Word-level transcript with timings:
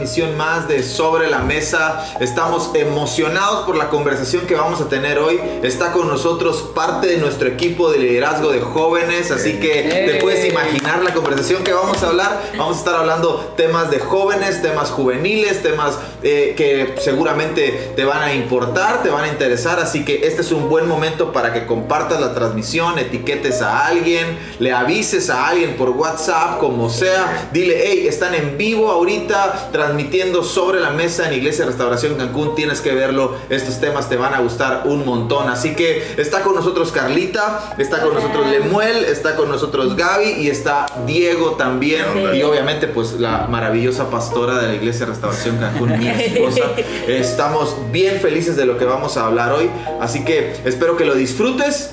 transmisión 0.00 0.34
más 0.38 0.66
de 0.66 0.82
Sobre 0.82 1.28
la 1.28 1.40
Mesa. 1.40 2.02
Estamos 2.20 2.70
emocionados 2.72 3.66
por 3.66 3.76
la 3.76 3.90
conversación 3.90 4.46
que 4.46 4.54
vamos 4.54 4.80
a 4.80 4.88
tener 4.88 5.18
hoy. 5.18 5.38
Está 5.62 5.92
con 5.92 6.08
nosotros 6.08 6.70
parte 6.74 7.06
de 7.06 7.18
nuestro 7.18 7.48
equipo 7.48 7.90
de 7.90 7.98
liderazgo 7.98 8.50
de 8.50 8.60
jóvenes, 8.60 9.30
así 9.30 9.60
que 9.60 10.08
te 10.10 10.18
puedes 10.22 10.50
imaginar 10.50 11.02
la 11.02 11.12
conversación 11.12 11.62
que 11.64 11.74
vamos 11.74 12.02
a 12.02 12.08
hablar. 12.08 12.40
Vamos 12.56 12.76
a 12.76 12.78
estar 12.78 12.94
hablando 12.94 13.52
temas 13.58 13.90
de 13.90 13.98
jóvenes, 13.98 14.62
temas 14.62 14.90
juveniles, 14.90 15.62
temas 15.62 15.98
eh, 16.22 16.54
que 16.56 16.94
seguramente 16.98 17.92
te 17.94 18.04
van 18.06 18.22
a 18.22 18.32
importar, 18.32 19.02
te 19.02 19.10
van 19.10 19.24
a 19.24 19.28
interesar, 19.28 19.80
así 19.80 20.04
que 20.04 20.26
este 20.26 20.40
es 20.40 20.50
un 20.50 20.70
buen 20.70 20.88
momento 20.88 21.30
para 21.30 21.52
que 21.52 21.66
compartas 21.66 22.20
la 22.20 22.32
transmisión, 22.32 22.98
etiquetes 22.98 23.60
a 23.60 23.86
alguien, 23.86 24.38
le 24.60 24.72
avises 24.72 25.28
a 25.28 25.48
alguien 25.48 25.76
por 25.76 25.90
WhatsApp, 25.90 26.58
como 26.58 26.88
sea, 26.88 27.50
dile, 27.52 27.82
hey, 27.84 28.06
están 28.06 28.34
en 28.34 28.56
vivo 28.56 28.90
ahorita 28.90 29.68
transmitiendo 29.90 30.44
sobre 30.44 30.78
la 30.78 30.90
mesa 30.90 31.26
en 31.26 31.34
Iglesia 31.34 31.66
Restauración 31.66 32.14
Cancún, 32.14 32.54
tienes 32.54 32.80
que 32.80 32.94
verlo, 32.94 33.34
estos 33.48 33.80
temas 33.80 34.08
te 34.08 34.16
van 34.16 34.34
a 34.34 34.38
gustar 34.38 34.82
un 34.84 35.04
montón. 35.04 35.48
Así 35.48 35.74
que 35.74 36.14
está 36.16 36.42
con 36.42 36.54
nosotros 36.54 36.92
Carlita, 36.92 37.74
está 37.76 38.00
con 38.00 38.14
nosotros 38.14 38.46
Lemuel, 38.46 39.04
está 39.04 39.34
con 39.34 39.48
nosotros 39.48 39.96
Gaby 39.96 40.42
y 40.42 40.48
está 40.48 40.86
Diego 41.08 41.56
también. 41.56 42.04
Y 42.34 42.42
obviamente 42.44 42.86
pues 42.86 43.14
la 43.14 43.48
maravillosa 43.48 44.08
pastora 44.10 44.58
de 44.58 44.68
la 44.68 44.74
Iglesia 44.74 45.06
Restauración 45.06 45.56
Cancún, 45.56 45.98
mi 45.98 46.06
esposa. 46.06 46.66
Estamos 47.08 47.74
bien 47.90 48.20
felices 48.20 48.54
de 48.54 48.66
lo 48.66 48.78
que 48.78 48.84
vamos 48.84 49.16
a 49.16 49.26
hablar 49.26 49.52
hoy. 49.52 49.68
Así 50.00 50.24
que 50.24 50.54
espero 50.64 50.96
que 50.96 51.04
lo 51.04 51.16
disfrutes, 51.16 51.90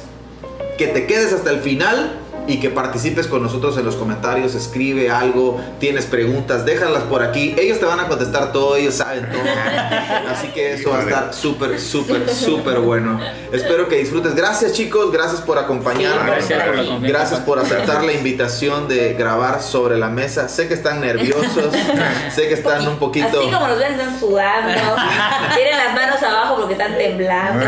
que 0.78 0.86
te 0.86 1.08
quedes 1.08 1.34
hasta 1.34 1.50
el 1.50 1.62
final 1.62 2.27
y 2.48 2.60
que 2.60 2.70
participes 2.70 3.28
con 3.28 3.44
nosotros 3.44 3.78
en 3.78 3.86
los 3.86 3.96
comentarios, 3.96 4.56
escribe 4.56 5.10
algo, 5.10 5.62
tienes 5.80 6.06
preguntas, 6.06 6.66
déjalas 6.66 7.04
por 7.04 7.22
aquí. 7.22 7.56
Ellos 7.58 7.80
te 7.80 7.86
van 7.86 8.00
a 8.00 8.08
contestar 8.08 8.52
todo, 8.54 8.76
ellos 8.76 8.96
saben 8.96 9.30
todo. 9.30 9.42
Así 10.30 10.48
que 10.50 10.74
eso 10.74 10.92
va 10.92 11.00
a 11.00 11.04
estar 11.04 11.34
súper, 11.34 11.80
súper, 11.80 12.30
súper 12.30 12.80
bueno. 12.80 13.20
Espero 13.52 13.88
que 13.88 13.98
disfrutes. 13.98 14.34
Gracias 14.36 14.74
chicos, 14.74 15.12
gracias 15.12 15.42
por 15.42 15.60
acompañarnos. 15.60 16.26
Gracias 16.26 16.64
por 16.64 16.76
la 16.76 17.00
Gracias 17.00 17.40
por 17.42 17.60
aceptar 17.60 18.04
la 18.04 18.14
invitación 18.14 18.88
de 18.88 19.14
grabar 19.14 19.62
sobre 19.62 19.98
la 19.98 20.10
mesa. 20.10 20.48
Sé 20.48 20.68
que 20.68 20.74
están 20.74 21.02
nerviosos, 21.02 21.74
sé 22.34 22.48
que 22.48 22.54
están 22.54 22.88
un 22.88 22.98
poquito... 22.98 23.40
Así 23.40 23.52
como 23.52 23.68
los 23.68 23.78
ven, 23.78 23.94
están 23.94 24.20
sudando, 24.20 24.74
tienen 25.56 25.78
las 25.78 25.94
manos 25.94 26.24
abajo 26.24 26.58
porque 26.58 26.74
están 26.74 26.98
temblando. 26.98 27.66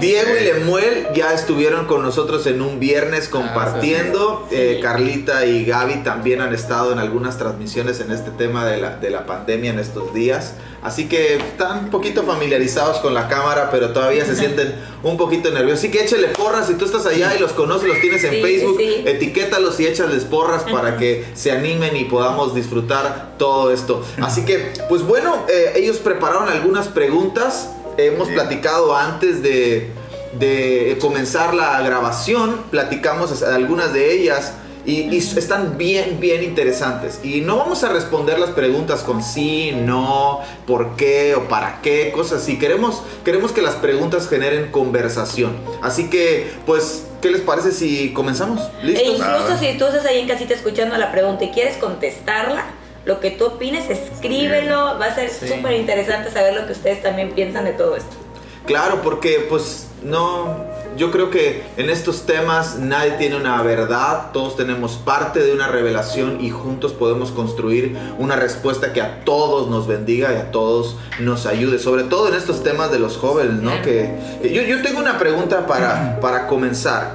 Diego 0.00 0.30
y 0.38 0.44
Lemuel 0.44 1.08
ya 1.14 1.32
estuvieron 1.32 1.86
con 1.86 2.02
nosotros 2.02 2.46
en 2.46 2.57
un 2.62 2.78
viernes 2.80 3.28
compartiendo. 3.28 4.46
Eh, 4.50 4.80
Carlita 4.82 5.44
y 5.46 5.64
Gaby 5.64 6.02
también 6.04 6.40
han 6.40 6.54
estado 6.54 6.92
en 6.92 6.98
algunas 6.98 7.38
transmisiones 7.38 8.00
en 8.00 8.10
este 8.12 8.30
tema 8.30 8.64
de 8.66 8.78
la, 8.78 8.96
de 8.96 9.10
la 9.10 9.26
pandemia 9.26 9.70
en 9.70 9.78
estos 9.78 10.12
días. 10.14 10.54
Así 10.82 11.08
que 11.08 11.36
están 11.36 11.84
un 11.86 11.90
poquito 11.90 12.22
familiarizados 12.22 12.98
con 12.98 13.12
la 13.12 13.26
cámara, 13.28 13.68
pero 13.72 13.92
todavía 13.92 14.24
se 14.24 14.36
sienten 14.36 14.74
un 15.02 15.16
poquito 15.16 15.50
nerviosos. 15.50 15.80
Así 15.80 15.90
que 15.90 16.04
échale 16.04 16.28
porras. 16.28 16.68
Si 16.68 16.74
tú 16.74 16.84
estás 16.84 17.04
allá 17.06 17.34
y 17.34 17.40
los 17.40 17.52
conoces, 17.52 17.88
los 17.88 18.00
tienes 18.00 18.22
en 18.24 18.30
Sí, 18.34 18.42
Facebook, 18.42 18.78
etiquétalos 19.04 19.80
y 19.80 19.86
échales 19.86 20.24
porras 20.24 20.62
para 20.70 20.96
que 20.96 21.24
se 21.34 21.50
animen 21.50 21.96
y 21.96 22.04
podamos 22.04 22.54
disfrutar 22.54 23.34
todo 23.38 23.72
esto. 23.72 24.04
Así 24.22 24.44
que, 24.44 24.72
pues 24.88 25.02
bueno, 25.02 25.44
eh, 25.48 25.72
ellos 25.76 25.96
prepararon 25.98 26.48
algunas 26.48 26.88
preguntas. 26.88 27.70
Hemos 27.96 28.28
Sí. 28.28 28.34
platicado 28.34 28.94
antes 28.96 29.42
de, 29.42 29.90
de 30.32 30.96
comenzar 31.00 31.54
la 31.54 31.80
grabación, 31.82 32.62
platicamos 32.70 33.42
algunas 33.42 33.92
de 33.92 34.12
ellas. 34.12 34.52
Y, 34.86 35.02
y 35.14 35.18
están 35.18 35.76
bien, 35.76 36.18
bien 36.18 36.42
interesantes. 36.42 37.20
Y 37.22 37.42
no 37.42 37.58
vamos 37.58 37.84
a 37.84 37.90
responder 37.90 38.38
las 38.38 38.50
preguntas 38.50 39.02
con 39.02 39.22
sí, 39.22 39.72
no, 39.74 40.40
por 40.66 40.96
qué 40.96 41.34
o 41.34 41.46
para 41.46 41.82
qué, 41.82 42.10
cosas 42.10 42.40
así. 42.42 42.58
Queremos, 42.58 43.02
queremos 43.22 43.52
que 43.52 43.60
las 43.60 43.74
preguntas 43.74 44.30
generen 44.30 44.70
conversación. 44.70 45.58
Así 45.82 46.08
que, 46.08 46.50
pues, 46.64 47.04
¿qué 47.20 47.28
les 47.28 47.42
parece 47.42 47.72
si 47.72 48.14
comenzamos? 48.14 48.62
E 48.82 48.86
¿Listos? 48.86 49.18
incluso 49.18 49.58
si 49.60 49.76
tú 49.76 49.84
estás 49.86 50.06
ahí 50.06 50.20
en 50.20 50.28
casita 50.28 50.54
escuchando 50.54 50.96
la 50.96 51.12
pregunta 51.12 51.44
y 51.44 51.50
quieres 51.50 51.76
contestarla, 51.76 52.64
lo 53.04 53.20
que 53.20 53.30
tú 53.32 53.44
opines, 53.44 53.90
escríbelo. 53.90 54.98
Va 54.98 55.06
a 55.06 55.14
ser 55.14 55.28
Sí. 55.28 55.48
súper 55.48 55.72
interesante 55.72 56.30
saber 56.30 56.54
lo 56.54 56.66
que 56.66 56.72
ustedes 56.72 57.02
también 57.02 57.32
piensan 57.32 57.66
de 57.66 57.72
todo 57.72 57.94
esto. 57.94 58.16
Claro, 58.64 59.02
porque 59.02 59.44
pues 59.50 59.87
no, 60.02 60.56
yo 60.96 61.10
creo 61.10 61.30
que 61.30 61.64
en 61.76 61.90
estos 61.90 62.26
temas 62.26 62.78
nadie 62.78 63.12
tiene 63.12 63.36
una 63.36 63.60
verdad, 63.62 64.30
todos 64.32 64.56
tenemos 64.56 64.96
parte 64.96 65.40
de 65.40 65.52
una 65.52 65.68
revelación 65.68 66.40
y 66.40 66.50
juntos 66.50 66.92
podemos 66.92 67.30
construir 67.30 67.96
una 68.18 68.36
respuesta 68.36 68.92
que 68.92 69.00
a 69.00 69.24
todos 69.24 69.68
nos 69.68 69.86
bendiga 69.86 70.32
y 70.32 70.36
a 70.36 70.50
todos 70.50 70.96
nos 71.20 71.46
ayude, 71.46 71.78
sobre 71.78 72.04
todo 72.04 72.28
en 72.28 72.34
estos 72.34 72.62
temas 72.62 72.90
de 72.92 72.98
los 72.98 73.16
jóvenes, 73.16 73.54
¿no? 73.54 73.82
Que 73.82 74.14
yo, 74.42 74.62
yo 74.62 74.82
tengo 74.82 75.00
una 75.00 75.18
pregunta 75.18 75.66
para, 75.66 76.20
para 76.20 76.46
comenzar. 76.46 77.14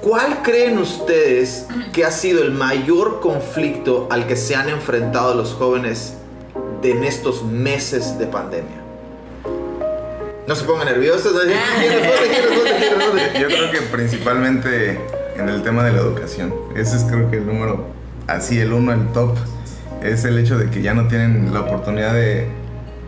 ¿Cuál 0.00 0.42
creen 0.42 0.78
ustedes 0.78 1.66
que 1.92 2.04
ha 2.04 2.10
sido 2.10 2.42
el 2.42 2.52
mayor 2.52 3.20
conflicto 3.20 4.06
al 4.10 4.26
que 4.26 4.36
se 4.36 4.54
han 4.54 4.68
enfrentado 4.68 5.34
los 5.34 5.52
jóvenes 5.52 6.14
en 6.82 7.02
estos 7.04 7.42
meses 7.42 8.18
de 8.18 8.26
pandemia? 8.26 8.85
No 10.46 10.54
se 10.54 10.64
pongan 10.64 10.86
nerviosos. 10.86 11.32
¿no? 11.34 11.40
¿Quién 11.40 11.92
responde? 11.92 12.28
¿Quién 12.28 12.44
responde? 12.48 12.70
¿Quién 12.78 12.98
responde? 12.98 13.40
Yo 13.40 13.46
creo 13.48 13.70
que 13.72 13.80
principalmente 13.80 15.00
en 15.36 15.48
el 15.48 15.62
tema 15.62 15.84
de 15.84 15.92
la 15.92 15.98
educación. 15.98 16.54
Ese 16.76 16.96
es 16.96 17.04
creo 17.04 17.30
que 17.30 17.38
el 17.38 17.46
número, 17.46 17.88
así 18.26 18.58
el 18.60 18.72
uno, 18.72 18.92
el 18.92 19.08
top, 19.12 19.36
es 20.02 20.24
el 20.24 20.38
hecho 20.38 20.56
de 20.58 20.70
que 20.70 20.82
ya 20.82 20.94
no 20.94 21.08
tienen 21.08 21.52
la 21.52 21.60
oportunidad 21.60 22.14
de, 22.14 22.46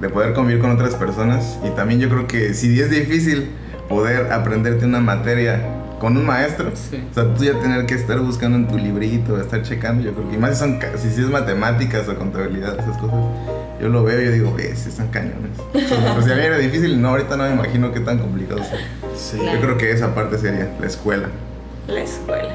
de 0.00 0.09
poder 0.09 0.34
convivir 0.34 0.60
con 0.60 0.71
otras 0.71 0.94
personas. 0.97 1.59
Y 1.65 1.71
también 1.71 2.00
yo 2.00 2.09
creo 2.09 2.27
que 2.27 2.54
si 2.54 2.81
es 2.81 2.91
difícil 2.91 3.50
poder 3.88 4.32
aprenderte 4.32 4.84
una 4.84 5.00
materia 5.00 5.62
con 6.00 6.16
un 6.16 6.25
maestro, 6.26 6.70
Sí. 6.75 7.03
o 7.10 7.14
sea, 7.14 7.34
tú 7.34 7.44
ya 7.44 7.59
tener 7.60 7.84
que 7.86 7.94
estar 7.94 8.19
buscando 8.20 8.56
en 8.56 8.69
tu 8.69 8.76
librito, 8.78 9.41
estar 9.41 9.62
checando, 9.62 10.03
yo 10.04 10.12
creo 10.14 10.28
que 10.28 10.34
y 10.36 10.38
más 10.38 10.53
si 10.54 10.56
son, 10.60 10.78
si, 10.97 11.10
si 11.10 11.20
es 11.22 11.28
matemáticas 11.28 12.09
o 12.09 12.14
contabilidad, 12.16 12.78
esas 12.78 12.97
cosas, 12.98 13.16
yo 13.81 13.88
lo 13.88 14.03
veo 14.04 14.20
y 14.22 14.26
yo 14.26 14.32
digo, 14.32 14.54
ves, 14.54 14.86
están 14.86 15.09
cañones. 15.09 15.50
O 15.75 15.78
sea, 15.78 16.14
pues 16.14 16.26
si 16.26 16.32
a 16.32 16.34
mí 16.36 16.42
era 16.42 16.59
difícil, 16.59 17.00
no, 17.00 17.09
ahorita 17.10 17.36
no 17.36 17.44
me 17.44 17.53
imagino 17.53 17.92
qué 17.92 18.00
tan 18.00 18.19
complicado 18.19 18.62
sea. 18.62 18.78
Sí. 19.16 19.38
Claro. 19.38 19.59
Yo 19.59 19.64
creo 19.64 19.78
que 19.78 19.91
esa 19.92 20.14
parte 20.14 20.38
sería 20.38 20.72
la 20.81 20.86
escuela. 20.86 21.28
La 21.88 22.00
escuela. 22.00 22.54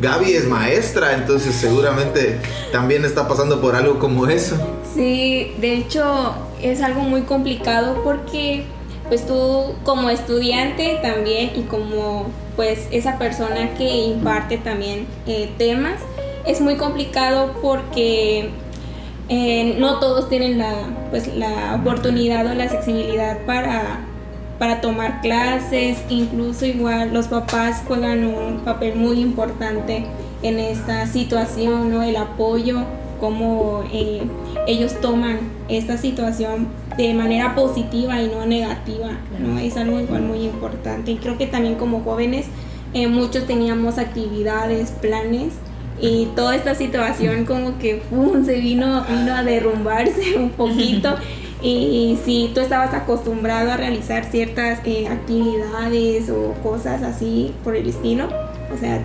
Gaby 0.00 0.32
es 0.32 0.46
maestra, 0.48 1.14
entonces 1.14 1.54
seguramente 1.54 2.38
también 2.72 3.04
está 3.04 3.28
pasando 3.28 3.60
por 3.60 3.76
algo 3.76 3.98
como 3.98 4.26
eso. 4.28 4.56
Sí, 4.94 5.54
de 5.60 5.74
hecho 5.74 6.34
es 6.62 6.80
algo 6.82 7.00
muy 7.02 7.22
complicado 7.22 8.00
porque 8.02 8.64
pues 9.10 9.26
tú 9.26 9.74
como 9.84 10.08
estudiante 10.08 11.00
también 11.02 11.50
y 11.56 11.62
como 11.62 12.26
pues 12.54 12.86
esa 12.92 13.18
persona 13.18 13.74
que 13.76 13.88
imparte 14.06 14.56
también 14.56 15.06
eh, 15.26 15.50
temas, 15.58 16.00
es 16.46 16.60
muy 16.60 16.76
complicado 16.76 17.54
porque 17.60 18.50
eh, 19.28 19.76
no 19.78 19.98
todos 19.98 20.28
tienen 20.28 20.58
la, 20.58 20.74
pues, 21.10 21.34
la 21.36 21.74
oportunidad 21.74 22.46
o 22.46 22.54
la 22.54 22.64
accesibilidad 22.64 23.38
para, 23.46 24.00
para 24.60 24.80
tomar 24.80 25.20
clases, 25.22 25.98
incluso 26.08 26.64
igual 26.64 27.12
los 27.12 27.26
papás 27.26 27.82
juegan 27.88 28.24
un 28.24 28.60
papel 28.60 28.94
muy 28.94 29.20
importante 29.20 30.06
en 30.42 30.60
esta 30.60 31.06
situación, 31.08 31.90
¿no? 31.90 32.02
El 32.04 32.16
apoyo, 32.16 32.84
cómo 33.20 33.84
eh, 33.92 34.22
ellos 34.66 35.00
toman 35.00 35.38
esta 35.68 35.96
situación 35.98 36.68
de 36.96 37.14
manera 37.14 37.54
positiva 37.54 38.20
y 38.20 38.28
no 38.28 38.44
negativa, 38.46 39.10
¿no? 39.38 39.58
Es 39.58 39.76
algo 39.76 40.00
igual 40.00 40.22
muy 40.22 40.42
importante. 40.44 41.12
Y 41.12 41.16
creo 41.16 41.38
que 41.38 41.46
también 41.46 41.76
como 41.76 42.00
jóvenes 42.00 42.46
eh, 42.92 43.06
muchos 43.06 43.46
teníamos 43.46 43.98
actividades, 43.98 44.90
planes 44.90 45.52
y 46.00 46.26
toda 46.34 46.56
esta 46.56 46.74
situación 46.74 47.44
como 47.44 47.78
que 47.78 47.96
¡pum! 47.96 48.44
se 48.44 48.58
vino, 48.58 49.04
vino 49.04 49.34
a 49.34 49.42
derrumbarse 49.44 50.36
un 50.36 50.50
poquito. 50.50 51.14
Y 51.62 52.18
si 52.24 52.50
tú 52.54 52.60
estabas 52.60 52.94
acostumbrado 52.94 53.70
a 53.70 53.76
realizar 53.76 54.24
ciertas 54.24 54.80
eh, 54.86 55.08
actividades 55.08 56.30
o 56.30 56.54
cosas 56.62 57.02
así 57.02 57.52
por 57.62 57.76
el 57.76 57.86
estilo, 57.86 58.30
o 58.74 58.78
sea, 58.78 59.02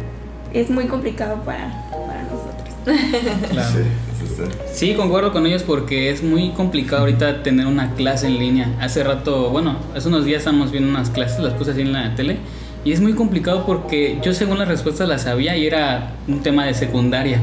es 0.54 0.70
muy 0.70 0.86
complicado 0.86 1.42
para, 1.44 1.86
para 1.92 2.24
nosotros. 2.24 2.66
Claro. 3.52 4.05
Está- 4.26 4.44
Sí, 4.74 4.94
concuerdo 4.94 5.32
con 5.32 5.46
ellos 5.46 5.64
porque 5.64 6.10
es 6.10 6.22
muy 6.24 6.50
complicado 6.52 7.02
ahorita 7.02 7.44
tener 7.44 7.66
una 7.68 7.94
clase 7.96 8.28
en 8.28 8.38
línea. 8.40 8.76
Hace 8.82 9.04
rato, 9.04 9.50
bueno, 9.50 9.78
hace 9.96 10.08
unos 10.08 10.26
días 10.26 10.40
estábamos 10.40 10.72
viendo 10.72 10.90
unas 10.90 11.10
clases, 11.10 11.40
las 11.40 11.54
puse 11.54 11.72
así 11.72 11.82
en 11.82 11.94
la 11.94 12.14
tele, 12.16 12.38
y 12.84 12.92
es 12.92 13.02
muy 13.02 13.14
complicado 13.14 13.66
porque 13.66 14.20
yo 14.22 14.34
según 14.34 14.60
las 14.60 14.68
respuestas 14.68 15.08
las 15.08 15.24
sabía 15.24 15.56
y 15.58 15.66
era 15.66 16.12
un 16.28 16.42
tema 16.42 16.66
de 16.66 16.74
secundaria, 16.74 17.40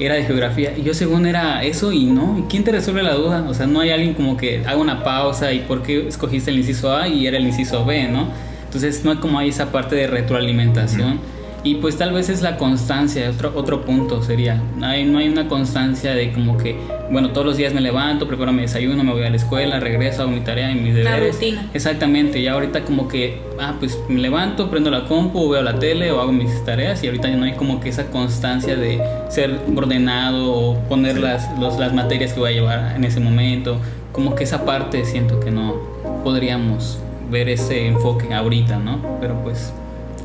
era 0.00 0.14
de 0.16 0.24
geografía, 0.24 0.72
y 0.76 0.82
yo 0.82 0.94
según 0.94 1.26
era 1.26 1.62
eso 1.62 1.92
y 1.92 2.06
no, 2.06 2.36
¿y 2.38 2.42
quién 2.50 2.64
te 2.64 2.72
resuelve 2.72 3.02
la 3.02 3.14
duda? 3.14 3.44
O 3.48 3.54
sea, 3.54 3.66
no 3.66 3.80
hay 3.80 3.90
alguien 3.90 4.14
como 4.14 4.36
que 4.36 4.62
haga 4.66 4.76
una 4.78 5.04
pausa 5.04 5.52
y 5.52 5.60
por 5.60 5.82
qué 5.82 6.08
escogiste 6.08 6.50
el 6.50 6.58
inciso 6.58 6.96
A 6.96 7.06
y 7.06 7.26
era 7.26 7.36
el 7.36 7.46
inciso 7.46 7.84
B, 7.84 8.08
¿no? 8.08 8.26
Entonces 8.64 9.04
no 9.04 9.10
hay 9.12 9.18
como 9.18 9.38
hay 9.38 9.50
esa 9.50 9.70
parte 9.70 9.94
de 9.94 10.06
retroalimentación. 10.06 11.20
Y 11.64 11.76
pues 11.76 11.96
tal 11.96 12.12
vez 12.12 12.28
es 12.28 12.42
la 12.42 12.56
constancia, 12.56 13.30
otro, 13.30 13.52
otro 13.54 13.82
punto 13.82 14.20
sería. 14.20 14.60
No 14.78 14.86
hay, 14.86 15.04
no 15.04 15.18
hay 15.18 15.28
una 15.28 15.46
constancia 15.46 16.12
de 16.12 16.32
como 16.32 16.56
que, 16.58 16.76
bueno, 17.08 17.30
todos 17.30 17.46
los 17.46 17.56
días 17.56 17.72
me 17.72 17.80
levanto, 17.80 18.26
preparo 18.26 18.52
mi 18.52 18.62
desayuno, 18.62 19.04
me 19.04 19.12
voy 19.12 19.22
a 19.22 19.30
la 19.30 19.36
escuela, 19.36 19.78
regreso, 19.78 20.22
hago 20.22 20.32
mi 20.32 20.40
tarea 20.40 20.72
y 20.72 20.74
mis 20.74 20.92
deberes. 20.96 21.34
rutina. 21.34 21.70
Exactamente, 21.72 22.42
ya 22.42 22.54
ahorita 22.54 22.80
como 22.80 23.06
que, 23.06 23.38
ah, 23.60 23.74
pues 23.78 23.96
me 24.08 24.18
levanto, 24.18 24.70
prendo 24.70 24.90
la 24.90 25.04
compu, 25.04 25.48
veo 25.50 25.62
la 25.62 25.78
tele 25.78 26.10
o 26.10 26.20
hago 26.20 26.32
mis 26.32 26.64
tareas 26.64 27.04
y 27.04 27.06
ahorita 27.06 27.28
ya 27.28 27.36
no 27.36 27.44
hay 27.44 27.52
como 27.52 27.78
que 27.78 27.90
esa 27.90 28.06
constancia 28.10 28.74
de 28.74 29.00
ser 29.28 29.60
ordenado 29.76 30.52
o 30.52 30.78
poner 30.88 31.20
las, 31.20 31.48
los- 31.60 31.78
las 31.78 31.92
materias 31.94 32.32
que 32.32 32.40
voy 32.40 32.50
a 32.50 32.54
llevar 32.54 32.96
en 32.96 33.04
ese 33.04 33.20
momento. 33.20 33.76
Como 34.10 34.34
que 34.34 34.42
esa 34.42 34.64
parte 34.64 35.04
siento 35.04 35.38
que 35.38 35.52
no 35.52 35.76
podríamos 36.24 36.98
ver 37.30 37.48
ese 37.48 37.86
enfoque 37.86 38.34
ahorita, 38.34 38.78
¿no? 38.78 38.98
Pero 39.20 39.40
pues 39.44 39.72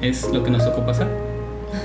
es 0.01 0.27
lo 0.33 0.43
que 0.43 0.49
nos 0.49 0.65
tocó 0.65 0.83
pasar. 0.83 1.26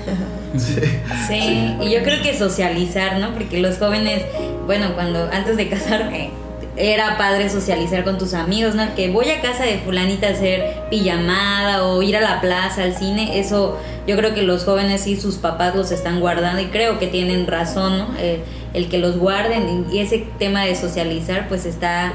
Sí, 1.27 1.75
y 1.81 1.89
yo 1.89 2.03
creo 2.03 2.21
que 2.21 2.37
socializar, 2.37 3.17
¿no? 3.17 3.33
Porque 3.33 3.59
los 3.59 3.77
jóvenes, 3.79 4.21
bueno, 4.67 4.93
cuando 4.93 5.29
antes 5.31 5.57
de 5.57 5.67
casarme 5.67 6.29
era 6.75 7.17
padre 7.17 7.49
socializar 7.49 8.03
con 8.03 8.17
tus 8.17 8.33
amigos, 8.33 8.75
¿no? 8.75 8.95
Que 8.95 9.09
voy 9.09 9.29
a 9.29 9.41
casa 9.41 9.63
de 9.63 9.77
fulanita 9.79 10.27
a 10.27 10.31
hacer 10.31 10.83
pijamada 10.89 11.83
o 11.83 12.01
ir 12.01 12.17
a 12.17 12.21
la 12.21 12.41
plaza, 12.41 12.83
al 12.83 12.95
cine, 12.95 13.39
eso 13.39 13.79
yo 14.07 14.15
creo 14.17 14.33
que 14.33 14.41
los 14.41 14.63
jóvenes 14.63 15.05
y 15.07 15.19
sus 15.19 15.35
papás 15.35 15.75
los 15.75 15.91
están 15.91 16.19
guardando 16.19 16.61
y 16.61 16.65
creo 16.65 16.99
que 16.99 17.07
tienen 17.07 17.47
razón, 17.47 17.97
¿no? 17.97 18.07
Eh, 18.17 18.43
el 18.73 18.89
que 18.89 18.97
los 18.97 19.17
guarden 19.17 19.85
y 19.91 19.99
ese 19.99 20.25
tema 20.39 20.65
de 20.65 20.75
socializar 20.75 21.47
pues 21.47 21.65
está 21.65 22.13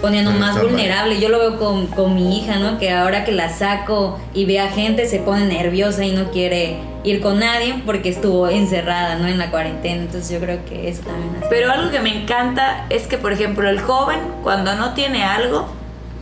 poniendo 0.00 0.30
más 0.32 0.56
mal. 0.56 0.66
vulnerable. 0.66 1.20
Yo 1.20 1.28
lo 1.28 1.38
veo 1.38 1.58
con, 1.58 1.86
con 1.88 2.14
mi 2.14 2.38
hija, 2.38 2.56
¿no? 2.56 2.78
Que 2.78 2.90
ahora 2.90 3.24
que 3.24 3.32
la 3.32 3.50
saco 3.50 4.18
y 4.32 4.46
ve 4.46 4.60
a 4.60 4.68
gente 4.68 5.06
se 5.06 5.18
pone 5.18 5.46
nerviosa 5.46 6.04
y 6.04 6.12
no 6.12 6.30
quiere 6.30 6.78
ir 7.04 7.20
con 7.20 7.38
nadie 7.38 7.82
porque 7.86 8.08
estuvo 8.08 8.48
encerrada, 8.48 9.16
¿no? 9.16 9.28
En 9.28 9.38
la 9.38 9.50
cuarentena. 9.50 10.02
Entonces 10.02 10.30
yo 10.30 10.40
creo 10.40 10.64
que 10.64 10.88
eso 10.88 11.02
también 11.02 11.36
hace. 11.36 11.46
Pero 11.50 11.70
algo 11.70 11.90
que 11.90 12.00
me 12.00 12.22
encanta 12.22 12.86
es 12.90 13.06
que, 13.06 13.18
por 13.18 13.32
ejemplo, 13.32 13.68
el 13.68 13.80
joven 13.80 14.18
cuando 14.42 14.74
no 14.74 14.94
tiene 14.94 15.22
algo, 15.22 15.68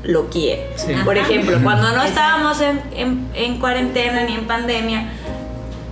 lo 0.02 0.28
quiere. 0.28 0.66
Sí. 0.74 0.92
Por 1.04 1.16
ejemplo, 1.16 1.58
cuando 1.62 1.92
no 1.92 2.02
estábamos 2.02 2.60
en, 2.60 2.80
en- 2.96 3.28
en 3.34 3.58
cuarentena 3.60 4.24
ni 4.24 4.34
en 4.34 4.46
pandemia, 4.46 5.04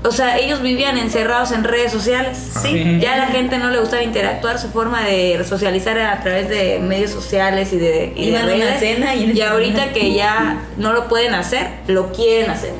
o 0.02 0.10
sea, 0.12 0.38
ellos 0.38 0.62
vivían 0.62 0.96
encerrados 0.96 1.52
en 1.52 1.62
redes 1.62 1.92
sociales. 1.92 2.38
Sí. 2.62 2.98
Ya 3.00 3.14
a 3.14 3.16
la 3.18 3.26
gente 3.26 3.58
no 3.58 3.70
le 3.70 3.78
gustaba 3.80 4.02
interactuar, 4.02 4.58
su 4.58 4.68
forma 4.70 5.04
de 5.04 5.42
socializar 5.46 5.96
era 5.98 6.12
a 6.12 6.20
través 6.22 6.48
de 6.48 6.78
medios 6.78 7.10
sociales 7.10 7.72
y 7.72 7.76
de, 7.78 8.12
y 8.16 8.30
de 8.30 8.38
Iban 8.38 8.42
a 8.48 8.54
una 8.54 8.64
redes. 8.64 8.80
cena 8.80 9.14
y- 9.14 9.32
y 9.32 9.40
ahorita 9.42 9.92
que 9.92 10.14
ya 10.14 10.62
no 10.78 10.92
lo 10.94 11.06
pueden 11.08 11.34
hacer, 11.34 11.66
lo 11.86 12.12
quieren 12.12 12.50
hacer. 12.50 12.72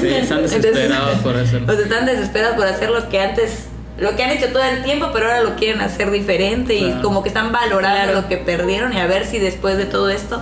Sí, 0.00 0.08
están 0.14 0.42
desesperados 0.42 1.18
por 1.18 1.36
hacerlo. 1.36 1.66
Pues 1.66 1.78
están 1.80 2.06
desesperados 2.06 2.56
por 2.56 2.66
hacer 2.66 2.90
lo 2.90 3.08
que 3.08 3.20
antes, 3.20 3.64
lo 3.98 4.14
que 4.14 4.22
han 4.22 4.30
hecho 4.30 4.46
todo 4.52 4.62
el 4.62 4.82
tiempo, 4.84 5.08
pero 5.12 5.26
ahora 5.26 5.42
lo 5.42 5.56
quieren 5.56 5.80
hacer 5.80 6.10
diferente 6.12 6.74
y 6.74 6.92
como 7.02 7.22
que 7.24 7.28
están 7.30 7.50
valorando 7.50 8.00
Claro. 8.04 8.12
lo 8.22 8.28
que 8.28 8.36
perdieron 8.36 8.92
y 8.92 9.00
a 9.00 9.06
ver 9.06 9.26
si 9.26 9.38
después 9.40 9.76
de 9.76 9.86
todo 9.86 10.08
esto, 10.08 10.40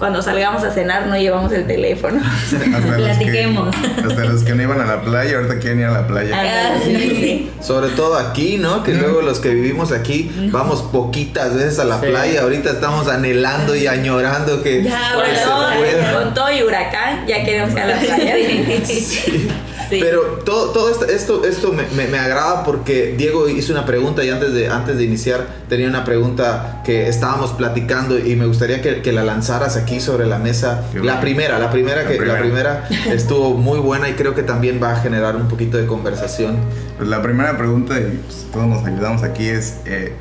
cuando 0.00 0.20
salgamos 0.22 0.64
a 0.64 0.72
cenar, 0.72 1.06
no 1.06 1.16
llevamos 1.16 1.52
el 1.52 1.66
teléfono. 1.66 2.20
Hasta 2.44 2.58
los, 2.66 2.80
que, 2.84 3.02
Platiquemos. 3.02 3.76
hasta 4.04 4.24
los 4.24 4.42
que 4.42 4.54
no 4.54 4.62
iban 4.62 4.80
a 4.80 4.86
la 4.86 5.02
playa, 5.02 5.36
ahorita 5.36 5.58
quieren 5.60 5.78
ir 5.80 5.84
a 5.84 5.90
la 5.92 6.06
playa. 6.08 6.34
Ah, 6.36 6.78
sí, 6.84 6.96
sí. 6.96 7.50
Sobre 7.60 7.90
todo 7.90 8.16
aquí, 8.16 8.56
¿no? 8.58 8.82
Que 8.82 8.94
luego 8.94 9.22
los 9.22 9.38
que 9.38 9.50
vivimos 9.50 9.92
aquí 9.92 10.48
vamos 10.50 10.82
poquitas 10.82 11.54
veces 11.54 11.78
a 11.78 11.84
la 11.84 12.00
Sí. 12.00 12.06
playa. 12.06 12.42
Ahorita 12.42 12.70
estamos 12.70 13.06
anhelando 13.06 13.76
y 13.76 13.86
añorando 13.86 14.62
que, 14.62 14.82
Ya, 14.82 15.10
se 15.12 15.78
pueda. 15.78 16.12
con 16.24 16.34
todo 16.34 16.50
y 16.50 16.62
huracán, 16.62 17.26
ya 17.26 17.44
queremos 17.44 17.70
ir 17.72 17.78
a 17.80 17.86
la 17.86 17.96
playa. 17.98 18.34
Sí. 19.90 19.98
Pero 20.00 20.20
todo, 20.44 20.70
todo 20.70 20.90
esto, 20.90 21.04
esto, 21.06 21.44
esto 21.44 21.72
me, 21.72 21.82
me- 21.96 22.06
me 22.06 22.18
agrada 22.18 22.62
porque 22.64 23.14
Diego 23.18 23.48
hizo 23.48 23.72
una 23.72 23.84
pregunta 23.84 24.24
y 24.24 24.30
antes 24.30 24.52
de, 24.54 24.68
antes 24.68 24.96
de 24.96 25.04
iniciar 25.04 25.46
tenía 25.68 25.88
una 25.88 26.04
pregunta 26.04 26.80
que 26.84 27.08
estábamos 27.08 27.50
platicando 27.52 28.18
y 28.18 28.36
me 28.36 28.46
gustaría 28.46 28.80
que, 28.80 29.02
que 29.02 29.12
la 29.12 29.24
lanzaras 29.24 29.76
aquí 29.76 30.00
sobre 30.00 30.26
la 30.26 30.38
mesa. 30.38 30.84
Qué 30.92 30.98
La 30.98 31.02
bueno. 31.02 31.20
primera, 31.20 31.58
la 31.58 31.70
primera 31.70 32.02
La 32.04 32.08
que 32.08 32.14
la 32.24 32.38
primera. 32.38 32.86
primera 32.88 33.14
estuvo 33.14 33.50
muy 33.54 33.80
buena 33.80 34.08
y 34.08 34.12
creo 34.14 34.34
que 34.34 34.42
también 34.44 34.80
va 34.82 34.92
a 34.92 34.96
generar 35.00 35.34
un 35.36 35.48
poquito 35.48 35.76
de 35.76 35.86
conversación. 35.86 36.56
Pues 36.96 37.08
la 37.08 37.20
primera 37.22 37.58
pregunta, 37.58 37.98
y 37.98 38.20
pues, 38.24 38.46
todos 38.52 38.66
nos 38.68 38.84
ayudamos 38.86 39.22
aquí, 39.24 39.48
es: 39.48 39.76
eh, 39.86 40.12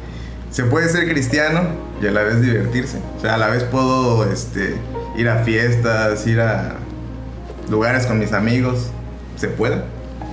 ¿se 0.49 0.63
puede 0.63 0.89
ser 0.89 1.07
cristiano 1.07 1.61
y 2.01 2.07
a 2.07 2.11
la 2.11 2.23
vez 2.23 2.41
divertirse? 2.41 2.97
O 3.17 3.21
sea, 3.21 3.35
a 3.35 3.37
la 3.37 3.49
vez 3.49 3.63
puedo 3.65 4.29
este, 4.31 4.75
ir 5.17 5.29
a 5.29 5.43
fiestas, 5.43 6.25
ir 6.25 6.39
a 6.41 6.75
lugares 7.69 8.05
con 8.07 8.17
mis 8.17 8.33
amigos. 8.33 8.87
¿Se 9.39 9.47
puede? 9.47 9.81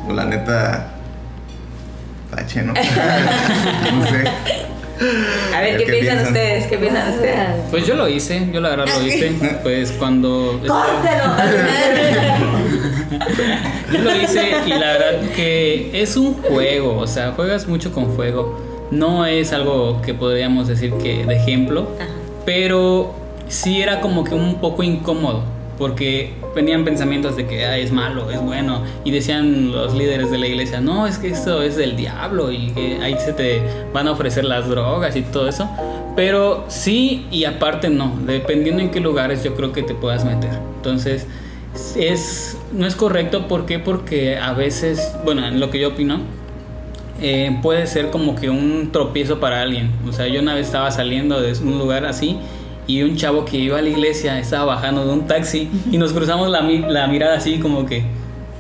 O 0.09 0.13
la 0.13 0.25
neta. 0.25 0.89
Tache, 2.35 2.63
¿no? 2.63 2.73
no 3.95 4.07
sé. 4.07 4.25
A 5.55 5.61
ver, 5.61 5.77
¿Qué 5.77 5.85
¿qué, 5.85 5.93
piensan 5.93 6.17
piensan? 6.17 6.27
ustedes? 6.27 6.67
¿Qué 6.67 6.79
piensan 6.79 7.13
ustedes? 7.13 7.49
Pues 7.71 7.87
yo 7.87 7.95
lo 7.95 8.09
hice, 8.09 8.49
yo 8.53 8.61
la 8.61 8.71
verdad 8.71 8.87
lo 8.99 9.07
hice. 9.07 9.33
Pues 9.63 9.93
cuando. 9.93 10.61
Yo 13.93 13.99
lo 14.01 14.17
hice 14.17 14.51
y 14.67 14.71
la 14.71 14.93
verdad 14.99 15.21
que 15.35 16.03
es 16.03 16.17
un 16.17 16.35
juego, 16.35 16.99
o 16.99 17.07
sea, 17.07 17.33
juegas 17.33 17.69
mucho 17.69 17.93
con 17.93 18.13
fuego. 18.17 18.61
No 18.91 19.25
es 19.27 19.53
algo 19.53 20.03
que 20.03 20.13
podríamos 20.13 20.67
decir 20.67 20.93
que 20.95 21.25
de 21.25 21.37
ejemplo, 21.37 21.89
Ajá. 22.01 22.09
pero 22.45 23.15
sí 23.49 23.81
era 23.83 24.01
como 24.01 24.25
que 24.25 24.35
un 24.35 24.57
poco 24.61 24.83
incómodo, 24.83 25.45
porque 25.79 26.33
venían 26.55 26.85
pensamientos 26.85 27.37
de 27.37 27.47
que 27.47 27.67
"Ay, 27.67 27.83
es 27.83 27.93
malo, 27.93 28.31
es 28.31 28.41
bueno, 28.43 28.83
y 29.05 29.11
decían 29.11 29.73
los 29.73 29.95
líderes 29.95 30.31
de 30.31 30.39
la 30.39 30.47
iglesia, 30.47 30.81
no, 30.81 31.07
es 31.07 31.19
que 31.19 31.29
esto 31.29 31.63
es 31.63 31.77
del 31.77 31.97
diablo 31.97 32.51
y 32.53 32.71
que 32.73 32.99
ahí 33.03 33.17
se 33.19 33.33
te 33.33 33.63
van 33.93 34.09
a 34.09 34.13
ofrecer 34.13 34.45
las 34.45 34.69
drogas 34.69 35.17
y 35.17 35.23
todo 35.23 35.49
eso. 35.49 35.69
Pero 36.15 36.65
sí 36.69 37.27
y 37.31 37.45
aparte 37.45 37.91
no, 37.91 38.15
dependiendo 38.27 38.83
en 38.83 38.91
qué 38.91 39.01
lugares 39.01 39.45
yo 39.45 39.55
creo 39.55 39.73
que 39.73 39.83
te 39.83 39.95
puedas 39.95 40.25
meter. 40.25 40.51
Entonces, 40.77 41.27
es 41.97 42.57
no 42.73 42.87
es 42.87 42.97
correcto 42.97 43.49
¿por 43.49 43.67
qué? 43.67 43.79
porque 43.79 44.39
a 44.39 44.53
veces 44.53 45.15
bueno 45.25 45.47
en 45.47 45.61
lo 45.61 45.71
que 45.71 45.79
yo 45.79 45.89
opino 45.89 46.21
eh, 47.21 47.59
puede 47.63 47.87
ser 47.87 48.11
como 48.11 48.35
que 48.35 48.51
un 48.51 48.91
tropiezo 48.93 49.41
para 49.41 49.63
alguien 49.63 49.91
o 50.09 50.13
sea 50.13 50.27
yo 50.27 50.41
una 50.41 50.55
vez 50.55 50.67
estaba 50.67 50.91
saliendo 50.91 51.41
de 51.41 51.53
un 51.63 51.79
lugar 51.79 52.05
así 52.07 52.39
y 52.87 53.03
un 53.03 53.17
chavo 53.17 53.45
que 53.45 53.57
iba 53.57 53.79
a 53.79 53.83
la 53.83 53.89
iglesia 53.89 54.39
estaba 54.39 54.65
bajando 54.77 55.05
de 55.07 55.13
un 55.13 55.27
taxi 55.27 55.69
y 55.91 55.99
nos 55.99 56.13
cruzamos 56.13 56.49
la, 56.51 56.63
mi- 56.63 56.79
la 56.87 57.07
mirada 57.07 57.37
así 57.37 57.59
como 57.59 57.85
que 57.87 58.05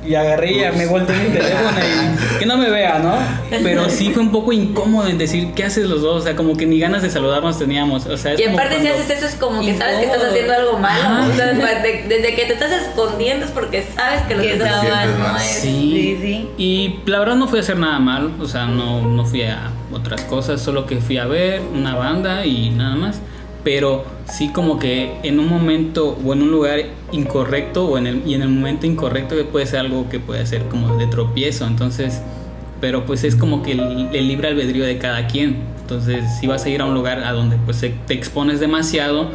y 0.06 0.14
agarré 0.14 0.52
y 0.52 0.76
me 0.78 0.86
volteé 0.86 1.16
mi 1.16 1.30
teléfono 1.36 1.68
y 1.80 2.38
que 2.38 2.46
no 2.46 2.56
me 2.56 2.70
vea, 2.70 3.00
¿no? 3.00 3.16
Pero 3.64 3.90
sí 3.90 4.10
fue 4.10 4.22
un 4.22 4.30
poco 4.30 4.52
incómodo 4.52 5.08
en 5.08 5.18
decir, 5.18 5.48
¿qué 5.56 5.64
haces 5.64 5.88
los 5.88 6.00
dos? 6.00 6.22
O 6.22 6.24
sea, 6.24 6.36
como 6.36 6.56
que 6.56 6.64
ni 6.64 6.78
ganas 6.78 7.02
de 7.02 7.10
saludarnos 7.10 7.58
teníamos. 7.58 8.06
O 8.06 8.16
sea, 8.16 8.34
es 8.34 8.38
Y 8.40 8.44
como 8.44 8.56
aparte 8.56 8.80
si 8.82 8.86
haces 8.86 9.10
eso 9.10 9.26
es 9.26 9.34
como 9.34 9.60
que 9.62 9.76
sabes 9.76 9.96
que 9.98 10.04
estás 10.04 10.22
haciendo 10.30 10.52
algo 10.52 10.78
malo. 10.78 11.32
O 11.32 11.34
sea, 11.34 11.46
de- 11.52 12.04
desde 12.08 12.36
que 12.36 12.44
te 12.44 12.52
estás 12.52 12.70
escondiendo 12.70 13.46
es 13.46 13.50
porque 13.50 13.84
sabes 13.96 14.22
que 14.28 14.36
lo 14.36 14.42
que, 14.42 14.52
estás 14.52 14.68
está 14.68 14.78
haciendo 14.78 14.96
mal, 14.96 15.18
no 15.18 15.32
¿no? 15.32 15.36
es. 15.38 15.42
Sí. 15.42 15.68
Sí, 15.70 16.18
sí. 16.22 16.48
Y 16.56 17.10
la 17.10 17.18
verdad 17.18 17.34
no 17.34 17.48
fui 17.48 17.58
a 17.58 17.62
hacer 17.62 17.76
nada 17.76 17.98
mal, 17.98 18.30
o 18.40 18.46
sea, 18.46 18.66
no, 18.66 19.02
no 19.02 19.24
fui 19.24 19.42
a 19.42 19.72
otras 19.92 20.20
cosas, 20.22 20.60
solo 20.60 20.86
que 20.86 20.98
fui 20.98 21.18
a 21.18 21.26
ver 21.26 21.62
una 21.74 21.96
banda 21.96 22.46
y 22.46 22.70
nada 22.70 22.94
más. 22.94 23.20
Pero 23.66 24.04
sí 24.32 24.50
como 24.50 24.78
que 24.78 25.18
en 25.24 25.40
un 25.40 25.48
momento 25.48 26.16
o 26.24 26.32
en 26.32 26.42
un 26.42 26.52
lugar 26.52 26.82
incorrecto 27.10 27.88
o 27.88 27.98
en 27.98 28.06
el, 28.06 28.22
y 28.24 28.34
en 28.34 28.42
el 28.42 28.48
momento 28.48 28.86
incorrecto 28.86 29.34
que 29.34 29.42
puede 29.42 29.66
ser 29.66 29.80
algo 29.80 30.08
que 30.08 30.20
puede 30.20 30.46
ser 30.46 30.68
como 30.68 30.96
de 30.96 31.08
tropiezo. 31.08 31.66
Entonces, 31.66 32.22
pero 32.80 33.06
pues 33.06 33.24
es 33.24 33.34
como 33.34 33.64
que 33.64 33.72
el, 33.72 34.10
el 34.12 34.28
libre 34.28 34.46
albedrío 34.46 34.84
de 34.84 34.98
cada 34.98 35.26
quien. 35.26 35.56
Entonces, 35.80 36.22
si 36.38 36.46
vas 36.46 36.64
a 36.64 36.68
ir 36.68 36.80
a 36.80 36.84
un 36.84 36.94
lugar 36.94 37.24
a 37.24 37.32
donde 37.32 37.56
pues 37.56 37.80
te 37.80 38.14
expones 38.14 38.60
demasiado 38.60 39.30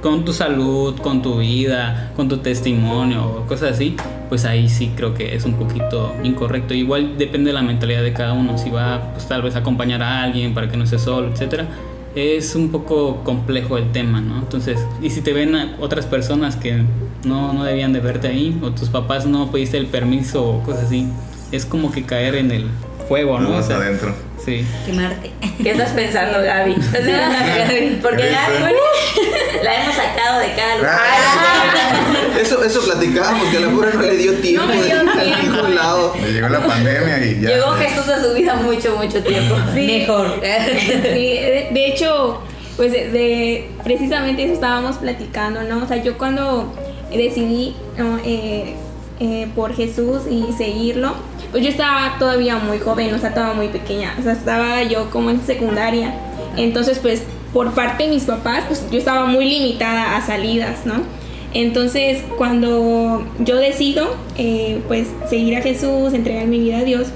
con 0.00 0.24
tu 0.24 0.32
salud, 0.32 0.96
con 1.00 1.20
tu 1.20 1.38
vida, 1.38 2.12
con 2.14 2.28
tu 2.28 2.36
testimonio 2.36 3.44
cosas 3.48 3.72
así, 3.72 3.96
pues 4.28 4.44
ahí 4.44 4.68
sí 4.68 4.92
creo 4.94 5.12
que 5.12 5.34
es 5.34 5.44
un 5.44 5.54
poquito 5.54 6.14
incorrecto. 6.22 6.72
Igual 6.72 7.18
depende 7.18 7.50
de 7.50 7.54
la 7.54 7.62
mentalidad 7.62 8.04
de 8.04 8.12
cada 8.12 8.32
uno, 8.32 8.58
si 8.58 8.70
va 8.70 9.10
pues 9.12 9.26
tal 9.26 9.42
vez 9.42 9.56
a 9.56 9.58
acompañar 9.58 10.04
a 10.04 10.22
alguien 10.22 10.54
para 10.54 10.68
que 10.68 10.76
no 10.76 10.84
esté 10.84 11.00
solo, 11.00 11.32
etcétera. 11.32 11.66
Es 12.14 12.54
un 12.54 12.70
poco 12.70 13.24
complejo 13.24 13.78
el 13.78 13.90
tema, 13.92 14.20
¿no? 14.20 14.38
Entonces, 14.38 14.78
y 15.00 15.10
si 15.10 15.22
te 15.22 15.32
ven 15.32 15.54
a 15.54 15.76
otras 15.80 16.06
personas 16.06 16.56
que 16.56 16.82
no, 17.24 17.52
no 17.52 17.64
debían 17.64 17.92
de 17.92 18.00
verte 18.00 18.28
ahí, 18.28 18.58
o 18.62 18.70
tus 18.70 18.88
papás 18.88 19.26
no 19.26 19.50
pediste 19.50 19.78
el 19.78 19.86
permiso 19.86 20.44
o 20.44 20.62
cosas 20.62 20.84
así, 20.84 21.08
es 21.52 21.64
como 21.64 21.90
que 21.90 22.04
caer 22.04 22.34
en 22.34 22.50
el 22.50 22.66
fuego, 23.08 23.38
¿no? 23.40 23.50
Más 23.50 23.64
O 23.64 23.68
sea, 23.68 23.76
adentro. 23.76 24.14
Sí. 24.44 24.66
Quemarte. 24.86 25.30
¿Qué 25.62 25.70
estás 25.70 25.90
pensando, 25.90 26.40
Gaby? 26.42 26.74
Porque 28.02 28.22
¿Qué 28.22 28.30
Gaby 28.30 28.74
la 29.62 29.82
hemos 29.82 29.94
sacado 29.94 30.38
de 30.40 30.52
cada 30.54 30.76
lugar. 30.78 30.98
Eso, 32.40 32.64
eso 32.64 32.80
platicábamos, 32.82 33.48
que 33.50 33.56
a 33.58 33.60
la 33.60 33.68
pobre 33.70 33.90
no 33.94 34.02
le 34.02 34.16
dio 34.16 34.32
tiempo 34.34 34.66
No 34.66 34.72
me 34.74 34.80
de 34.80 34.86
dio 34.86 35.02
ir 35.02 35.08
a 35.08 35.22
tiempo. 35.22 35.42
ningún 35.56 35.74
lado. 35.76 36.12
Le 36.20 36.32
llegó 36.32 36.48
la 36.48 36.60
pandemia 36.66 37.24
y 37.24 37.40
ya. 37.40 37.48
Llegó 37.50 37.72
Jesús 37.72 38.08
a 38.08 38.20
su 38.22 38.32
vida 38.34 38.54
mucho, 38.56 38.96
mucho 38.96 39.22
tiempo. 39.22 39.54
Mejor. 39.74 40.40
Sí, 40.42 41.34
de, 41.34 41.68
de 41.72 41.86
hecho, 41.86 42.40
pues 42.76 42.90
de, 42.92 43.10
de- 43.10 43.70
precisamente 43.84 44.44
eso 44.44 44.54
estábamos 44.54 44.96
platicando, 44.96 45.62
¿no? 45.62 45.84
O 45.84 45.86
sea, 45.86 45.98
yo 46.02 46.18
cuando 46.18 46.72
decidí 47.10 47.76
¿no? 47.96 48.18
Eh, 48.24 48.74
eh, 49.20 49.46
por 49.54 49.74
Jesús 49.76 50.22
y 50.28 50.52
seguirlo, 50.56 51.14
pues 51.52 51.62
yo 51.62 51.70
estaba 51.70 52.16
todavía 52.18 52.56
muy 52.56 52.78
joven, 52.78 53.14
o 53.14 53.18
sea, 53.18 53.28
estaba 53.28 53.52
muy 53.52 53.68
pequeña, 53.68 54.14
o 54.18 54.22
sea, 54.22 54.32
estaba 54.32 54.82
yo 54.82 55.10
como 55.10 55.30
en 55.30 55.42
secundaria. 55.42 56.14
Entonces, 56.56 56.98
pues, 56.98 57.22
por 57.52 57.72
parte 57.72 58.04
de 58.04 58.10
mis 58.10 58.24
papás, 58.24 58.64
pues 58.66 58.84
yo 58.90 58.98
estaba 58.98 59.26
muy 59.26 59.44
limitada 59.44 60.16
a 60.16 60.26
salidas, 60.26 60.86
¿no? 60.86 60.94
Entonces, 61.52 62.22
cuando 62.38 63.26
yo 63.38 63.56
decido, 63.56 64.16
eh, 64.38 64.80
pues, 64.88 65.08
seguir 65.28 65.56
a 65.56 65.60
Jesús, 65.60 66.14
entregar 66.14 66.46
mi 66.46 66.58
vida 66.58 66.78
a 66.78 66.84
Dios, 66.84 67.08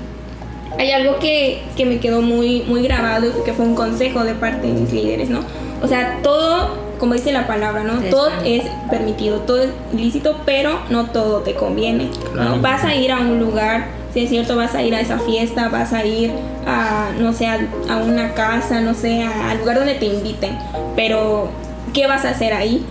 hay 0.78 0.90
algo 0.90 1.18
que, 1.18 1.62
que 1.74 1.86
me 1.86 1.98
quedó 1.98 2.20
muy, 2.20 2.62
muy 2.68 2.82
grabado, 2.82 3.42
que 3.44 3.54
fue 3.54 3.64
un 3.64 3.74
consejo 3.74 4.24
de 4.24 4.34
parte 4.34 4.66
de 4.66 4.74
mis 4.74 4.92
líderes, 4.92 5.30
¿no? 5.30 5.40
O 5.82 5.88
sea, 5.88 6.18
todo 6.22 6.86
como 6.98 7.14
dice 7.14 7.32
la 7.32 7.46
palabra, 7.46 7.84
¿no? 7.84 8.00
Sí, 8.00 8.06
todo 8.10 8.30
es 8.44 8.64
permitido, 8.90 9.40
todo 9.40 9.62
es 9.62 9.70
lícito, 9.94 10.40
pero 10.44 10.80
no 10.90 11.06
todo 11.06 11.40
te 11.40 11.54
conviene. 11.54 12.08
Claro. 12.32 12.56
¿no? 12.56 12.62
Vas 12.62 12.84
a 12.84 12.94
ir 12.94 13.12
a 13.12 13.20
un 13.20 13.38
lugar, 13.38 13.88
si 14.16 14.22
es 14.22 14.30
cierto, 14.30 14.56
vas 14.56 14.74
a 14.74 14.82
ir 14.82 14.94
a 14.94 15.00
esa 15.02 15.18
fiesta, 15.18 15.68
vas 15.68 15.92
a 15.92 16.06
ir 16.06 16.32
a, 16.66 17.10
no 17.20 17.34
sé, 17.34 17.48
a, 17.48 17.58
una 18.02 18.32
casa, 18.32 18.80
no 18.80 18.94
sé, 18.94 19.22
al 19.22 19.58
lugar 19.58 19.76
donde 19.76 19.92
te 19.92 20.06
inviten, 20.06 20.56
pero 20.96 21.50
¿qué 21.92 22.06
vas 22.06 22.24
a 22.24 22.30
hacer 22.30 22.54
ahí? 22.54 22.82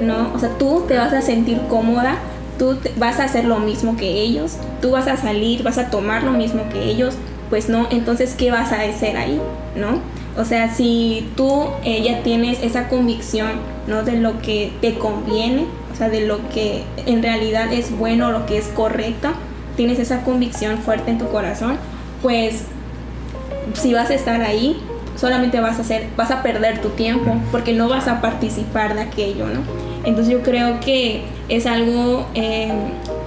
¿No? 0.00 0.32
O 0.34 0.38
sea, 0.38 0.48
tú 0.56 0.86
te 0.88 0.96
vas 0.96 1.12
a 1.12 1.20
sentir 1.20 1.60
cómoda, 1.68 2.16
tú 2.58 2.78
vas 2.96 3.20
a 3.20 3.24
hacer 3.24 3.44
lo 3.44 3.58
mismo 3.58 3.98
que 3.98 4.22
ellos, 4.22 4.56
tú 4.80 4.92
vas 4.92 5.08
a 5.08 5.18
salir, 5.18 5.62
vas 5.62 5.76
a 5.76 5.90
tomar 5.90 6.22
lo 6.22 6.32
mismo 6.32 6.62
que 6.72 6.84
ellos, 6.84 7.16
pues 7.50 7.68
no, 7.68 7.86
entonces, 7.90 8.34
¿qué 8.34 8.50
vas 8.50 8.72
a 8.72 8.80
hacer 8.80 9.18
ahí? 9.18 9.38
¿No? 9.76 10.00
O 10.40 10.46
sea, 10.46 10.72
si 10.72 11.28
tú 11.36 11.64
eh, 11.84 12.02
ya 12.02 12.22
tienes 12.22 12.62
esa 12.62 12.88
convicción, 12.88 13.50
¿no? 13.86 14.04
De 14.04 14.12
lo 14.12 14.40
que 14.40 14.72
te 14.80 14.94
conviene, 14.94 15.66
o 15.92 15.96
sea, 15.96 16.08
de 16.08 16.22
lo 16.22 16.48
que 16.48 16.82
en 17.04 17.22
realidad 17.22 17.70
es 17.74 17.94
bueno, 17.94 18.32
lo 18.32 18.46
que 18.46 18.56
es 18.56 18.68
correcto, 18.68 19.34
tienes 19.76 19.98
esa 19.98 20.22
convicción 20.22 20.78
fuerte 20.78 21.10
en 21.10 21.18
tu 21.18 21.28
corazón, 21.28 21.76
pues 22.22 22.64
si 23.74 23.92
vas 23.94 24.10
a 24.10 24.14
estar 24.14 24.40
ahí, 24.42 24.80
solamente 25.16 25.60
vas 25.60 25.78
a 25.78 25.82
hacer, 25.82 26.08
vas 26.16 26.30
a 26.30 26.42
perder 26.42 26.80
tu 26.80 26.90
tiempo, 26.90 27.36
porque 27.50 27.72
no 27.72 27.88
vas 27.88 28.08
a 28.08 28.20
participar 28.20 28.94
de 28.94 29.02
aquello, 29.02 29.46
¿no? 29.46 29.60
Entonces 30.04 30.32
yo 30.32 30.42
creo 30.42 30.80
que 30.80 31.24
es 31.48 31.66
algo, 31.66 32.26
eh, 32.34 32.72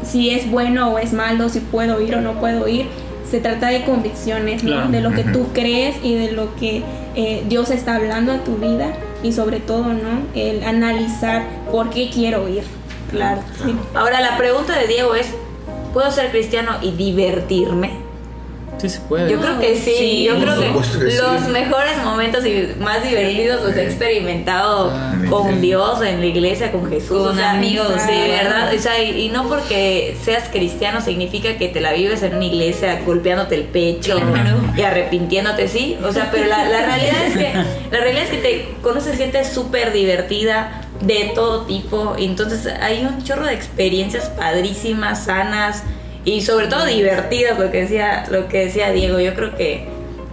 si 0.03 0.29
es 0.29 0.49
bueno 0.49 0.93
o 0.93 0.99
es 0.99 1.13
malo, 1.13 1.49
si 1.49 1.59
puedo 1.59 1.99
ir 2.01 2.15
o 2.15 2.21
no 2.21 2.39
puedo 2.39 2.67
ir, 2.67 2.87
se 3.29 3.39
trata 3.39 3.67
de 3.67 3.83
convicciones, 3.83 4.63
¿no? 4.63 4.71
Claro. 4.71 4.91
De 4.91 5.01
lo 5.01 5.11
que 5.11 5.23
tú 5.23 5.47
crees 5.53 5.97
y 6.03 6.15
de 6.15 6.31
lo 6.31 6.55
que 6.55 6.83
eh, 7.15 7.43
Dios 7.47 7.69
está 7.69 7.95
hablando 7.95 8.31
a 8.31 8.43
tu 8.43 8.55
vida 8.55 8.93
y 9.21 9.33
sobre 9.33 9.59
todo, 9.59 9.93
¿no? 9.93 10.21
El 10.33 10.63
analizar 10.63 11.43
por 11.71 11.89
qué 11.89 12.09
quiero 12.09 12.47
ir. 12.47 12.63
Claro. 13.11 13.41
Sí. 13.63 13.75
Ahora 13.93 14.21
la 14.21 14.37
pregunta 14.37 14.77
de 14.77 14.87
Diego 14.87 15.15
es, 15.15 15.27
¿puedo 15.93 16.11
ser 16.11 16.31
cristiano 16.31 16.77
y 16.81 16.91
divertirme? 16.91 18.07
Sí 18.77 18.87
se 18.87 18.99
puede. 19.01 19.29
Yo 19.29 19.41
creo 19.41 19.59
que 19.59 19.75
sí, 19.75 19.91
Sí, 19.97 20.23
yo 20.23 20.39
creo 20.39 20.57
que, 20.57 20.71
que 20.71 21.11
sí. 21.11 21.17
los 21.17 21.49
mejores 21.49 21.97
momentos 22.01 22.45
y 22.45 22.75
más 22.79 23.03
divertidos 23.03 23.61
los 23.61 23.75
he 23.75 23.83
experimentado 23.83 24.89
Ah, 24.95 25.15
con 25.29 25.55
sí. 25.55 25.59
Dios, 25.59 26.01
en 26.01 26.21
la 26.21 26.25
iglesia, 26.25 26.71
con 26.71 26.87
Jesús. 26.89 27.27
Con 27.27 27.37
amigos, 27.41 27.87
Sí, 27.97 27.99
sí. 28.13 28.29
¿verdad? 28.31 28.73
O 28.73 28.79
sea, 28.79 29.03
y, 29.03 29.23
y 29.23 29.29
no 29.31 29.49
porque 29.49 30.15
seas 30.23 30.47
cristiano 30.47 31.01
significa 31.01 31.57
que 31.57 31.67
te 31.67 31.81
la 31.81 31.91
vives 31.91 32.23
en 32.23 32.35
una 32.37 32.45
iglesia 32.45 33.01
golpeándote 33.05 33.55
el 33.55 33.63
pecho 33.63 34.15
Claro. 34.17 34.57
y 34.77 34.81
arrepintiéndote, 34.81 35.67
sí. 35.67 35.97
O 36.01 36.13
sea, 36.13 36.29
pero 36.31 36.45
la, 36.47 36.69
la 36.69 36.85
realidad 36.85 37.25
es 37.27 37.33
que 37.37 37.53
la 37.91 37.99
realidad 37.99 38.23
es 38.23 38.29
que 38.29 38.37
te 38.37 38.69
conoces 38.81 39.17
gente 39.17 39.43
súper 39.43 39.91
divertida 39.91 40.83
de 41.01 41.31
todo 41.35 41.65
tipo. 41.65 42.15
Y 42.17 42.25
entonces 42.25 42.67
hay 42.81 43.05
un 43.05 43.23
chorro 43.23 43.45
de 43.45 43.53
experiencias 43.53 44.29
padrísimas, 44.29 45.25
sanas 45.25 45.83
y 46.25 46.41
sobre 46.41 46.67
todo 46.67 46.85
divertidas, 46.85 47.57
lo 47.59 47.71
que 47.71 47.81
decía, 47.81 48.25
lo 48.29 48.47
que 48.47 48.65
decía 48.65 48.91
Diego. 48.91 49.19
Yo 49.19 49.33
creo 49.33 49.55
que, 49.55 49.87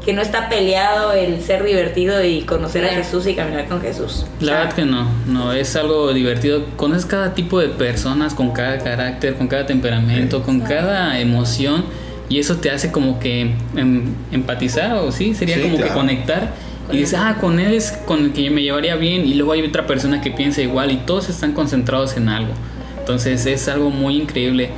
que 0.04 0.12
no 0.12 0.22
está 0.22 0.48
peleado 0.48 1.12
el 1.12 1.40
ser 1.42 1.64
divertido 1.64 2.22
y 2.24 2.42
conocer 2.42 2.84
a. 2.84 2.88
Jesús 2.88 3.26
y 3.26 3.34
caminar 3.34 3.66
con 3.66 3.80
Jesús. 3.80 4.26
La 4.40 4.52
verdad 4.52 4.72
que 4.72 4.84
no, 4.84 5.08
no, 5.26 5.52
es 5.52 5.76
algo 5.76 6.12
divertido. 6.12 6.64
Conoces 6.76 7.06
cada 7.06 7.34
tipo 7.34 7.60
de 7.60 7.68
personas 7.68 8.34
con 8.34 8.50
cada 8.50 8.78
carácter, 8.78 9.34
con 9.34 9.48
cada 9.48 9.66
temperamento, 9.66 10.42
con 10.42 10.60
cada 10.60 11.18
emoción 11.20 11.84
y 12.28 12.38
eso 12.40 12.56
te 12.56 12.70
hace 12.70 12.90
como 12.90 13.18
que 13.18 13.52
em, 13.76 14.14
empatizar 14.32 14.94
o 14.94 15.12
sí, 15.12 15.34
sería 15.34 15.56
Sí, 15.56 15.62
como 15.62 15.78
que 15.78 15.88
conectar. 15.88 16.52
Y 16.92 16.98
dices, 16.98 17.18
ah, 17.18 17.38
con 17.40 17.58
él 17.58 17.74
es 17.74 17.92
con 18.06 18.24
el 18.26 18.32
que 18.32 18.44
yo 18.44 18.52
me 18.52 18.62
llevaría 18.62 18.94
bien 18.96 19.26
y 19.26 19.34
luego 19.34 19.52
hay 19.52 19.62
otra 19.62 19.86
persona 19.86 20.20
que 20.20 20.30
piensa 20.30 20.62
igual 20.62 20.92
y 20.92 20.98
todos 20.98 21.28
están 21.28 21.52
concentrados 21.52 22.16
en 22.16 22.28
algo. 22.28 22.52
Entonces 22.98 23.44
es 23.46 23.68
algo 23.68 23.90
muy 23.90 24.16
increíble. 24.16 24.70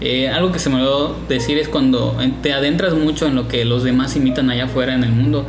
Eh, 0.00 0.28
algo 0.28 0.50
que 0.50 0.58
se 0.58 0.68
me 0.68 0.76
olvidó 0.76 1.16
decir 1.28 1.58
es 1.58 1.68
cuando 1.68 2.16
te 2.42 2.52
adentras 2.52 2.94
mucho 2.94 3.26
en 3.26 3.36
lo 3.36 3.46
que 3.46 3.64
los 3.64 3.84
demás 3.84 4.16
imitan 4.16 4.50
allá 4.50 4.64
afuera 4.64 4.94
en 4.94 5.04
el 5.04 5.12
mundo, 5.12 5.46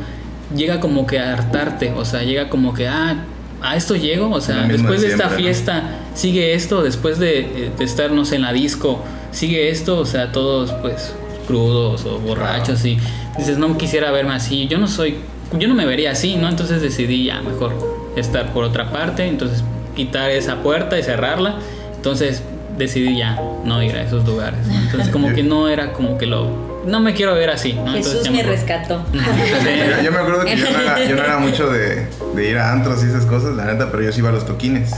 llega 0.54 0.78
como 0.78 1.06
que 1.06 1.18
a 1.18 1.32
hartarte, 1.32 1.92
o 1.96 2.04
sea, 2.04 2.22
llega 2.22 2.48
como 2.48 2.72
que, 2.72 2.86
ah, 2.86 3.24
a 3.60 3.76
esto 3.76 3.96
llego, 3.96 4.30
o 4.30 4.40
sea, 4.40 4.62
después 4.68 5.00
de 5.00 5.08
de 5.08 5.14
esta 5.14 5.28
siempre, 5.28 5.38
¿no? 5.38 5.44
fiesta 5.44 5.82
sigue 6.14 6.54
esto, 6.54 6.82
después 6.82 7.18
de, 7.18 7.72
de 7.76 7.84
estar, 7.84 8.12
no 8.12 8.24
sé, 8.24 8.36
en 8.36 8.42
la 8.42 8.52
disco, 8.52 9.02
sigue 9.32 9.70
esto, 9.70 9.98
o 9.98 10.06
sea, 10.06 10.30
todos 10.30 10.72
pues 10.74 11.14
crudos 11.46 12.04
o 12.06 12.18
borrachos 12.18 12.84
y 12.84 12.98
dices, 13.36 13.58
no 13.58 13.76
quisiera 13.76 14.10
verme 14.10 14.34
así, 14.34 14.66
yo 14.66 14.78
no 14.78 14.86
soy, 14.86 15.16
yo 15.58 15.68
no 15.68 15.74
me 15.74 15.86
vería 15.86 16.12
así, 16.12 16.36
¿no? 16.36 16.48
Entonces 16.48 16.80
decidí 16.82 17.24
ya 17.26 17.40
mejor 17.42 17.72
estar 18.16 18.52
por 18.52 18.64
otra 18.64 18.90
parte, 18.90 19.26
entonces 19.26 19.62
quitar 19.96 20.30
esa 20.30 20.56
puerta 20.62 20.98
y 20.98 21.02
cerrarla, 21.02 21.56
entonces 21.96 22.42
decidí 22.78 23.18
ya 23.18 23.40
no 23.64 23.82
ir 23.82 23.94
a 23.96 24.02
esos 24.02 24.24
lugares, 24.26 24.66
¿no? 24.66 24.74
Entonces 24.74 25.08
como 25.10 25.32
que 25.32 25.42
no 25.42 25.68
era 25.68 25.92
como 25.92 26.18
que 26.18 26.26
lo, 26.26 26.82
no 26.86 26.98
me 27.00 27.14
quiero 27.14 27.34
ver 27.34 27.50
así, 27.50 27.72
¿no? 27.74 27.86
Entonces, 27.86 28.12
Jesús 28.12 28.24
ya 28.24 28.30
me 28.32 28.38
mejor- 28.38 28.52
rescató. 28.52 29.04
Yo, 29.14 30.02
yo 30.04 30.12
me 30.12 30.18
acuerdo 30.18 30.44
que 30.44 30.56
yo 30.56 30.70
no, 30.70 30.80
era, 30.80 31.04
yo 31.04 31.16
no 31.16 31.22
era 31.24 31.38
mucho 31.38 31.70
de, 31.70 32.06
de 32.34 32.50
ir 32.50 32.58
a 32.58 32.72
antros 32.72 33.02
y 33.04 33.06
esas 33.06 33.26
cosas, 33.26 33.54
la 33.54 33.64
neta, 33.66 33.90
pero 33.90 34.02
yo 34.02 34.12
sí 34.12 34.18
iba 34.20 34.30
a 34.30 34.32
los 34.32 34.44
toquines. 34.46 34.90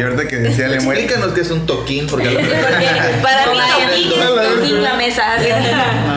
Y 0.00 0.02
ahorita 0.02 0.28
que 0.28 0.36
decía 0.36 0.68
le. 0.68 0.76
Explícanos 0.76 1.32
qué 1.32 1.40
es 1.42 1.50
un 1.50 1.66
toquín, 1.66 2.06
porque 2.06 2.28
a 2.28 2.30
lo 2.32 2.40
mejor- 2.40 2.56
para 3.22 3.46
mí 3.46 3.54
Toquín. 3.54 4.10
es 4.10 4.54
toquín 4.60 4.82
la 4.82 4.94
mesa. 4.94 5.22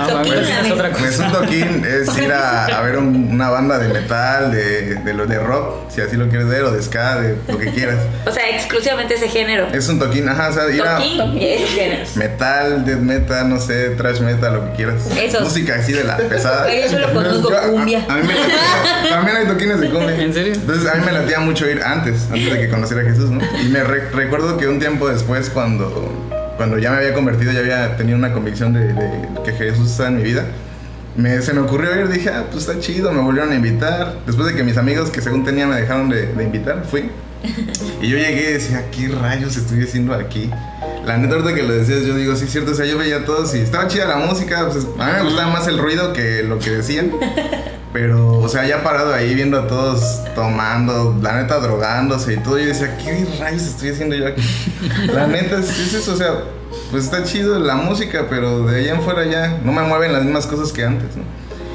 Toquín 0.08 0.34
es 0.34 0.72
otra 0.72 0.90
mesa. 0.90 1.00
Pues 1.00 1.20
un 1.20 1.32
toquín 1.32 1.86
es 1.86 2.18
ir 2.18 2.32
a, 2.32 2.66
a 2.66 2.82
ver 2.82 2.98
un- 2.98 3.30
una 3.34 3.50
banda 3.50 3.78
de 3.80 3.90
metal, 3.90 4.52
de, 4.52 4.96
de, 4.96 5.14
lo- 5.14 5.26
de 5.26 5.40
rock, 5.40 5.90
si 5.92 6.02
así 6.02 6.16
lo 6.16 6.28
quieres 6.30 6.48
ver, 6.48 6.64
o 6.64 6.72
de 6.72 6.82
ska, 6.82 7.20
de 7.22 7.36
lo 7.48 7.58
que 7.58 7.72
quieras. 7.72 7.98
O 8.26 8.32
sea, 8.32 8.50
exclusivamente 8.50 9.16
ese 9.16 9.28
género. 9.30 9.68
Es 9.74 9.88
un 9.90 10.00
toquín, 10.00 10.28
ajá, 10.30 10.50
o 10.50 10.54
sea, 10.54 10.70
ir 10.70 10.82
a 10.82 10.98
Toquín 10.98 11.38
y 11.42 11.46
esos 11.46 11.70
géneros. 11.72 12.16
metal, 12.16 12.86
death 12.86 13.00
metal, 13.00 13.50
no 13.50 13.60
sé, 13.60 13.90
trash 13.92 14.20
metal, 14.20 14.54
lo 14.54 14.66
que 14.72 14.76
quieras. 14.78 15.02
Esos. 15.18 15.42
Música 15.42 15.76
así 15.76 15.94
de 15.94 16.04
la 16.04 16.18
pesada. 16.18 16.68
Yo 16.74 16.90
solo 16.90 17.14
conozco 17.14 17.54
a- 17.54 17.62
cumbia. 17.70 18.06
A, 18.08 18.16
mí 18.18 18.24
me 18.28 18.34
latía- 18.34 19.10
también 19.10 19.38
hay 19.38 19.46
toquines 19.48 19.80
de 19.80 19.90
cumbia. 19.90 20.16
¿En 20.16 20.34
serio? 20.34 20.54
Entonces 20.54 20.90
a 20.92 20.96
mí 20.96 21.06
me 21.06 21.12
latía 21.12 21.40
mucho 21.40 21.68
ir 21.70 21.82
antes, 21.84 22.24
antes 22.32 22.52
de 22.52 22.60
que 22.60 22.70
conociera 22.70 23.02
a 23.04 23.06
Jesús, 23.06 23.30
¿no? 23.30 23.42
Y 23.62 23.66
me 23.74 23.84
re- 23.84 24.10
recuerdo 24.12 24.58
que 24.58 24.68
un 24.68 24.80
tiempo 24.80 25.10
después, 25.10 25.50
cuando, 25.50 26.12
cuando 26.58 26.78
ya 26.78 26.92
me 26.92 26.98
había 26.98 27.14
convertido, 27.14 27.52
ya 27.52 27.60
había 27.60 27.98
tenido 27.98 28.18
una 28.18 28.32
convicción 28.32 28.72
de, 28.74 28.94
de 28.94 29.28
que 29.44 29.52
Jesús 29.52 29.90
estaba 29.92 30.10
en 30.10 30.18
mi 30.18 30.24
vida, 30.24 30.46
me, 31.18 31.42
se 31.42 31.54
me 31.54 31.60
ocurrió 31.62 32.00
ir, 32.00 32.08
dije, 32.08 32.30
ah, 32.30 32.46
pues 32.52 32.68
está 32.68 32.80
chido, 32.80 33.12
me 33.12 33.22
volvieron 33.22 33.52
a 33.52 33.56
invitar. 33.56 34.16
Después 34.26 34.48
de 34.48 34.56
que 34.56 34.64
mis 34.64 34.78
amigos 34.78 35.10
que 35.10 35.22
según 35.22 35.44
tenía 35.44 35.68
me 35.68 35.76
dejaron 35.76 36.10
de, 36.10 36.28
de 36.28 36.44
invitar, 36.44 36.84
fui. 36.90 37.10
Y 38.02 38.08
yo 38.08 38.18
llegué 38.18 38.50
y 38.52 38.54
decía, 38.54 38.86
¿qué 38.90 39.10
rayos 39.10 39.58
estoy 39.58 39.84
haciendo 39.84 40.14
aquí? 40.14 40.50
La 41.06 41.18
neta, 41.18 41.34
ahorita 41.36 41.54
que 41.54 41.64
lo 41.64 41.74
decías, 41.74 42.04
yo 42.04 42.16
digo, 42.16 42.36
sí, 42.38 42.46
es 42.46 42.52
cierto, 42.52 42.72
o 42.72 42.74
sea, 42.76 42.86
yo 42.86 42.98
veía 42.98 43.18
a 43.18 43.26
todos 43.26 43.54
y 43.54 43.60
estaba 43.60 43.88
chida 43.90 44.08
la 44.08 44.16
música, 44.18 44.70
pues, 44.72 44.86
a 44.98 45.06
mí 45.08 45.12
me 45.18 45.24
gustaba 45.24 45.52
más 45.52 45.68
el 45.68 45.78
ruido 45.78 46.14
que 46.14 46.44
lo 46.44 46.58
que 46.60 46.70
decían. 46.70 47.12
Pero, 47.94 48.40
o 48.40 48.50
sea, 48.50 48.66
ya 48.66 48.82
parado 48.82 49.14
ahí 49.14 49.36
viendo 49.36 49.60
a 49.60 49.68
todos 49.68 50.22
tomando, 50.34 51.16
la 51.22 51.42
neta 51.42 51.60
drogándose 51.60 52.34
y 52.34 52.38
todo, 52.38 52.58
yo 52.58 52.66
decía, 52.66 52.98
¿qué 52.98 53.26
rayos 53.40 53.62
estoy 53.62 53.90
haciendo 53.90 54.16
yo 54.16 54.28
aquí? 54.28 54.42
La 55.14 55.28
neta, 55.28 55.60
es, 55.60 55.70
es 55.70 55.94
eso, 55.94 56.14
o 56.14 56.18
sea, 56.18 56.44
pues 56.90 57.06
está 57.06 57.24
chido 57.24 57.60
la 57.60 57.76
música, 57.76 58.26
pero 58.30 58.66
de 58.66 58.80
allá 58.80 58.96
en 58.96 59.02
fuera 59.02 59.26
ya 59.26 59.60
no 59.64 59.72
me 59.72 59.84
mueven 59.84 60.12
las 60.12 60.24
mismas 60.24 60.48
cosas 60.48 60.72
que 60.72 60.84
antes, 60.84 61.16
¿no? 61.16 61.24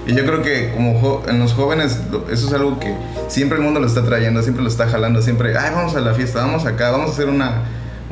Y 0.08 0.14
yo 0.14 0.24
creo 0.24 0.42
que 0.42 0.72
como 0.72 1.22
en 1.28 1.38
los 1.38 1.52
jóvenes 1.52 2.00
eso 2.32 2.46
es 2.46 2.52
algo 2.52 2.80
que 2.80 2.94
siempre 3.28 3.58
el 3.58 3.64
mundo 3.64 3.78
lo 3.78 3.86
está 3.86 4.02
trayendo, 4.04 4.42
siempre 4.42 4.62
lo 4.62 4.70
está 4.70 4.88
jalando, 4.88 5.20
siempre, 5.20 5.56
ay, 5.56 5.70
vamos 5.74 5.94
a 5.96 6.00
la 6.00 6.14
fiesta, 6.14 6.40
vamos 6.40 6.64
acá, 6.64 6.90
vamos 6.90 7.10
a 7.10 7.12
hacer 7.12 7.28
una, 7.28 7.64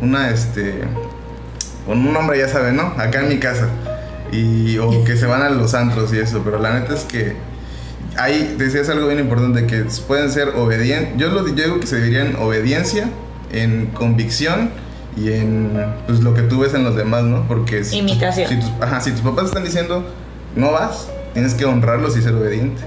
una, 0.03 0.31
este, 0.31 0.75
con 1.87 1.99
un 1.99 2.13
nombre 2.13 2.39
ya 2.39 2.49
saben, 2.49 2.77
¿no? 2.77 2.93
Acá 2.99 3.21
en 3.21 3.29
mi 3.29 3.39
casa. 3.39 3.69
Y, 4.31 4.77
o 4.79 5.05
que 5.05 5.17
se 5.17 5.25
van 5.27 5.43
a 5.43 5.49
los 5.49 5.75
antros 5.75 6.13
y 6.13 6.19
eso, 6.19 6.43
pero 6.45 6.59
la 6.59 6.79
neta 6.79 6.95
es 6.95 7.05
que 7.05 7.35
hay, 8.19 8.55
decías 8.59 8.89
algo 8.89 9.07
bien 9.07 9.21
importante, 9.21 9.67
que 9.67 9.85
pueden 10.07 10.31
ser 10.31 10.51
obedientes, 10.51 11.15
yo, 11.17 11.29
lo, 11.29 11.47
yo 11.47 11.55
digo 11.55 11.81
que 11.81 11.87
se 11.87 11.97
dividiría 11.97 12.27
en 12.27 12.37
obediencia, 12.37 13.09
en 13.53 13.87
convicción 13.87 14.71
y 15.17 15.33
en 15.33 15.73
pues, 16.07 16.21
lo 16.21 16.35
que 16.35 16.43
tú 16.43 16.61
ves 16.61 16.75
en 16.75 16.85
los 16.85 16.97
demás, 16.97 17.25
¿no? 17.25 17.47
Porque 17.49 17.85
si, 17.85 17.99
Imitación. 17.99 18.49
si 18.49 18.57
tus, 18.57 18.71
ajá, 18.81 19.01
si 19.01 19.13
tus 19.13 19.21
papás 19.21 19.47
están 19.47 19.65
diciendo, 19.65 20.05
no 20.55 20.73
vas, 20.73 21.09
tienes 21.33 21.55
que 21.55 21.65
honrarlos 21.65 22.17
y 22.17 22.23
ser 22.23 22.35
obediente 22.35 22.83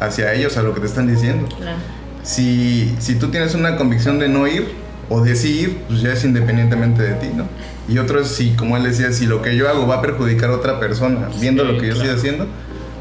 hacia 0.00 0.32
ellos, 0.34 0.56
a 0.56 0.62
lo 0.62 0.74
que 0.74 0.80
te 0.80 0.86
están 0.86 1.12
diciendo. 1.12 1.48
Claro. 1.56 1.78
Si, 2.22 2.94
si 2.98 3.16
tú 3.16 3.28
tienes 3.28 3.54
una 3.54 3.76
convicción 3.76 4.18
de 4.18 4.28
no 4.28 4.46
ir, 4.46 4.68
o 5.10 5.22
decir, 5.22 5.78
pues 5.88 6.02
ya 6.02 6.12
es 6.12 6.24
independientemente 6.24 7.02
de 7.02 7.14
ti, 7.14 7.28
¿no? 7.34 7.46
Y 7.88 7.98
otro 7.98 8.20
es 8.20 8.28
si, 8.28 8.50
como 8.50 8.76
él 8.76 8.82
decía, 8.84 9.12
si 9.12 9.26
lo 9.26 9.40
que 9.40 9.56
yo 9.56 9.68
hago 9.68 9.86
va 9.86 9.96
a 9.96 10.02
perjudicar 10.02 10.50
a 10.50 10.54
otra 10.54 10.78
persona 10.78 11.28
viendo 11.40 11.64
Sí, 11.64 11.72
lo 11.72 11.80
que 11.80 11.86
yo 11.86 11.92
estoy 11.92 12.06
claro. 12.08 12.18
haciendo, 12.18 12.46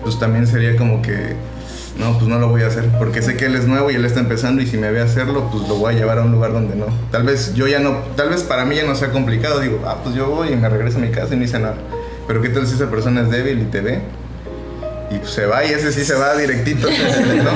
pues 0.03 0.19
también 0.19 0.47
sería 0.47 0.75
como 0.75 1.01
que, 1.01 1.33
no, 1.99 2.13
pues 2.17 2.27
no 2.27 2.37
lo 2.39 2.49
voy 2.49 2.61
a 2.61 2.67
hacer, 2.67 2.85
porque 2.99 3.21
sé 3.21 3.35
que 3.37 3.45
él 3.45 3.55
es 3.55 3.65
nuevo 3.65 3.89
y 3.91 3.95
él 3.95 4.05
está 4.05 4.19
empezando 4.19 4.61
y 4.61 4.67
si 4.67 4.77
me 4.77 4.91
ve 4.91 5.01
hacerlo, 5.01 5.49
pues 5.51 5.67
lo 5.67 5.75
voy 5.75 5.95
a 5.95 5.97
llevar 5.97 6.19
a 6.19 6.23
un 6.23 6.31
lugar 6.31 6.53
donde 6.53 6.75
no. 6.75 6.85
Tal 7.11 7.23
vez 7.23 7.53
yo 7.55 7.67
ya 7.67 7.79
no, 7.79 7.97
tal 8.15 8.29
vez 8.29 8.43
para 8.43 8.65
mí 8.65 8.75
ya 8.75 8.83
no 8.85 8.95
sea 8.95 9.09
complicado, 9.11 9.59
digo, 9.59 9.81
ah, 9.85 9.97
pues 10.03 10.15
yo 10.15 10.27
voy 10.29 10.49
y 10.49 10.55
me 10.55 10.69
regreso 10.69 10.97
a 10.97 11.01
mi 11.01 11.09
casa 11.09 11.33
y 11.33 11.37
no 11.37 11.43
hice 11.43 11.59
nada. 11.59 11.75
Pero 12.27 12.41
qué 12.41 12.49
tal 12.49 12.67
si 12.67 12.75
esa 12.75 12.89
persona 12.89 13.21
es 13.21 13.29
débil 13.29 13.59
y 13.59 13.65
te 13.65 13.81
ve 13.81 14.01
y 15.09 15.19
pues 15.19 15.31
se 15.31 15.45
va 15.45 15.63
y 15.63 15.71
ese 15.71 15.93
sí 15.93 16.03
se 16.03 16.15
va 16.15 16.35
directito, 16.35 16.89
¿no? 16.89 17.51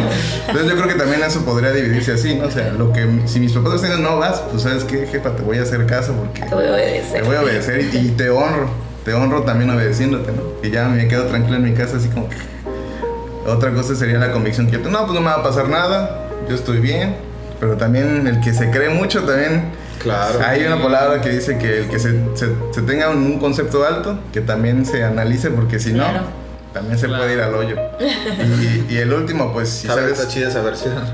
Entonces 0.48 0.70
yo 0.70 0.76
creo 0.78 0.88
que 0.88 0.94
también 0.96 1.22
eso 1.22 1.44
podría 1.44 1.72
dividirse 1.74 2.14
así, 2.14 2.36
¿no? 2.36 2.46
O 2.48 2.52
sea, 2.52 2.72
lo 2.72 2.94
que 2.94 3.06
si 3.26 3.42
mis 3.42 3.52
papás 3.52 3.82
dicen 3.82 4.02
no 4.02 4.18
vas, 4.18 4.40
pues 4.50 4.64
sabes 4.64 4.86
qué, 4.86 5.06
jefa, 5.06 5.36
te 5.36 5.44
voy 5.44 5.58
a 5.58 5.64
hacer 5.64 5.86
caso 5.86 6.14
porque 6.14 6.42
Te 6.44 6.56
voy 6.56 6.66
a 6.66 6.72
obedecer. 6.72 7.22
te 7.22 7.28
voy 7.28 7.36
a 7.36 7.42
obedecer 7.42 7.82
y, 7.94 7.98
y 7.98 8.10
te 8.12 8.30
honro, 8.30 8.70
te 9.06 9.14
honro 9.14 9.44
también 9.44 9.70
obedeciéndote, 9.72 10.32
¿no? 10.32 10.44
Y 10.64 10.72
ya 10.72 10.88
me 10.88 11.08
quedo 11.08 11.26
tranquilo 11.26 11.58
en 11.58 11.64
mi 11.64 11.74
casa 11.74 11.98
así 11.98 12.08
como 12.10 12.30
que 12.30 12.36
otra 13.48 13.72
cosa 13.74 13.96
sería 13.96 14.20
la 14.20 14.32
convicción 14.32 14.68
que 14.68 14.74
yo 14.74 14.80
tengo, 14.82 14.92
no, 14.92 15.06
pues 15.06 15.14
no 15.16 15.22
me 15.22 15.28
va 15.28 15.38
a 15.38 15.44
pasar 15.44 15.68
nada, 15.70 16.28
yo 16.48 16.56
estoy 16.56 16.78
bien, 16.78 17.16
pero 17.60 17.76
también 17.78 18.28
el 18.28 18.40
que 18.42 18.54
se 18.54 18.70
cree 18.70 18.90
mucho 18.90 19.24
también 19.24 19.72
Claro. 20.00 20.40
hay 20.46 20.64
una 20.66 20.82
palabra 20.82 21.22
que 21.22 21.30
dice 21.30 21.58
que 21.60 21.80
el 21.80 21.88
que 21.90 22.00
se, 22.00 22.12
se- 22.36 22.54
se 22.72 22.82
tenga 22.84 23.10
un, 23.10 23.18
un 23.24 23.40
concepto 23.40 23.86
alto, 23.86 24.18
que 24.34 24.42
también 24.42 24.86
se 24.86 25.04
analice, 25.04 25.50
porque 25.52 25.80
si 25.80 25.92
no, 25.94 26.04
Claro. 26.04 26.24
también 26.74 26.98
se 26.98 27.06
Claro. 27.08 27.24
puede 27.24 27.36
ir 27.36 27.42
al 27.42 27.54
hoyo. 27.54 27.76
Y, 28.90 28.94
y 28.94 28.98
el 28.98 29.14
último, 29.14 29.54
pues, 29.54 29.70
si 29.70 29.86
¿Sabes? 29.88 30.04
sabes. 30.06 30.20
Está 30.20 30.32
chida 30.34 30.50
esa 30.50 30.62
versión. 30.62 30.94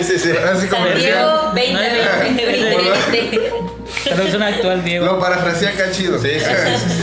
Sí, 0.00 0.04
sí, 0.04 0.18
sí. 0.18 0.30
Así 0.30 0.66
como 0.68 0.86
San 0.86 0.94
Diego 0.96 1.30
2020, 1.54 2.46
2020. 2.46 3.69
Traducción 4.04 4.42
actual, 4.42 4.84
Diego. 4.84 5.04
Lo 5.06 5.18
parafraseé 5.18 5.68
acá 5.68 5.90
chido. 5.92 6.18
Sí, 6.18 6.28
sí, 6.38 6.44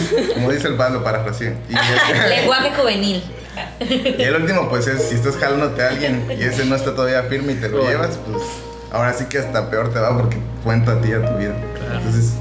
sí, 0.10 0.16
Como 0.34 0.52
dice 0.52 0.68
el 0.68 0.76
pan, 0.76 0.94
lo 0.94 1.04
el, 1.04 1.56
Lenguaje 2.30 2.72
juvenil. 2.78 3.24
y 3.80 4.22
el 4.22 4.36
último, 4.36 4.70
pues, 4.70 4.88
es 4.88 5.04
si 5.10 5.16
estás 5.16 5.36
jalándote 5.38 5.82
a 5.84 5.90
alguien 5.90 6.28
y 6.38 6.44
ese 6.44 6.66
no 6.66 6.76
está 6.76 6.94
todavía 6.96 7.24
firme 7.24 7.54
y 7.54 7.56
te 7.56 7.70
lo 7.70 7.78
Bueno. 7.78 7.90
llevas, 7.92 8.18
pues, 8.30 8.44
ahora 8.92 9.14
sí 9.14 9.26
que 9.26 9.40
hasta 9.40 9.70
peor 9.70 9.92
te 9.94 10.00
va 10.00 10.16
porque 10.18 10.38
cuenta 10.64 10.94
a 10.94 11.02
ti 11.02 11.12
a 11.12 11.26
tu 11.26 11.38
vida. 11.38 11.56
Entonces, 11.96 12.34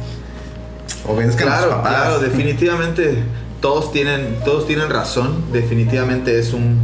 obedezcan 1.06 1.48
a 1.48 1.50
Claro, 1.52 1.64
sus 1.66 1.74
papás. 1.74 1.94
claro, 1.94 2.18
definitivamente 2.20 3.22
todos 3.60 3.92
tienen, 3.92 4.38
todos 4.44 4.66
tienen 4.66 4.90
razón. 4.90 5.44
Definitivamente 5.52 6.38
es 6.38 6.52
un, 6.52 6.78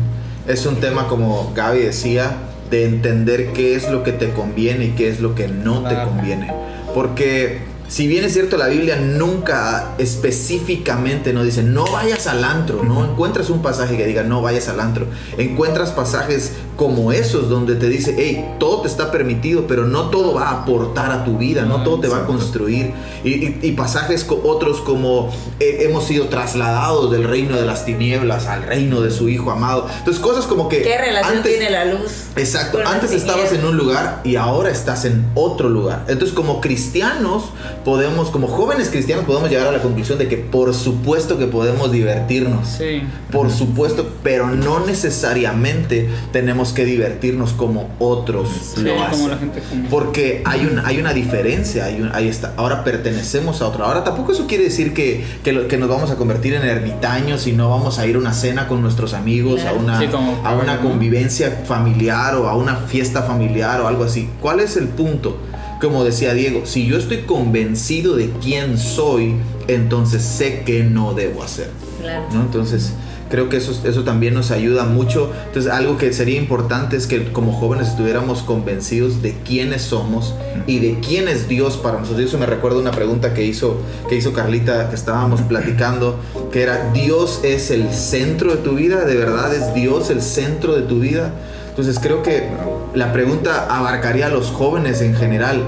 es 0.49 0.65
un 0.67 0.77
tema, 0.81 1.09
como 1.09 1.53
Gaby 1.55 1.81
decía, 1.81 2.33
de 2.71 2.87
entender 2.87 3.53
qué 3.53 3.77
es 3.77 3.89
lo 3.91 4.03
que 4.03 4.13
te 4.13 4.31
conviene 4.31 4.87
y 4.87 4.91
qué 4.93 5.11
es 5.11 5.21
lo 5.21 5.35
que 5.35 5.47
no 5.49 5.83
te 5.89 5.95
conviene. 5.95 6.51
Porque 6.95 7.61
si 7.93 8.07
bien 8.07 8.25
es 8.25 8.33
cierto, 8.33 8.57
la 8.57 8.69
Biblia 8.69 8.97
nunca 8.97 9.95
específicamente 9.99 11.35
no 11.35 11.45
dice 11.45 11.63
no 11.63 11.85
vayas 11.93 12.27
al 12.27 12.43
antro, 12.43 12.83
no 12.83 13.05
encuentras 13.05 13.51
un 13.51 13.61
pasaje 13.61 13.99
que 13.99 14.07
diga 14.07 14.23
no 14.23 14.41
vayas 14.41 14.69
al 14.69 14.81
antro. 14.81 15.07
Encuentras 15.37 15.91
pasajes 15.91 16.53
como 16.77 17.13
esos 17.13 17.49
donde 17.49 17.75
te 17.77 17.89
dice, 17.89 18.15
hey, 18.19 18.55
todo 18.59 18.81
te 18.83 18.89
está 18.89 19.11
permitido, 19.13 19.67
pero 19.67 19.85
no 19.87 20.11
todo 20.11 20.35
va 20.35 20.49
a 20.49 20.63
aportar 20.63 21.11
a 21.13 21.25
tu 21.25 21.39
vida, 21.39 21.63
no 21.67 21.77
Ah, 21.79 21.85
todo 21.85 22.01
te 22.01 22.09
va 22.09 22.19
a 22.19 22.27
construir. 22.27 22.93
Y, 23.25 23.31
y- 23.31 23.59
y 23.63 23.73
pasajes 23.73 24.25
co- 24.25 24.41
otros 24.45 24.81
como 24.81 25.31
eh, 25.61 25.79
hemos 25.83 26.05
sido 26.05 26.27
trasladados 26.27 27.11
del 27.11 27.25
reino 27.25 27.57
de 27.57 27.65
las 27.67 27.85
tinieblas 27.85 28.47
al 28.47 28.63
reino 28.65 29.01
de 29.01 29.11
su 29.11 29.29
Hijo 29.29 29.51
amado. 29.51 29.87
Entonces 29.99 30.23
cosas 30.23 30.47
como 30.47 30.69
que... 30.69 30.83
¿Qué 30.83 30.97
relación 30.99 31.39
antes- 31.39 31.53
tiene 31.59 31.71
la 31.71 31.85
luz? 31.85 32.25
Exacto, 32.37 32.79
antes 32.87 33.13
estabas 33.13 33.53
en 33.53 33.65
un 33.65 33.77
lugar 33.77 34.21
y 34.25 34.37
ahora 34.37 34.71
estás 34.71 35.05
en 35.05 35.27
otro 35.35 35.69
lugar. 35.69 36.05
Entonces 36.09 36.35
como 36.35 36.61
cristianos 36.61 37.45
podemos, 37.85 38.31
como 38.31 38.49
jóvenes 38.49 38.89
cristianos 38.89 39.25
podemos 39.25 39.51
llegar 39.51 39.67
a 39.67 39.73
la 39.73 39.83
conclusión 39.83 40.19
de 40.19 40.29
que 40.29 40.37
por 40.39 40.75
supuesto 40.75 41.39
que 41.39 41.47
podemos 41.47 41.93
divertirnos. 41.93 42.67
Sí. 42.69 43.03
Por 43.31 43.51
supuesto, 43.51 44.07
pero 44.23 44.49
no 44.49 44.81
necesariamente 44.87 46.09
tenemos 46.33 46.62
que 46.73 46.85
divertirnos 46.85 47.53
como 47.55 47.89
otros 47.99 48.49
Sí, 48.77 48.83
lo 48.83 48.93
como 48.95 49.05
hacen. 49.05 49.31
la 49.31 49.39
gente 49.39 49.61
común. 49.69 49.87
Porque 49.91 50.43
hay, 50.45 50.67
un, 50.67 50.79
hay 50.85 51.01
una 51.01 51.13
diferencia, 51.13 51.87
hay 51.87 52.01
un- 52.01 52.11
ahí 52.15 52.29
está. 52.29 52.53
Ahora 52.57 52.85
pertenecemos 52.85 53.61
a 53.63 53.67
otro. 53.69 53.85
Ahora 53.85 54.05
tampoco 54.05 54.31
eso 54.33 54.47
quiere 54.47 54.65
decir 54.65 54.95
que, 54.95 55.25
que, 55.43 55.53
lo- 55.53 55.67
que 55.67 55.79
nos 55.79 55.89
vamos 55.89 56.11
a 56.13 56.17
convertir 56.17 56.55
en 56.55 56.63
ermitaños 56.63 57.47
y 57.49 57.53
no 57.53 57.71
vamos 57.71 57.99
a 57.99 58.07
ir 58.07 58.15
a 58.15 58.19
una 58.21 58.33
cena 58.33 58.69
con 58.69 58.83
nuestros 58.83 59.15
amigos, 59.15 59.61
Claro. 59.63 59.79
a 59.79 59.83
una, 59.83 59.99
Sí, 59.99 60.07
como 60.07 60.39
a 60.47 60.55
una 60.55 60.79
convivencia 60.81 61.63
familiar 61.67 62.37
o 62.37 62.49
a 62.49 62.55
una 62.57 62.77
fiesta 62.77 63.23
familiar 63.23 63.81
o 63.81 63.89
algo 63.89 64.05
así. 64.05 64.29
¿Cuál 64.41 64.61
es 64.61 64.77
el 64.77 64.87
punto? 64.89 65.39
Como 65.81 66.05
decía 66.05 66.33
Diego, 66.35 66.61
si 66.65 66.87
yo 66.87 66.97
estoy 66.97 67.23
convencido 67.23 68.15
de 68.15 68.31
quién 68.41 68.79
soy, 68.79 69.35
entonces 69.67 70.23
sé 70.23 70.63
que 70.65 70.85
no 70.85 71.13
debo 71.15 71.43
hacer. 71.43 71.71
Claro. 72.01 72.25
¿no? 72.33 72.43
Entonces, 72.43 72.93
creo 73.33 73.49
que 73.49 73.57
eso, 73.57 73.73
eso 73.89 74.05
también 74.05 74.35
nos 74.35 74.51
ayuda 74.51 74.85
mucho. 74.85 75.33
Entonces, 75.47 75.73
algo 75.73 75.97
que 75.97 76.13
sería 76.13 76.39
importante 76.39 76.99
es 76.99 77.07
que 77.07 77.33
como 77.33 77.55
jóvenes 77.55 77.89
estuviéramos 77.89 78.43
convencidos 78.43 79.23
de 79.23 79.33
quiénes 79.43 79.81
somos 79.81 80.35
y 80.67 80.81
de 80.81 81.01
quién 81.01 81.29
es 81.29 81.49
Dios 81.49 81.79
para 81.79 81.99
nosotros. 81.99 82.21
Y 82.21 82.25
Eso 82.27 82.37
me 82.37 82.45
recuerda 82.45 82.79
una 82.79 82.91
pregunta 82.91 83.33
que 83.33 83.43
hizo, 83.43 83.81
que 84.11 84.17
hizo 84.17 84.35
Carlita, 84.35 84.91
que 84.91 84.97
estábamos 84.97 85.41
platicando, 85.49 86.21
que 86.53 86.63
era, 86.63 86.93
¿Dios 86.93 87.41
es 87.43 87.71
el 87.71 87.91
centro 87.95 88.51
de 88.51 88.59
tu 88.59 88.73
vida? 88.73 89.07
¿De 89.07 89.17
verdad 89.17 89.55
es 89.55 89.73
Dios 89.73 90.11
el 90.11 90.21
centro 90.21 90.75
de 90.75 90.83
tu 90.83 91.01
vida? 91.01 91.33
Entonces, 91.71 91.99
creo 91.99 92.23
que 92.23 92.51
la 92.95 93.15
pregunta 93.15 93.75
abarcaría 93.75 94.27
a 94.27 94.29
los 94.29 94.49
jóvenes 94.51 95.01
en 95.01 95.15
general. 95.15 95.63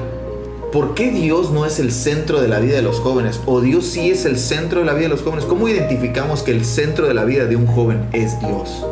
¿Por 0.74 0.94
qué 0.94 1.12
Dios 1.12 1.52
no 1.52 1.64
es 1.64 1.78
el 1.78 1.92
centro 1.92 2.42
de 2.42 2.48
la 2.48 2.58
vida 2.58 2.74
de 2.74 2.82
los 2.82 2.98
jóvenes? 2.98 3.40
¿O 3.46 3.60
Dios 3.60 3.86
sí 3.86 4.10
es 4.10 4.24
el 4.24 4.36
centro 4.36 4.80
de 4.80 4.86
la 4.86 4.92
vida 4.92 5.04
de 5.04 5.10
los 5.10 5.22
jóvenes? 5.22 5.44
¿Cómo 5.44 5.68
identificamos 5.68 6.42
que 6.42 6.50
el 6.50 6.64
centro 6.64 7.06
de 7.06 7.14
la 7.14 7.24
vida 7.24 7.46
de 7.46 7.54
un 7.54 7.68
joven 7.68 8.08
es 8.12 8.40
Dios? 8.40 8.84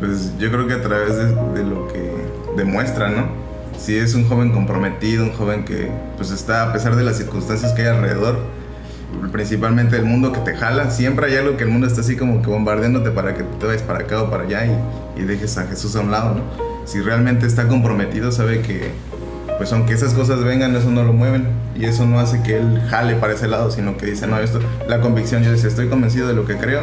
Pues 0.00 0.36
yo 0.36 0.50
creo 0.50 0.66
que 0.66 0.74
a 0.74 0.82
través 0.82 1.16
de, 1.16 1.62
lo 1.62 1.86
que 1.86 2.12
demuestra, 2.56 3.08
¿no? 3.08 3.28
Si 3.78 3.96
es 3.96 4.16
un 4.16 4.28
joven 4.28 4.50
comprometido, 4.50 5.22
un 5.22 5.32
joven 5.32 5.64
que 5.64 5.92
pues 6.16 6.32
está 6.32 6.68
a 6.68 6.72
pesar 6.72 6.96
de 6.96 7.04
las 7.04 7.18
circunstancias 7.18 7.72
que 7.72 7.82
hay 7.82 7.88
alrededor, 7.96 8.38
principalmente 9.30 9.96
el 9.96 10.06
mundo 10.06 10.32
que 10.32 10.40
te 10.40 10.56
jala, 10.56 10.90
siempre 10.90 11.26
hay 11.26 11.36
algo 11.36 11.56
que 11.56 11.62
el 11.62 11.70
mundo 11.70 11.86
está 11.86 12.00
así 12.00 12.16
como 12.16 12.42
que 12.42 12.50
bombardeándote 12.50 13.12
para 13.12 13.34
que 13.34 13.44
te 13.44 13.66
vayas 13.66 13.82
para 13.82 14.00
acá 14.00 14.24
o 14.24 14.28
para 14.28 14.42
allá 14.42 14.66
y, 14.66 15.20
y 15.20 15.24
dejes 15.24 15.56
a 15.56 15.68
Jesús 15.68 15.94
a 15.94 16.00
un 16.00 16.10
lado, 16.10 16.34
¿no? 16.34 16.42
Si 16.84 17.00
realmente 17.00 17.46
está 17.46 17.68
comprometido, 17.68 18.32
sabe 18.32 18.60
que 18.60 18.90
pues 19.58 19.72
aunque 19.72 19.94
esas 19.94 20.14
cosas 20.14 20.42
vengan, 20.42 20.74
eso 20.76 20.90
no 20.90 21.02
lo 21.04 21.12
mueven 21.12 21.46
y 21.76 21.84
eso 21.84 22.04
no 22.06 22.18
hace 22.18 22.42
que 22.42 22.56
él 22.56 22.82
jale 22.88 23.14
para 23.16 23.34
ese 23.34 23.48
lado, 23.48 23.70
sino 23.70 23.96
que 23.96 24.06
dice, 24.06 24.26
no, 24.26 24.38
esto, 24.38 24.60
la 24.88 25.00
convicción, 25.00 25.42
yo 25.42 25.52
decía, 25.52 25.68
estoy 25.68 25.88
convencido 25.88 26.26
de 26.28 26.34
lo 26.34 26.44
que 26.46 26.56
creo 26.56 26.82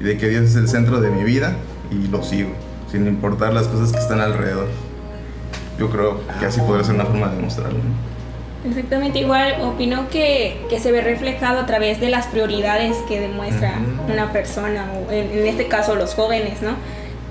y 0.00 0.04
de 0.04 0.16
que 0.16 0.28
Dios 0.28 0.44
es 0.44 0.56
el 0.56 0.68
centro 0.68 1.00
de 1.00 1.10
mi 1.10 1.24
vida 1.24 1.56
y 1.90 2.08
lo 2.08 2.22
sigo, 2.22 2.50
sin 2.90 3.06
importar 3.06 3.52
las 3.52 3.66
cosas 3.68 3.92
que 3.92 3.98
están 3.98 4.20
alrededor. 4.20 4.68
Yo 5.78 5.90
creo 5.90 6.20
que 6.38 6.46
así 6.46 6.60
podría 6.60 6.84
ser 6.84 6.94
una 6.94 7.04
forma 7.04 7.28
de 7.28 7.36
demostrarlo. 7.36 7.78
¿no? 7.78 8.14
Exactamente 8.70 9.18
igual, 9.18 9.60
opino 9.62 10.08
que, 10.08 10.64
que 10.70 10.80
se 10.80 10.90
ve 10.92 11.02
reflejado 11.02 11.60
a 11.60 11.66
través 11.66 12.00
de 12.00 12.08
las 12.08 12.26
prioridades 12.26 12.96
que 13.08 13.20
demuestra 13.20 13.74
Ujú. 14.02 14.12
una 14.12 14.32
persona, 14.32 14.86
o 14.94 15.12
en, 15.12 15.30
en 15.38 15.46
este 15.46 15.66
caso 15.66 15.96
los 15.96 16.14
jóvenes, 16.14 16.62
¿no? 16.62 16.70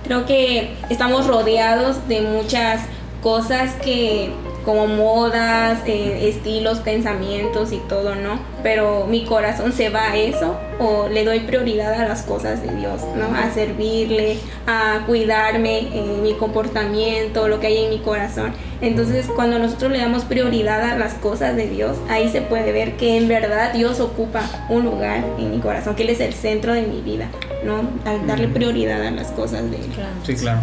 Creo 0.04 0.26
que 0.26 0.76
estamos 0.90 1.26
rodeados 1.26 2.08
de 2.08 2.22
muchas 2.22 2.82
cosas 3.24 3.72
que 3.84 4.32
como 4.64 4.88
modas, 4.88 5.80
eh, 5.86 6.30
estilos, 6.30 6.80
pensamientos 6.80 7.72
y 7.72 7.78
todo, 7.78 8.16
¿no? 8.16 8.40
Pero 8.62 9.08
mi 9.08 9.26
corazón 9.26 9.74
se 9.74 9.90
va 9.90 10.12
a 10.12 10.18
eso 10.18 10.58
o 10.80 11.08
le 11.10 11.24
doy 11.26 11.42
prioridad 11.42 11.94
a 11.94 12.08
las 12.08 12.24
cosas 12.24 12.62
de 12.62 12.74
Dios, 12.76 13.02
¿no? 13.16 13.36
A 13.36 13.52
servirle, 13.52 14.38
a 14.68 15.04
cuidarme, 15.06 15.80
eh, 15.80 16.20
mi 16.22 16.34
comportamiento, 16.34 17.48
lo 17.48 17.60
que 17.60 17.68
hay 17.68 17.86
en 17.86 17.90
mi 17.90 18.00
corazón. 18.00 18.54
Entonces, 18.82 19.28
cuando 19.36 19.60
nosotros 19.60 19.92
le 19.92 20.00
damos 20.00 20.24
prioridad 20.24 20.82
a 20.82 20.98
las 20.98 21.14
cosas 21.16 21.56
de 21.56 21.68
Dios, 21.68 21.98
ahí 22.10 22.30
se 22.30 22.42
puede 22.42 22.72
ver 22.72 22.98
que 22.98 23.18
en 23.18 23.28
verdad 23.28 23.74
Dios 23.74 24.00
ocupa 24.00 24.42
un 24.70 24.84
lugar 24.86 25.24
en 25.38 25.52
mi 25.52 25.60
corazón, 25.60 25.96
que 25.96 26.04
Él 26.04 26.10
es 26.10 26.20
el 26.20 26.34
centro 26.34 26.74
de 26.74 26.84
mi 26.84 27.02
vida, 27.02 27.28
¿no? 27.64 27.82
Al 28.10 28.26
darle 28.28 28.48
prioridad 28.48 29.06
a 29.06 29.12
las 29.12 29.32
cosas 29.32 29.70
de 29.70 29.78
Él. 29.78 29.86
Sí, 30.26 30.36
claro. 30.36 30.60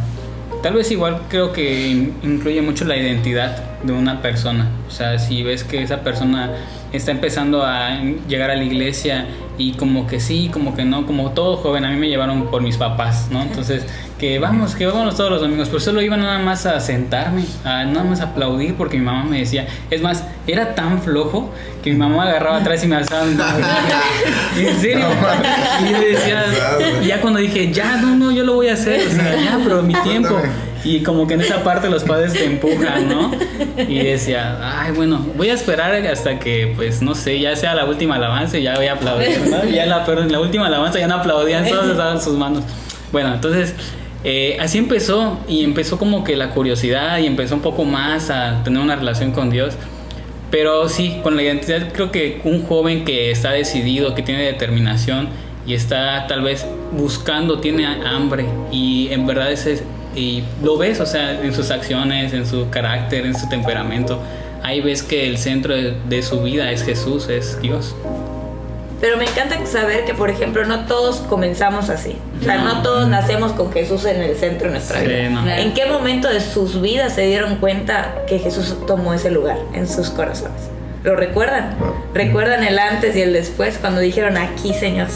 Tal 0.62 0.75
vez 0.75 0.90
igual 0.90 1.23
creo 1.29 1.53
que 1.53 1.88
in- 1.88 2.14
incluye 2.23 2.61
mucho 2.61 2.85
la 2.85 2.96
identidad 2.96 3.57
de 3.83 3.92
una 3.92 4.20
persona. 4.20 4.68
O 4.88 4.90
sea, 4.90 5.18
si 5.18 5.42
ves 5.42 5.64
que 5.64 5.83
esa 5.83 6.01
persona 6.03 6.51
está 6.92 7.11
empezando 7.11 7.64
a 7.64 8.00
llegar 8.29 8.50
a 8.50 8.57
la 8.57 8.64
iglesia 8.64 9.26
y 9.59 9.72
como 9.72 10.07
que 10.07 10.20
sí, 10.20 10.50
como 10.53 10.74
que 10.74 10.85
no, 10.85 11.07
como 11.07 11.31
todo 11.33 11.57
joven, 11.59 11.85
a 11.85 11.90
mí 11.90 11.96
me 11.96 12.09
llevaron 12.09 12.46
por 12.46 12.62
mis 12.62 12.76
papás, 12.76 13.29
¿no? 13.31 13.42
Entonces, 13.50 13.85
que 14.18 14.38
vamos, 14.38 14.74
que 14.74 14.87
vámonos 14.87 15.16
todos 15.16 15.31
los 15.31 15.40
domingos, 15.40 15.68
pero 15.68 15.81
solo 15.81 16.03
iba 16.03 16.16
nada 16.16 16.38
más 16.38 16.66
a 16.66 16.81
sentarme, 16.81 17.44
a 17.64 17.85
nada 17.85 18.05
más 18.05 18.20
aplaudir 18.20 18.74
porque 18.74 18.98
mi 18.98 19.05
mamá 19.05 19.24
me 19.24 19.38
decía, 19.38 19.66
es 19.90 20.03
más, 20.03 20.24
era 20.46 20.74
tan 20.74 21.00
flojo 21.00 21.53
que 21.83 21.90
mi 21.90 21.96
mamá 21.96 22.24
agarraba 22.24 22.59
atrás 22.59 22.85
y 22.85 22.87
me 22.87 22.96
alzaba. 22.96 23.24
en 24.57 24.81
serio. 24.81 25.07
Y 25.88 26.05
decía, 26.05 26.44
ya 27.07 27.20
cuando 27.20 27.38
dije, 27.38 27.72
ya, 27.72 27.96
no, 27.96 28.16
no, 28.16 28.31
yo 28.33 28.44
lo 28.44 28.55
voy 28.55 28.68
a 28.68 28.74
hacer, 28.74 29.07
o 29.07 29.11
sea, 29.11 29.37
ya, 29.37 29.59
pero 29.62 29.83
mi 29.83 29.94
tiempo. 29.94 30.40
Y 30.85 31.03
como 31.03 31.27
que 31.27 31.35
en 31.35 31.43
esa 31.43 31.62
parte 31.62 31.90
los 31.90 32.05
padres 32.05 32.33
te 32.33 32.45
empujan, 32.45 33.09
¿no? 33.09 33.31
Y 33.88 33.99
decía, 33.99 34.59
ay, 34.62 34.93
bueno, 34.93 35.27
voy 35.37 35.51
a 35.51 35.55
esperar 35.55 35.95
hasta 36.07 36.38
que, 36.38 36.73
pues, 36.77 37.03
no 37.03 37.14
sé, 37.14 37.38
ya 37.38 37.55
sea 37.57 37.75
la 37.75 37.85
última 37.85 38.16
alabanza 38.16 38.59
y 38.59 38.62
ya 38.62 38.77
voy 38.77 38.87
a 38.87 38.95
aplaudir, 38.95 39.40
¿no? 39.49 39.69
Y 39.69 39.73
ya 39.73 39.87
la, 39.87 40.05
pero 40.05 40.23
en 40.23 40.33
la 40.33 40.40
última 40.40 40.66
alabanza 40.66 40.99
ya 40.99 41.07
no 41.07 41.16
aplaudían, 41.16 41.69
todos 41.69 41.88
estaban 41.90 42.21
sus 42.21 42.37
manos. 42.37 42.64
Bueno, 43.12 43.35
entonces, 43.35 43.75
eh, 44.23 44.59
así 44.61 44.79
empezó 44.79 45.38
y 45.49 45.64
empezó 45.64 45.99
como 45.99 46.25
que 46.25 46.37
la 46.37 46.51
curiosidad 46.51 47.19
y 47.19 47.27
empezó 47.27 47.55
un 47.55 47.62
poco 47.62 47.85
más 47.85 48.31
a 48.31 48.62
tener 48.64 48.81
una 48.81 48.97
relación 48.97 49.33
con 49.33 49.51
Dios. 49.51 49.75
Pero 50.51 50.88
sí, 50.88 51.21
con 51.23 51.37
la 51.37 51.43
identidad 51.43 51.93
creo 51.93 52.11
que 52.11 52.40
un 52.45 52.64
joven 52.66 53.05
que 53.05 53.31
está 53.31 53.53
decidido, 53.53 54.14
que 54.14 54.23
tiene 54.23 54.43
determinación 54.43 55.29
y 55.66 55.75
está 55.75 56.27
tal 56.27 56.43
vez 56.43 56.66
buscando, 56.93 57.61
tiene 57.61 57.87
hambre 57.87 58.47
y 58.73 59.09
en 59.12 59.27
verdad 59.27 59.53
ese 59.53 59.83
y 60.14 60.42
lo 60.62 60.77
ves, 60.77 61.01
o 61.01 61.07
sea, 61.07 61.40
en 61.42 61.53
sus 61.55 61.70
acciones, 61.70 62.33
en 62.33 62.46
su 62.46 62.68
carácter, 62.70 63.27
en 63.27 63.38
su 63.38 63.49
temperamento. 63.49 64.20
Ahí 64.62 64.81
ves 64.81 65.03
que 65.03 65.27
el 65.29 65.38
centro 65.38 65.75
de, 65.75 65.94
de 66.09 66.23
su 66.23 66.42
vida 66.42 66.70
es 66.70 66.83
Jesús, 66.85 67.29
es 67.29 67.61
Dios. 67.62 67.94
Pero 69.01 69.16
me 69.16 69.25
encanta 69.25 69.57
saber 69.64 70.05
que, 70.05 70.12
por 70.12 70.29
ejemplo, 70.29 70.66
no 70.66 70.81
todos 70.85 71.16
comenzamos 71.20 71.88
así. 71.88 72.16
O 72.38 72.44
sea, 72.44 72.59
no 72.59 72.83
todos 72.83 73.09
nacemos 73.09 73.53
con 73.53 73.73
Jesús 73.73 74.05
en 74.05 74.20
el 74.20 74.37
centro 74.37 74.66
de 74.66 74.73
nuestra 74.75 75.01
Sí, 75.01 75.07
vida. 75.07 75.31
no. 75.31 75.49
¿En 75.49 75.73
qué 75.73 75.87
momento 75.87 76.29
de 76.29 76.40
sus 76.40 76.83
vidas 76.83 77.14
se 77.14 77.23
dieron 77.23 77.57
cuenta 77.57 78.16
que 78.27 78.38
Jesús 78.38 78.77
tomó 78.87 79.14
ese 79.14 79.31
lugar 79.31 79.57
en 79.73 79.88
sus 79.88 80.11
corazones? 80.11 80.61
¿Lo 81.03 81.16
recuerdan? 81.16 81.77
Wow. 81.81 81.94
¿Recuerdan 82.12 82.62
el 82.62 82.79
antes 82.79 83.16
y 83.16 83.23
el 83.23 83.33
después 83.33 83.79
cuando 83.79 84.03
dijeron 84.03 84.37
aquí, 84.37 84.75
Señor, 84.75 85.09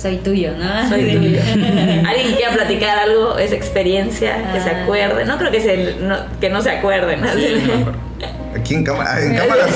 Soy 0.00 0.16
tuyo, 0.18 0.52
¿no? 0.56 0.88
soy 0.88 1.14
tuyo? 1.16 1.40
¿Alguien 2.08 2.28
que 2.30 2.34
quiera 2.36 2.52
platicar 2.54 2.98
algo, 3.00 3.36
esa 3.38 3.54
experiencia, 3.54 4.52
que 4.52 4.60
se 4.60 4.70
Ah. 4.70 4.82
acuerde? 4.84 5.24
No 5.26 5.36
creo 5.38 5.50
que, 5.50 5.60
se, 5.60 5.96
no, 6.00 6.16
que 6.40 6.48
no 6.48 6.62
se 6.62 6.70
acuerden. 6.70 7.20
Aquí 8.58 8.74
en 8.74 8.84
cámara, 8.84 9.20
en 9.22 9.36
cámara. 9.36 9.66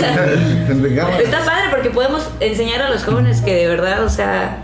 en 0.68 0.96
cámara. 0.96 1.18
Está 1.20 1.38
padre 1.44 1.64
porque 1.70 1.90
podemos 1.90 2.28
enseñar 2.40 2.82
a 2.82 2.90
los 2.90 3.04
jóvenes 3.04 3.40
que 3.40 3.54
de 3.54 3.66
verdad, 3.68 4.02
o 4.04 4.08
sea, 4.08 4.58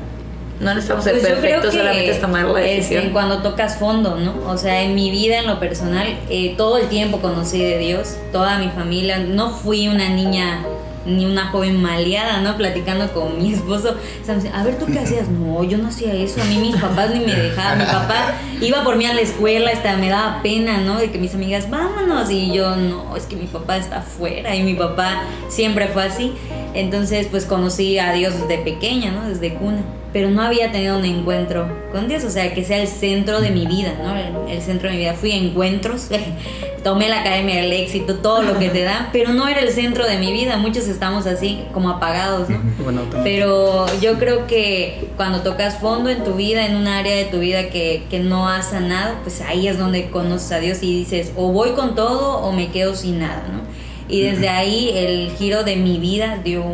no 0.60 0.70
necesitamos 0.74 1.04
ser 1.04 1.14
Pues 1.14 1.22
yo 1.24 1.28
creo 1.28 1.40
perfectos, 1.42 1.70
que, 1.72 1.78
solamente 1.78 2.10
es 2.10 2.20
tomar 2.20 2.44
la 2.46 2.60
este, 2.60 2.74
decisión. 2.76 3.12
cuando 3.12 3.38
tocas 3.42 3.76
fondo, 3.76 4.16
¿no? 4.16 4.34
O 4.50 4.56
sea, 4.58 4.82
en 4.82 4.94
mi 4.94 5.10
vida, 5.10 5.38
en 5.38 5.46
lo 5.46 5.60
personal, 5.60 6.06
eh, 6.28 6.54
todo 6.56 6.78
el 6.78 6.88
tiempo 6.88 7.20
conocí 7.20 7.62
de 7.62 7.78
Dios, 7.78 8.16
toda 8.32 8.58
mi 8.58 8.68
familia. 8.68 9.18
No 9.18 9.50
fui 9.50 9.88
una 9.88 10.08
niña 10.10 10.58
ni 11.06 11.24
una 11.24 11.48
joven 11.48 11.80
maleada, 11.80 12.40
¿no? 12.40 12.56
Platicando 12.56 13.12
con 13.12 13.38
mi 13.38 13.54
esposo. 13.54 13.96
O 14.22 14.24
sea, 14.24 14.38
a 14.54 14.64
ver, 14.64 14.78
¿tú 14.78 14.86
qué 14.86 14.98
hacías? 14.98 15.28
No, 15.28 15.64
yo 15.64 15.78
no 15.78 15.88
hacía 15.88 16.12
eso. 16.14 16.40
A 16.40 16.44
mí 16.44 16.58
mis 16.58 16.76
papás 16.76 17.10
ni 17.14 17.20
me 17.20 17.34
dejaban. 17.34 17.78
Mi 17.78 17.84
papá 17.84 18.34
iba 18.60 18.84
por 18.84 18.96
mí 18.96 19.06
a 19.06 19.14
la 19.14 19.20
escuela, 19.20 19.70
hasta 19.70 19.96
me 19.96 20.08
daba 20.08 20.42
pena, 20.42 20.78
¿no? 20.78 20.98
De 20.98 21.10
que 21.10 21.18
mis 21.18 21.34
amigas, 21.34 21.70
vámonos. 21.70 22.30
Y 22.30 22.52
yo, 22.52 22.76
no, 22.76 23.16
es 23.16 23.24
que 23.24 23.36
mi 23.36 23.46
papá 23.46 23.76
está 23.76 23.98
afuera. 23.98 24.54
Y 24.54 24.62
mi 24.62 24.74
papá 24.74 25.22
siempre 25.48 25.88
fue 25.88 26.04
así. 26.04 26.34
Entonces, 26.74 27.26
pues 27.30 27.46
conocí 27.46 27.98
a 27.98 28.12
Dios 28.12 28.34
desde 28.40 28.62
pequeña, 28.62 29.10
¿no? 29.10 29.28
Desde 29.28 29.54
cuna. 29.54 29.82
Pero 30.12 30.30
no 30.30 30.42
había 30.42 30.72
tenido 30.72 30.98
un 30.98 31.04
encuentro 31.04 31.68
con 31.92 32.08
Dios, 32.08 32.24
o 32.24 32.30
sea, 32.30 32.52
que 32.52 32.64
sea 32.64 32.78
el 32.78 32.88
centro 32.88 33.40
de 33.40 33.50
mi 33.50 33.66
vida, 33.66 33.94
¿no? 34.02 34.16
El, 34.16 34.56
el 34.56 34.62
centro 34.62 34.88
de 34.88 34.96
mi 34.96 35.00
vida. 35.02 35.14
Fui 35.14 35.30
a 35.32 35.36
encuentros, 35.36 36.08
tomé 36.82 37.08
la 37.08 37.20
Academia 37.20 37.56
del 37.56 37.72
Éxito, 37.72 38.16
todo 38.16 38.42
lo 38.42 38.58
que 38.58 38.70
te 38.70 38.82
dan, 38.82 39.10
pero 39.12 39.32
no 39.32 39.46
era 39.46 39.60
el 39.60 39.70
centro 39.70 40.06
de 40.06 40.18
mi 40.18 40.32
vida. 40.32 40.56
Muchos 40.56 40.88
estamos 40.88 41.26
así, 41.26 41.60
como 41.72 41.90
apagados, 41.90 42.48
¿no? 42.48 42.58
Bueno. 42.82 43.02
Pero 43.22 43.86
yo 44.00 44.18
creo 44.18 44.46
que 44.46 45.08
cuando 45.16 45.42
tocas 45.42 45.78
fondo 45.78 46.10
en 46.10 46.24
tu 46.24 46.34
vida, 46.34 46.66
en 46.66 46.76
un 46.76 46.88
área 46.88 47.14
de 47.14 47.26
tu 47.26 47.38
vida 47.38 47.68
que, 47.68 48.04
que 48.10 48.18
no 48.18 48.48
has 48.48 48.70
sanado, 48.70 49.16
pues 49.22 49.40
ahí 49.42 49.68
es 49.68 49.78
donde 49.78 50.10
conoces 50.10 50.50
a 50.52 50.58
Dios 50.58 50.78
y 50.82 50.98
dices, 50.98 51.32
o 51.36 51.52
voy 51.52 51.70
con 51.70 51.94
todo 51.94 52.38
o 52.38 52.52
me 52.52 52.70
quedo 52.70 52.94
sin 52.94 53.20
nada, 53.20 53.44
¿no? 53.52 53.60
Y 54.08 54.22
desde 54.22 54.48
ahí 54.48 54.90
el 54.92 55.30
giro 55.38 55.62
de 55.62 55.76
mi 55.76 55.98
vida 55.98 56.40
dio 56.42 56.64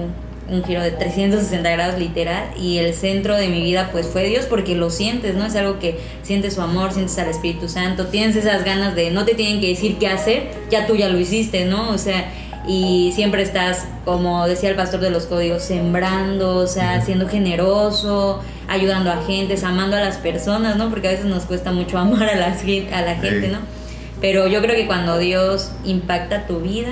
un, 0.49 0.65
giro 0.65 0.83
de 0.83 0.91
360 0.91 1.71
grados 1.71 1.99
literal 1.99 2.45
y 2.61 2.79
el 2.79 2.95
centro 2.95 3.37
de 3.37 3.49
mi 3.49 3.63
vida 3.63 3.89
pues 3.93 4.07
fue 4.07 4.25
Dios 4.29 4.47
porque 4.47 4.75
lo 4.75 4.91
sientes, 4.91 5.35
¿no? 5.35 5.47
Es 5.47 5.55
algo 5.57 5.79
que 5.79 5.99
sientes 6.23 6.55
su 6.55 6.63
amor, 6.63 6.93
sientes 6.93 7.19
al 7.19 7.29
Espíritu 7.29 7.69
Santo, 7.69 8.07
tienes 8.07 8.37
esas 8.37 8.65
ganas 8.65 8.95
de, 8.95 9.11
no 9.11 9.25
te 9.25 9.35
tienen 9.35 9.61
que 9.61 9.69
decir 9.69 9.97
qué 9.99 10.09
hacer, 10.09 10.49
ya 10.71 10.87
tú 10.87 10.97
ya 10.97 11.09
lo 11.09 11.19
hiciste, 11.19 11.65
¿no? 11.65 11.91
O 11.91 11.99
sea, 11.99 12.33
y 12.69 13.13
siempre 13.15 13.43
estás, 13.43 13.87
como 14.05 14.47
decía 14.49 14.71
el 14.71 14.75
pastor 14.77 14.99
de 15.01 15.11
los 15.11 15.27
códigos, 15.27 15.63
sembrando, 15.63 16.57
o 16.57 16.67
sea, 16.67 17.01
siendo 17.01 17.29
generoso, 17.29 18.41
ayudando 18.69 19.13
a 19.13 19.23
gente, 19.25 19.57
amando 19.65 19.97
a 19.97 20.01
las 20.01 20.17
personas, 20.17 20.77
¿no? 20.77 20.91
Porque 20.91 21.07
a 21.09 21.13
veces 21.13 21.27
nos 21.27 21.45
cuesta 21.45 21.71
mucho 21.73 21.97
amar 21.99 22.29
a, 22.29 22.35
las 22.37 22.63
gen- 22.63 22.93
a 22.93 23.03
la 23.03 23.15
gente. 23.17 23.49
¿no? 23.49 23.59
Pero 24.21 24.49
yo 24.49 24.61
creo 24.63 24.75
que 24.75 24.87
cuando 24.87 25.19
Dios 25.19 25.71
impacta 25.85 26.47
tu 26.47 26.61
vida, 26.61 26.89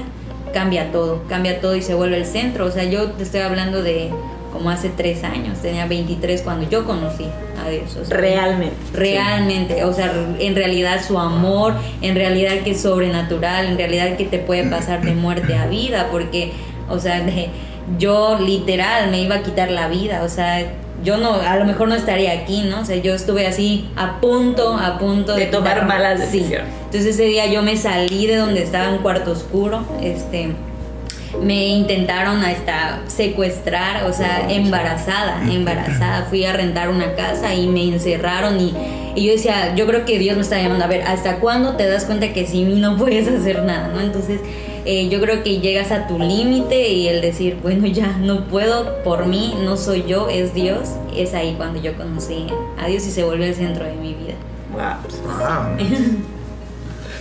cambia 0.55 0.91
todo, 0.93 1.23
cambia 1.29 1.61
todo 1.61 1.77
y 1.77 1.83
se 1.83 1.93
vuelve 1.95 2.17
el 2.17 2.25
centro. 2.25 2.65
O 2.65 2.71
sea, 2.71 2.85
yo 2.85 3.11
te 3.11 3.25
estoy 3.25 3.41
hablando 3.41 3.83
de 3.83 4.11
como 4.53 4.71
hace 4.71 4.89
tres 4.89 5.25
años, 5.25 5.59
tenía 5.61 5.85
23 5.87 6.41
cuando 6.43 6.71
yo 6.71 6.85
conocí 6.85 7.27
a 7.63 7.69
Dios. 7.69 7.97
o 8.01 8.05
sea, 8.05 8.17
Realmente. 8.17 8.77
Realmente, 8.93 9.85
o 9.85 9.93
sea, 9.93 10.13
en 10.39 10.55
realidad 10.55 11.01
su 11.07 11.19
amor, 11.19 11.75
en 12.03 12.15
realidad 12.15 12.61
que 12.63 12.71
es 12.71 12.81
sobrenatural, 12.81 13.67
en 13.67 13.77
realidad 13.77 14.17
que 14.17 14.25
te 14.25 14.39
puede 14.39 14.63
pasar 14.71 15.03
de 15.03 15.13
muerte 15.13 15.57
a 15.57 15.67
vida, 15.67 16.07
porque, 16.13 16.53
o 16.89 16.99
sea, 17.01 17.21
de- 17.21 17.49
yo 17.99 18.39
literal 18.39 19.11
me 19.11 19.21
iba 19.23 19.35
a 19.35 19.43
quitar 19.43 19.71
la 19.73 19.89
vida, 19.89 20.23
o 20.25 20.29
sea, 20.29 20.65
yo 21.05 21.19
no, 21.19 21.35
a 21.35 21.57
lo 21.57 21.65
mejor 21.67 21.89
no 21.89 21.95
estaría 21.95 22.33
aquí, 22.33 22.63
¿no? 22.63 22.81
O 22.81 22.85
sea, 22.85 22.97
yo 22.97 23.15
estuve 23.15 23.47
así 23.47 23.89
a 23.97 24.21
punto, 24.21 24.75
a 24.77 24.99
punto 24.99 25.35
De 25.35 25.47
tomar 25.47 25.77
quitarme- 25.83 25.87
malas 25.89 26.21
Sí. 26.31 26.39
decisiones. 26.39 26.69
Entonces 26.87 27.07
ese 27.15 27.25
día 27.25 27.47
yo 27.47 27.63
me 27.63 27.77
salí 27.77 28.27
de 28.27 28.37
donde 28.37 28.63
estaba 28.63 28.89
en 28.89 28.99
cuarto 28.99 29.33
oscuro, 29.33 29.85
este 30.03 30.51
me 31.43 31.67
intentaron 31.67 32.45
hasta 32.45 33.01
secuestrar, 33.09 34.05
o 34.05 34.13
sea, 34.13 34.47
embarazada, 34.49 35.41
embarazada. 35.51 36.27
Fui 36.31 36.45
a 36.45 36.53
rentar 36.53 36.89
una 36.89 37.15
casa 37.15 37.53
y 37.55 37.67
me 37.67 37.83
encerraron 37.89 38.61
y, 38.61 38.73
y 39.17 39.27
yo 39.27 39.33
decía, 39.33 39.75
yo 39.75 39.85
creo 39.87 40.05
que 40.05 40.19
Dios 40.21 40.37
me 40.37 40.43
está 40.43 40.63
llamando, 40.63 40.85
a 40.85 40.89
ver, 40.89 41.03
¿hasta 41.03 41.37
cuándo 41.41 41.75
te 41.75 41.89
das 41.89 42.05
cuenta 42.05 42.33
que 42.33 42.47
sin 42.47 42.69
mí 42.69 42.81
no 42.81 42.97
puedes 42.97 43.27
hacer 43.27 43.63
nada? 43.65 43.89
¿no? 43.89 44.01
Entonces, 44.01 44.41
eh, 44.85 45.09
yo 45.09 45.21
creo 45.21 45.43
que 45.43 45.61
llegas 45.61 45.91
a 45.93 46.07
tu 46.07 46.19
límite 46.19 46.89
y 46.89 47.09
el 47.09 47.21
decir, 47.21 47.59
bueno, 47.63 47.87
ya 47.87 48.19
no 48.19 48.45
puedo 48.45 49.03
por 49.03 49.27
mí, 49.27 49.55
no 49.65 49.77
soy 49.77 50.05
yo, 50.07 50.29
es 50.29 50.55
Dios. 50.55 50.91
Es 51.17 51.35
ahí 51.35 51.55
cuando 51.57 51.81
yo 51.81 51.95
conocí 51.97 52.47
a 52.79 52.87
Dios 52.87 53.07
y 53.07 53.11
se 53.11 53.25
volvió 53.25 53.47
el 53.47 53.55
centro 53.55 53.85
de 53.85 53.95
mi 53.95 54.15
vida. 54.15 54.35
Wow. 54.73 55.39
Wow. 55.39 56.25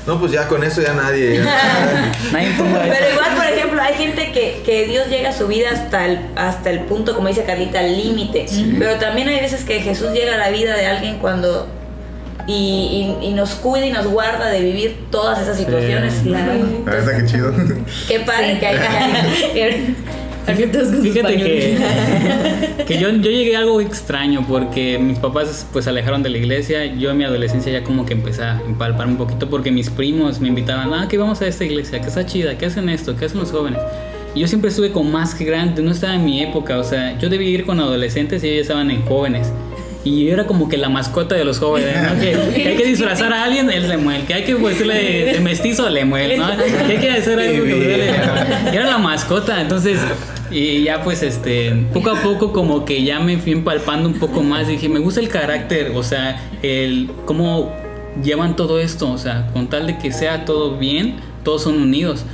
No, 0.06 0.19
pues 0.19 0.34
ya 0.34 0.47
con 0.49 0.62
eso 0.63 0.82
ya 0.82 0.93
nadie. 0.93 1.41
Pero 2.32 2.43
igual, 2.43 3.36
por 3.38 3.45
ejemplo, 3.45 3.82
hay 3.82 3.93
gente 3.93 4.34
que, 4.34 4.62
que 4.65 4.86
Dios 4.86 5.08
llega 5.08 5.30
a 5.30 5.34
su 5.34 5.47
vida 5.47 5.69
hasta 5.71 6.06
el, 6.06 6.19
hasta 6.36 6.71
el 6.71 6.82
punto, 6.82 7.15
como 7.15 7.30
dice 7.30 7.45
Carlita, 7.45 7.80
al 7.80 7.95
límite. 7.95 8.45
Pero 8.78 8.97
también 8.99 9.30
hay 9.30 9.39
veces 9.39 9.63
que 9.63 9.80
Jesús 9.80 10.12
llega 10.12 10.36
a 10.36 10.38
la 10.38 10.49
vida 10.49 10.76
de 10.76 10.88
alguien 10.88 11.19
cuando... 11.19 11.69
Y, 12.47 13.15
y- 13.21 13.27
y 13.27 13.34
nos 13.34 13.51
cuida 13.51 13.86
y 13.86 13.91
nos 13.91 14.06
guarda 14.08 14.49
de 14.49 14.62
vivir 14.62 14.97
todas 15.10 15.41
esas 15.41 15.58
situaciones. 15.58 16.13
Claro. 16.23 16.53
La 16.86 16.91
verdad 16.91 17.17
que 17.19 17.25
chido. 17.32 17.53
Qué 18.08 18.19
padre 18.19 18.53
Sí. 18.56 18.60
que 18.60 18.67
hay. 19.63 19.95
Sus 20.73 20.99
Fíjate 21.01 21.38
que, 21.38 21.77
que 22.86 22.97
yo, 22.99 23.10
yo 23.12 23.32
llegué 23.32 23.56
a 23.56 23.60
algo 23.60 23.79
extraño 23.79 24.45
porque 24.45 24.99
mis 24.99 25.17
papás 25.17 25.65
pues 25.71 25.88
alejaron 25.88 26.21
de 26.21 26.29
la 26.29 26.38
iglesia. 26.38 26.86
Yo 26.86 27.12
en 27.12 27.17
mi 27.17 27.23
adolescencia 27.23 27.71
ya 27.71 27.82
como 27.84 28.06
que 28.06 28.12
empecé 28.12 28.43
a 28.43 28.62
empalpar 28.67 29.08
un 29.08 29.15
poquito 29.15 29.49
porque 29.49 29.71
mis 29.71 29.89
primos 29.89 30.41
me 30.41 30.49
invitaban, 30.49 30.93
ah, 30.93 31.08
que 31.08 31.17
vamos 31.17 31.41
a 31.41 31.47
esta 31.47 31.63
iglesia, 31.63 32.01
que 32.01 32.08
está 32.08 32.25
chida, 32.25 32.58
que 32.58 32.65
hacen 32.65 32.89
esto, 32.89 33.15
que 33.15 33.23
hacen 33.23 33.39
los 33.39 33.51
jóvenes. 33.51 33.79
Y 34.36 34.41
yo 34.41 34.47
siempre 34.49 34.69
estuve 34.69 34.91
con 34.91 35.10
más 35.10 35.39
grande, 35.39 35.82
no 35.82 35.91
estaba 35.91 36.15
en 36.15 36.25
mi 36.25 36.43
época, 36.43 36.77
o 36.77 36.84
sea, 36.84 37.17
yo 37.19 37.29
debía 37.29 37.49
ir 37.49 37.65
con 37.65 37.79
adolescentes 37.79 38.43
y 38.43 38.49
ellos 38.49 38.63
estaban 38.63 38.91
en 38.91 39.01
jóvenes. 39.06 39.49
Y 40.05 40.25
yo 40.25 40.33
era 40.33 40.45
como 40.45 40.67
que 40.67 40.77
la 40.77 40.89
mascota 40.89 41.35
de 41.35 41.45
los 41.45 41.59
jóvenes, 41.59 41.95
¿no? 42.01 42.19
Que, 42.19 42.31
que 42.53 42.67
hay 42.69 42.75
que 42.75 42.85
disfrazar 42.85 43.31
a 43.31 43.43
alguien, 43.43 43.69
él 43.69 43.87
le 43.87 43.97
mueve. 43.97 44.25
Que 44.25 44.33
hay 44.33 44.43
que 44.43 44.55
vestirle 44.55 44.95
de, 44.95 45.33
de 45.33 45.39
mestizo, 45.39 45.89
le 45.89 46.05
mueve, 46.05 46.37
¿no? 46.37 46.47
Que 46.87 46.93
hay 46.93 46.97
que 46.97 47.09
hacer 47.09 47.39
algo 47.39 47.63
que 47.63 48.09
era 48.73 48.85
la 48.85 48.97
mascota, 48.97 49.61
entonces... 49.61 49.99
Y 50.51 50.83
ya 50.83 51.01
pues 51.01 51.23
este, 51.23 51.71
poco 51.93 52.11
a 52.11 52.21
poco 52.21 52.53
como 52.53 52.85
que 52.85 53.03
ya 53.03 53.19
me 53.19 53.37
fui 53.37 53.53
empalpando 53.53 54.07
un 54.07 54.19
poco 54.19 54.43
más. 54.43 54.67
Dije, 54.67 54.87
me 54.87 54.99
gusta 54.99 55.19
el 55.19 55.27
carácter, 55.27 55.93
o 55.95 56.03
sea, 56.03 56.39
el 56.61 57.09
cómo 57.25 57.73
llevan 58.21 58.55
todo 58.55 58.79
esto, 58.79 59.11
o 59.11 59.17
sea, 59.17 59.47
con 59.53 59.67
tal 59.67 59.87
de 59.87 59.97
que 59.97 60.11
sea 60.11 60.45
todo 60.45 60.77
bien, 60.77 61.15
todos 61.43 61.63
son 61.63 61.81
unidos. 61.81 62.25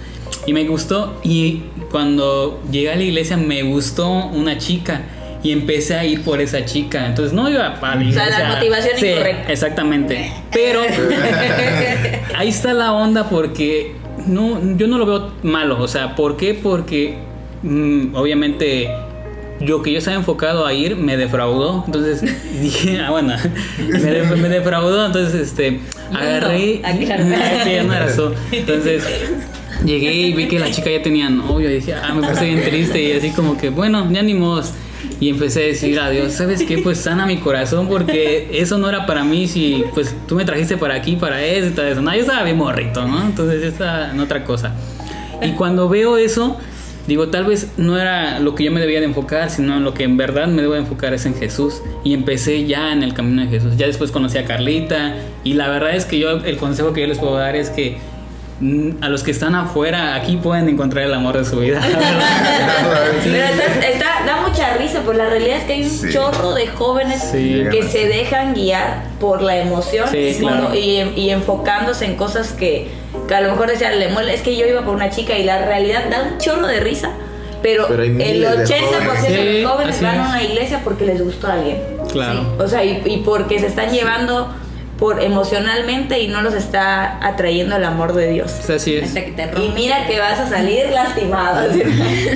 Y 0.45 0.53
me 0.53 0.65
gustó, 0.65 1.19
y 1.23 1.63
cuando 1.91 2.61
llegué 2.71 2.91
a 2.91 2.95
la 2.95 3.03
iglesia 3.03 3.37
me 3.37 3.63
gustó 3.63 4.09
una 4.09 4.57
chica. 4.57 5.01
Y 5.41 5.51
empecé 5.53 5.95
a 5.95 6.03
ir 6.05 6.21
por 6.23 6.41
esa 6.41 6.65
chica. 6.65 7.05
Entonces 7.07 7.33
no 7.33 7.49
iba 7.49 7.79
para 7.79 7.95
la 7.95 8.09
O 8.09 8.13
sea, 8.13 8.29
la 8.29 8.55
motivación 8.55 8.93
Sí, 8.97 9.07
incorrecta. 9.07 9.51
Exactamente. 9.51 10.33
Pero 10.51 10.81
ahí 12.35 12.49
está 12.49 12.73
la 12.73 12.91
onda 12.93 13.29
porque 13.29 13.93
no, 14.27 14.59
yo 14.75 14.87
no 14.87 14.97
lo 14.97 15.05
veo 15.05 15.31
malo. 15.43 15.81
O 15.81 15.87
sea, 15.87 16.15
¿por 16.15 16.35
qué? 16.35 16.53
Porque 16.53 17.17
mm, 17.63 18.15
obviamente 18.15 18.89
yo 19.61 19.81
que 19.81 19.91
yo 19.91 19.97
estaba 19.99 20.15
enfocado 20.17 20.65
a 20.65 20.73
ir 20.73 20.95
me 20.95 21.15
defraudó. 21.17 21.83
Entonces 21.85 22.21
dije, 22.61 22.99
ah, 22.99 23.11
bueno, 23.11 23.33
me, 23.87 23.99
de- 23.99 24.35
me 24.35 24.49
defraudó. 24.49 25.05
Entonces, 25.05 25.41
este, 25.49 25.79
agarré. 26.13 26.81
Ah, 26.83 26.91
claro. 26.97 27.23
Sí, 27.63 27.71
ya 27.73 27.83
no 27.83 27.93
era 27.93 28.05
eso. 28.05 28.33
Entonces. 28.51 29.03
Llegué 29.85 30.11
y 30.11 30.33
vi 30.33 30.49
que 30.49 30.59
la 30.59 30.69
chica 30.69 30.89
ya 30.91 31.01
tenía 31.01 31.29
novio 31.29 31.69
y 31.69 31.75
dije, 31.75 31.93
ah, 31.93 32.13
me 32.13 32.27
puse 32.27 32.43
bien 32.43 32.61
triste 32.63 33.01
y 33.01 33.13
así 33.13 33.29
como 33.29 33.57
que, 33.57 33.69
bueno, 33.69 34.11
ya 34.11 34.21
ni 34.21 34.33
modos. 34.33 34.73
Y 35.19 35.29
empecé 35.29 35.63
a 35.63 35.65
decir 35.67 35.99
a 35.99 36.09
Dios, 36.09 36.33
¿sabes 36.33 36.63
qué? 36.63 36.77
Pues 36.77 36.99
sana 36.99 37.25
mi 37.25 37.37
corazón 37.37 37.87
porque 37.87 38.49
eso 38.53 38.77
no 38.77 38.87
era 38.87 39.05
para 39.05 39.23
mí 39.23 39.47
si 39.47 39.83
pues 39.93 40.15
tú 40.27 40.35
me 40.35 40.45
trajiste 40.45 40.77
para 40.77 40.95
aquí, 40.95 41.17
para 41.17 41.43
eso 41.43 41.67
y 41.67 41.71
todo 41.71 41.85
eso. 41.85 42.01
No, 42.01 42.13
yo 42.13 42.21
estaba 42.21 42.43
bien 42.43 42.57
morrito, 42.57 43.05
¿no? 43.05 43.21
Entonces 43.25 43.61
yo 43.77 43.85
en 43.85 44.19
otra 44.19 44.45
cosa. 44.45 44.73
Y 45.41 45.51
cuando 45.51 45.89
veo 45.89 46.17
eso, 46.17 46.57
digo, 47.07 47.27
tal 47.27 47.45
vez 47.45 47.73
no 47.75 47.97
era 47.97 48.39
lo 48.39 48.55
que 48.55 48.63
yo 48.63 48.71
me 48.71 48.79
debía 48.79 48.99
de 48.99 49.07
enfocar, 49.07 49.49
sino 49.49 49.75
en 49.75 49.83
lo 49.83 49.93
que 49.93 50.03
en 50.03 50.15
verdad 50.15 50.47
me 50.47 50.61
debo 50.61 50.73
de 50.73 50.79
enfocar 50.79 51.13
es 51.13 51.25
en 51.25 51.35
Jesús. 51.35 51.81
Y 52.05 52.13
empecé 52.13 52.65
ya 52.65 52.93
en 52.93 53.03
el 53.03 53.13
camino 53.13 53.41
de 53.41 53.49
Jesús. 53.49 53.75
Ya 53.75 53.87
después 53.87 54.11
conocí 54.11 54.37
a 54.37 54.45
Carlita 54.45 55.15
y 55.43 55.53
la 55.53 55.67
verdad 55.67 55.95
es 55.95 56.05
que 56.05 56.17
yo, 56.17 56.29
el 56.31 56.57
consejo 56.57 56.93
que 56.93 57.01
yo 57.01 57.07
les 57.07 57.17
puedo 57.17 57.35
dar 57.35 57.57
es 57.57 57.69
que 57.69 57.97
a 59.01 59.07
los 59.09 59.23
que 59.23 59.31
están 59.31 59.55
afuera, 59.55 60.15
aquí 60.15 60.37
pueden 60.37 60.67
encontrar 60.67 61.05
el 61.05 61.13
amor 61.13 61.37
de 61.37 61.45
su 61.45 61.59
vida. 61.59 61.79
Pero 63.23 63.35
está, 63.45 63.87
está- 63.87 64.25
da 64.25 64.41
mucha 64.47 64.73
risa, 64.77 64.99
pero 65.05 65.17
la 65.17 65.29
realidad 65.29 65.57
es 65.57 65.63
que 65.63 65.73
hay 65.73 65.83
un 65.83 65.89
Sí. 65.89 66.09
chorro 66.13 66.53
de 66.53 66.67
jóvenes 66.67 67.23
Sí. 67.31 67.63
que 67.71 67.83
se 67.83 68.07
dejan 68.07 68.53
guiar 68.53 69.03
por 69.19 69.41
la 69.41 69.57
emoción 69.57 70.07
Sí, 70.09 70.17
y, 70.17 70.35
claro. 70.39 70.75
y- 70.75 71.01
y 71.15 71.29
enfocándose 71.29 72.05
en 72.05 72.15
cosas 72.15 72.51
que, 72.51 72.89
que 73.27 73.35
a 73.35 73.41
lo 73.41 73.51
mejor 73.51 73.67
decían, 73.69 73.97
le 73.97 74.09
muele, 74.09 74.33
es 74.33 74.41
que 74.41 74.55
yo 74.57 74.65
iba 74.67 74.81
por 74.81 74.93
una 74.95 75.09
chica 75.09 75.37
y 75.37 75.43
la 75.45 75.65
realidad 75.65 76.09
da 76.09 76.23
un 76.23 76.37
chorro 76.37 76.67
de 76.67 76.79
risa. 76.81 77.11
Pero, 77.61 77.87
Pero 77.89 78.03
el 78.03 78.11
miles 78.11 78.39
de 78.57 78.63
80% 78.65 79.27
de, 79.27 79.61
los 79.63 79.71
jóvenes 79.71 80.01
van 80.01 80.19
a 80.19 80.29
una 80.29 80.43
iglesia 80.43 80.79
porque 80.83 81.05
les 81.05 81.21
gustó 81.23 81.47
a 81.47 81.53
alguien. 81.53 81.77
claro. 82.11 82.55
O 82.59 82.67
sea, 82.67 82.83
y, 82.83 83.01
y 83.05 83.17
porque 83.25 83.59
se 83.59 83.67
están 83.67 83.89
llevando 83.91 84.53
por 84.99 85.21
emocionalmente 85.23 86.19
y 86.19 86.27
no 86.27 86.41
los 86.41 86.53
está 86.53 87.25
atrayendo 87.25 87.77
el 87.77 87.85
amor 87.85 88.13
de 88.13 88.29
Dios. 88.31 88.51
O 88.59 88.63
sea, 88.63 88.75
así 88.75 88.95
es. 88.95 89.05
Hasta 89.07 89.23
que 89.25 89.31
te 89.31 89.43
Y 89.63 89.69
mira 89.69 90.05
que 90.07 90.19
vas 90.19 90.39
a 90.39 90.49
salir 90.49 90.89
lastimado. 90.93 91.71
¿sí? 91.73 91.81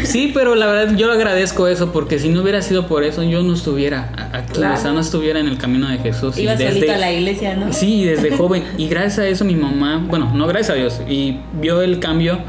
Sí, 0.06 0.32
pero 0.34 0.56
la 0.56 0.67
verdad 0.67 0.95
yo 0.95 1.12
agradezco 1.12 1.67
eso 1.67 1.91
porque 1.91 2.19
si 2.19 2.30
no 2.30 2.41
hubiera 2.41 2.62
sido 2.62 2.88
por 2.88 3.04
eso 3.04 3.21
yo 3.23 3.43
no 3.43 3.54
estuviera 3.54 4.30
aquí, 4.32 4.54
Claro. 4.54 4.76
o 4.76 4.78
sea, 4.78 4.91
no 4.93 5.02
estuviera 5.02 5.39
en 5.39 5.47
el 5.47 5.58
camino 5.58 5.89
de 5.89 5.97
Jesús. 5.97 6.38
Y 6.38 6.43
Iba 6.43 6.56
desde- 6.56 6.73
solito 6.73 6.93
a 6.93 6.97
la 6.97 7.12
iglesia, 7.12 7.56
¿no? 7.56 7.73
Sí, 7.73 8.06
desde 8.06 8.36
joven. 8.38 8.63
Y 8.78 8.88
gracias 8.88 9.19
a 9.19 9.28
eso 9.28 9.43
mi 9.45 9.56
mamá, 9.56 10.02
bueno, 10.08 10.32
no 10.34 10.47
gracias 10.47 10.69
a 10.71 10.73
Dios, 10.76 11.02
y 11.08 11.39
vio 11.54 11.82
el 11.82 11.99
cambio. 11.99 12.39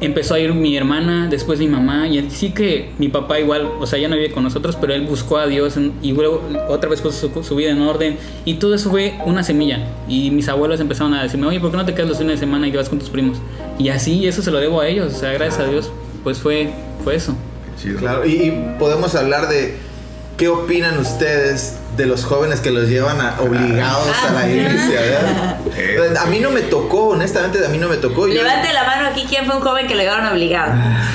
Empezó 0.00 0.34
a 0.34 0.38
ir 0.38 0.54
mi 0.54 0.76
hermana, 0.76 1.26
después 1.28 1.58
mi 1.58 1.66
mamá, 1.66 2.06
y 2.06 2.30
sí 2.30 2.50
que 2.50 2.90
mi 2.98 3.08
papá 3.08 3.40
igual, 3.40 3.68
o 3.80 3.86
sea, 3.86 3.98
ya 3.98 4.08
no 4.08 4.14
vive 4.14 4.30
con 4.30 4.44
nosotros, 4.44 4.76
pero 4.76 4.94
él 4.94 5.02
buscó 5.02 5.38
a 5.38 5.46
Dios 5.46 5.74
y 6.02 6.12
luego 6.12 6.42
otra 6.68 6.88
vez 6.88 7.00
puso 7.00 7.28
su, 7.28 7.42
su 7.42 7.56
vida 7.56 7.70
en 7.70 7.82
orden. 7.82 8.16
Y 8.44 8.54
todo 8.54 8.74
eso 8.74 8.90
fue 8.90 9.14
una 9.26 9.42
semilla. 9.42 9.88
Y 10.08 10.30
mis 10.30 10.48
abuelos 10.48 10.78
empezaron 10.80 11.14
a 11.14 11.22
decirme, 11.24 11.46
oye, 11.48 11.58
¿por 11.58 11.70
qué 11.72 11.76
no 11.76 11.84
te 11.84 11.94
quedas 11.94 12.08
los 12.08 12.18
fines 12.18 12.34
de 12.34 12.38
semana 12.38 12.68
y 12.68 12.70
te 12.70 12.76
vas 12.76 12.88
con 12.88 12.98
tus 12.98 13.10
primos? 13.10 13.38
Y 13.78 13.88
así, 13.88 14.26
eso 14.26 14.40
se 14.42 14.50
lo 14.50 14.58
debo 14.58 14.80
a 14.80 14.86
ellos, 14.86 15.14
o 15.14 15.18
sea, 15.18 15.32
gracias 15.32 15.60
a 15.60 15.66
Dios, 15.68 15.90
pues 16.22 16.38
fue, 16.38 16.70
fue 17.02 17.16
eso. 17.16 17.34
Chido. 17.80 17.98
Claro, 17.98 18.24
y, 18.24 18.30
y 18.30 18.74
podemos 18.78 19.14
hablar 19.14 19.48
de 19.48 19.87
qué 20.38 20.48
opinan 20.48 20.98
ustedes 20.98 21.74
de 21.96 22.06
los 22.06 22.24
jóvenes 22.24 22.60
que 22.60 22.70
los 22.70 22.88
llevan 22.88 23.20
a- 23.20 23.40
obligados 23.40 24.06
a 24.28 24.32
la 24.32 24.48
iglesia, 24.48 25.00
¿verdad? 25.00 25.56
Eh. 25.76 26.14
A 26.16 26.26
mí 26.26 26.38
no 26.38 26.50
me 26.50 26.60
tocó, 26.60 27.08
honestamente, 27.08 27.64
a 27.66 27.68
mí 27.68 27.76
no 27.78 27.88
me 27.88 27.96
tocó. 27.96 28.28
Yo- 28.28 28.34
Levante 28.34 28.72
la 28.72 28.84
mano 28.84 29.08
aquí, 29.08 29.26
¿quién 29.28 29.46
fue 29.46 29.56
un 29.56 29.62
joven 29.62 29.88
que 29.88 29.96
le 29.96 30.04
llevaron 30.04 30.26
obligado? 30.26 30.74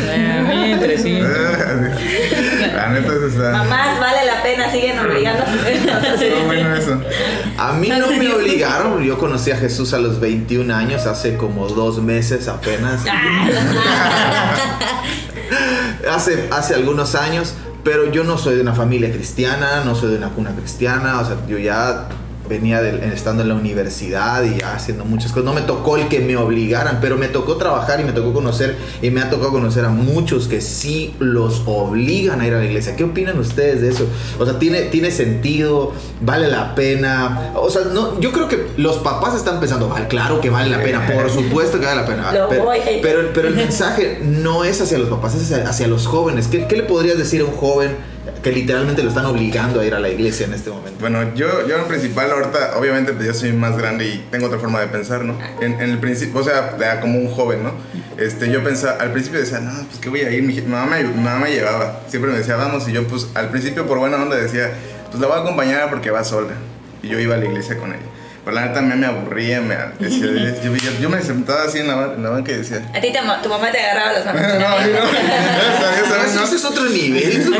Eh, 0.09 0.71
entre 0.73 0.97
sí. 0.97 1.19
La 1.21 2.89
neta 2.89 3.13
eso 3.13 3.27
está. 3.27 3.51
Mamás, 3.53 3.97
vale 3.97 4.25
la 4.25 4.43
pena, 4.43 4.69
siguen 4.69 4.99
obligando 4.99 5.43
a 5.93 6.45
bueno 6.45 6.75
eso. 6.75 7.01
A 7.57 7.71
mí 7.71 7.87
no 7.87 8.07
me 8.11 8.33
obligaron, 8.33 9.01
yo 9.03 9.17
conocí 9.17 9.51
a 9.51 9.55
Jesús 9.57 9.93
a 9.93 9.99
los 9.99 10.19
21 10.19 10.75
años, 10.75 11.05
hace 11.05 11.37
como 11.37 11.69
dos 11.69 12.01
meses 12.01 12.49
apenas. 12.49 12.99
hace, 16.11 16.47
hace 16.51 16.75
algunos 16.75 17.15
años, 17.15 17.53
pero 17.83 18.11
yo 18.11 18.23
no 18.23 18.37
soy 18.37 18.55
de 18.55 18.61
una 18.61 18.73
familia 18.73 19.11
cristiana, 19.11 19.83
no 19.83 19.95
soy 19.95 20.11
de 20.11 20.17
una 20.17 20.29
cuna 20.29 20.51
cristiana, 20.55 21.19
o 21.19 21.25
sea, 21.25 21.37
yo 21.47 21.57
ya 21.57 22.07
venía 22.49 22.81
del- 22.81 23.01
estando 23.03 23.41
en 23.43 23.49
la 23.49 23.55
universidad 23.55 24.43
y 24.43 24.61
haciendo 24.61 25.05
muchas 25.05 25.31
cosas. 25.31 25.45
No 25.45 25.53
me 25.53 25.61
tocó 25.61 25.97
el 25.97 26.07
que 26.09 26.19
me 26.19 26.35
obligaran, 26.35 26.99
pero 27.01 27.17
me 27.17 27.27
tocó 27.27 27.55
trabajar 27.57 28.01
y 28.01 28.03
me 28.03 28.11
tocó 28.11 28.33
conocer 28.33 28.75
y 29.01 29.09
me 29.11 29.21
ha 29.21 29.29
tocado 29.29 29.51
conocer 29.51 29.85
a 29.85 29.89
muchos 29.89 30.47
que 30.47 30.59
sí 30.61 31.15
los 31.19 31.63
obligan 31.65 32.41
a 32.41 32.47
ir 32.47 32.53
a 32.53 32.59
la 32.59 32.65
iglesia. 32.65 32.95
¿Qué 32.95 33.03
opinan 33.05 33.39
ustedes 33.39 33.81
de 33.81 33.89
eso? 33.89 34.05
O 34.39 34.45
sea, 34.45 34.59
¿tiene, 34.59 34.81
tiene 34.83 35.11
sentido? 35.11 35.93
¿Vale 36.21 36.49
la 36.49 36.75
pena? 36.75 37.51
O 37.55 37.69
sea, 37.69 37.83
no, 37.93 38.19
yo 38.19 38.31
creo 38.31 38.47
que 38.47 38.67
los 38.77 38.97
papás 38.97 39.35
están 39.35 39.59
pensando, 39.59 39.87
vale, 39.87 40.07
claro 40.07 40.41
que 40.41 40.49
vale 40.49 40.69
la 40.69 40.81
pena, 40.83 41.07
por 41.07 41.29
supuesto 41.31 41.79
que 41.79 41.85
vale 41.85 42.01
la 42.01 42.07
pena. 42.07 42.27
Pero, 42.49 42.67
pero, 43.01 43.19
pero 43.33 43.47
el 43.47 43.55
mensaje 43.63 44.19
no 44.23 44.63
es 44.63 44.81
hacia 44.81 44.97
los 44.97 45.09
papás, 45.09 45.35
es 45.35 45.43
hacia, 45.43 45.69
hacia 45.69 45.87
los 45.87 46.07
jóvenes. 46.07 46.47
¿Qué, 46.47 46.67
qué 46.67 46.75
le 46.77 46.83
podrías 46.83 47.17
decir 47.17 47.41
a 47.41 47.45
un 47.45 47.51
joven 47.51 47.95
que 48.43 48.51
literalmente 48.51 49.01
lo 49.01 49.09
están 49.09 49.25
obligando 49.25 49.79
a 49.79 49.85
ir 49.85 49.95
a 49.95 49.99
la 49.99 50.09
iglesia 50.09 50.45
en 50.45 50.53
este 50.53 50.69
momento? 50.69 50.99
Bueno, 50.99 51.33
yo, 51.33 51.65
yo 51.65 51.77
en 51.77 51.85
principal 51.85 52.29
ahorita, 52.29 52.77
obviamente 52.77 53.13
pues 53.13 53.25
yo 53.25 53.33
soy 53.33 53.53
más 53.53 53.77
grande 53.77 54.05
y 54.05 54.25
tengo 54.29 54.47
otra 54.47 54.59
forma 54.59 54.81
de 54.81 54.87
pensar, 54.87 55.23
¿no? 55.23 55.37
En, 55.61 55.73
en 55.79 55.89
el 55.89 55.97
principio, 55.97 56.41
o 56.41 56.43
sea, 56.43 56.77
como 56.99 57.17
un 57.19 57.29
joven, 57.29 57.63
¿no? 57.63 57.71
Este, 58.17 58.51
yo 58.51 58.61
pensaba, 58.61 58.97
al 59.01 59.13
principio 59.13 59.39
decía, 59.39 59.61
no, 59.61 59.71
pues 59.87 59.99
que 59.99 60.09
voy 60.09 60.21
a 60.21 60.31
ir, 60.31 60.43
mi, 60.43 60.55
mi 60.55 60.61
mamá, 60.61 60.97
me, 60.97 61.03
mi 61.05 61.23
mamá 61.23 61.39
me 61.39 61.51
llevaba, 61.51 62.01
siempre 62.07 62.31
me 62.31 62.37
decía, 62.37 62.57
vamos, 62.57 62.87
y 62.89 62.91
yo 62.91 63.07
pues 63.07 63.27
al 63.33 63.49
principio 63.49 63.87
por 63.87 63.97
buena 63.97 64.21
onda 64.21 64.35
decía, 64.35 64.71
pues 65.09 65.21
la 65.21 65.27
voy 65.27 65.37
a 65.37 65.41
acompañar 65.41 65.89
porque 65.89 66.11
va 66.11 66.23
sola, 66.25 66.53
y 67.01 67.07
yo 67.07 67.19
iba 67.19 67.35
a 67.35 67.37
la 67.37 67.45
iglesia 67.45 67.77
con 67.77 67.91
ella. 67.91 68.03
Pero 68.45 68.55
la 68.55 68.65
neta 68.65 68.79
a 68.79 68.81
mí 68.81 68.93
me 68.95 69.05
aburría, 69.05 69.61
me 69.61 69.75
decía, 69.99 70.25
yo, 70.61 70.75
yo- 70.75 70.99
yo 70.99 71.09
me 71.09 71.21
sentaba 71.21 71.63
así 71.63 71.79
en 71.79 71.87
la, 71.87 72.11
en 72.15 72.21
la 72.23 72.29
banca 72.29 72.51
y 72.51 72.57
decía, 72.57 72.81
A 72.93 72.99
ti 72.99 73.11
te 73.11 73.19
tu 73.41 73.47
mamá 73.49 73.71
te 73.71 73.79
agarraba 73.79 74.11
las 74.13 74.25
no, 74.25 74.33
manos. 74.33 74.57
no, 74.57 74.59
no, 74.59 76.23
vez 76.23 76.33
no. 76.35 76.43
Ese 76.43 76.55
es 76.57 76.65
otro 76.65 76.83
nivel. 76.89 77.53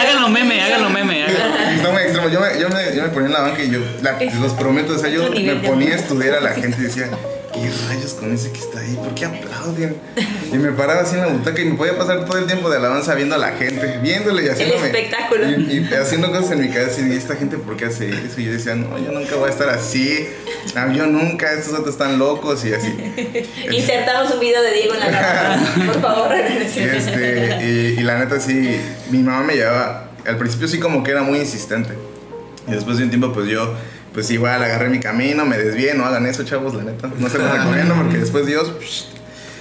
Háganlo 0.00 0.28
meme, 0.28 0.62
háganlo 0.62 0.90
meme. 0.90 1.24
háganlo. 1.24 1.56
Está 1.76 1.90
muy 1.90 2.02
extremo. 2.02 2.28
Yo 2.28 2.40
me, 2.40 2.60
yo, 2.60 2.68
me, 2.68 2.94
yo 2.96 3.02
me 3.02 3.08
ponía 3.08 3.26
en 3.26 3.32
la 3.32 3.40
banca 3.40 3.62
y 3.62 3.70
yo, 3.70 3.80
la- 4.02 4.18
los 4.40 4.52
prometo, 4.54 4.94
o 4.94 4.98
sea, 4.98 5.08
yo 5.10 5.30
me 5.30 5.56
ponía 5.56 5.94
a 5.94 5.96
estudiar 5.96 6.34
a 6.34 6.40
la 6.40 6.50
gente 6.50 6.76
y 6.78 6.82
decía, 6.84 7.08
¿qué 7.52 7.70
rayos 7.88 8.14
con 8.14 8.32
ese 8.32 8.50
que 8.52 8.58
está 8.60 8.80
ahí? 8.80 8.94
¿Por 8.94 9.14
qué 9.14 9.24
aplauden? 9.26 9.96
Y 10.52 10.56
me 10.56 10.72
paraba 10.72 11.00
así 11.02 11.14
en 11.16 11.22
la 11.22 11.26
butaca 11.28 11.60
y 11.60 11.64
me 11.64 11.74
podía 11.76 11.96
pasar 11.98 12.24
todo 12.24 12.38
el 12.38 12.46
tiempo 12.46 12.70
de 12.70 12.76
alabanza 12.76 13.14
viendo 13.14 13.34
a 13.34 13.38
la 13.38 13.52
gente, 13.52 13.98
viéndole 14.02 14.44
y 14.44 14.48
haciéndome. 14.48 14.86
espectáculo. 14.86 15.48
Y, 15.48 15.88
y 15.90 15.94
haciendo 15.94 16.30
cosas 16.30 16.52
en 16.52 16.60
mi 16.62 16.68
cabeza 16.68 17.00
y 17.00 17.12
¿esta 17.12 17.36
gente 17.36 17.56
por 17.58 17.76
qué 17.76 17.86
hace 17.86 18.08
eso? 18.08 18.40
Y 18.40 18.44
yo 18.44 18.52
decía, 18.52 18.74
no, 18.74 18.98
yo 18.98 19.12
nunca 19.12 19.36
voy 19.36 19.48
a 19.48 19.52
estar 19.52 19.68
así. 19.68 20.26
No, 20.74 20.92
yo 20.92 21.06
nunca, 21.06 21.52
estos 21.52 21.74
otros 21.74 21.94
están 21.94 22.18
locos 22.18 22.64
y 22.64 22.72
así. 22.72 22.94
Insertamos 23.70 24.32
un 24.32 24.40
video 24.40 24.62
de 24.62 24.72
Diego 24.72 24.94
en 24.94 25.00
la 25.00 25.06
cámara. 25.10 25.60
Por 25.86 26.00
favor, 26.00 26.32
Y, 26.36 26.78
este, 26.80 27.58
y, 27.62 28.00
y 28.00 28.02
la 28.02 28.18
neta 28.18 28.38
sí, 28.40 28.80
mi 29.10 29.18
mamá 29.18 29.42
me 29.42 29.54
llevaba, 29.54 30.10
al 30.26 30.36
principio 30.38 30.68
sí 30.68 30.78
como 30.78 31.02
que 31.02 31.10
era 31.10 31.22
muy 31.22 31.38
insistente. 31.38 31.94
Y 32.68 32.72
después 32.72 32.98
de 32.98 33.04
un 33.04 33.10
tiempo 33.10 33.32
pues 33.32 33.48
yo, 33.48 33.74
pues 34.12 34.30
igual 34.30 34.62
agarré 34.62 34.88
mi 34.88 35.00
camino, 35.00 35.44
me 35.44 35.56
desvié, 35.58 35.94
no 35.94 36.04
hagan 36.04 36.26
eso 36.26 36.42
chavos, 36.44 36.74
la 36.74 36.84
neta. 36.84 37.10
No 37.18 37.28
se 37.28 37.38
lo 37.38 37.50
recomiendo 37.52 37.94
porque 37.94 38.18
después 38.18 38.46
Dios... 38.46 38.72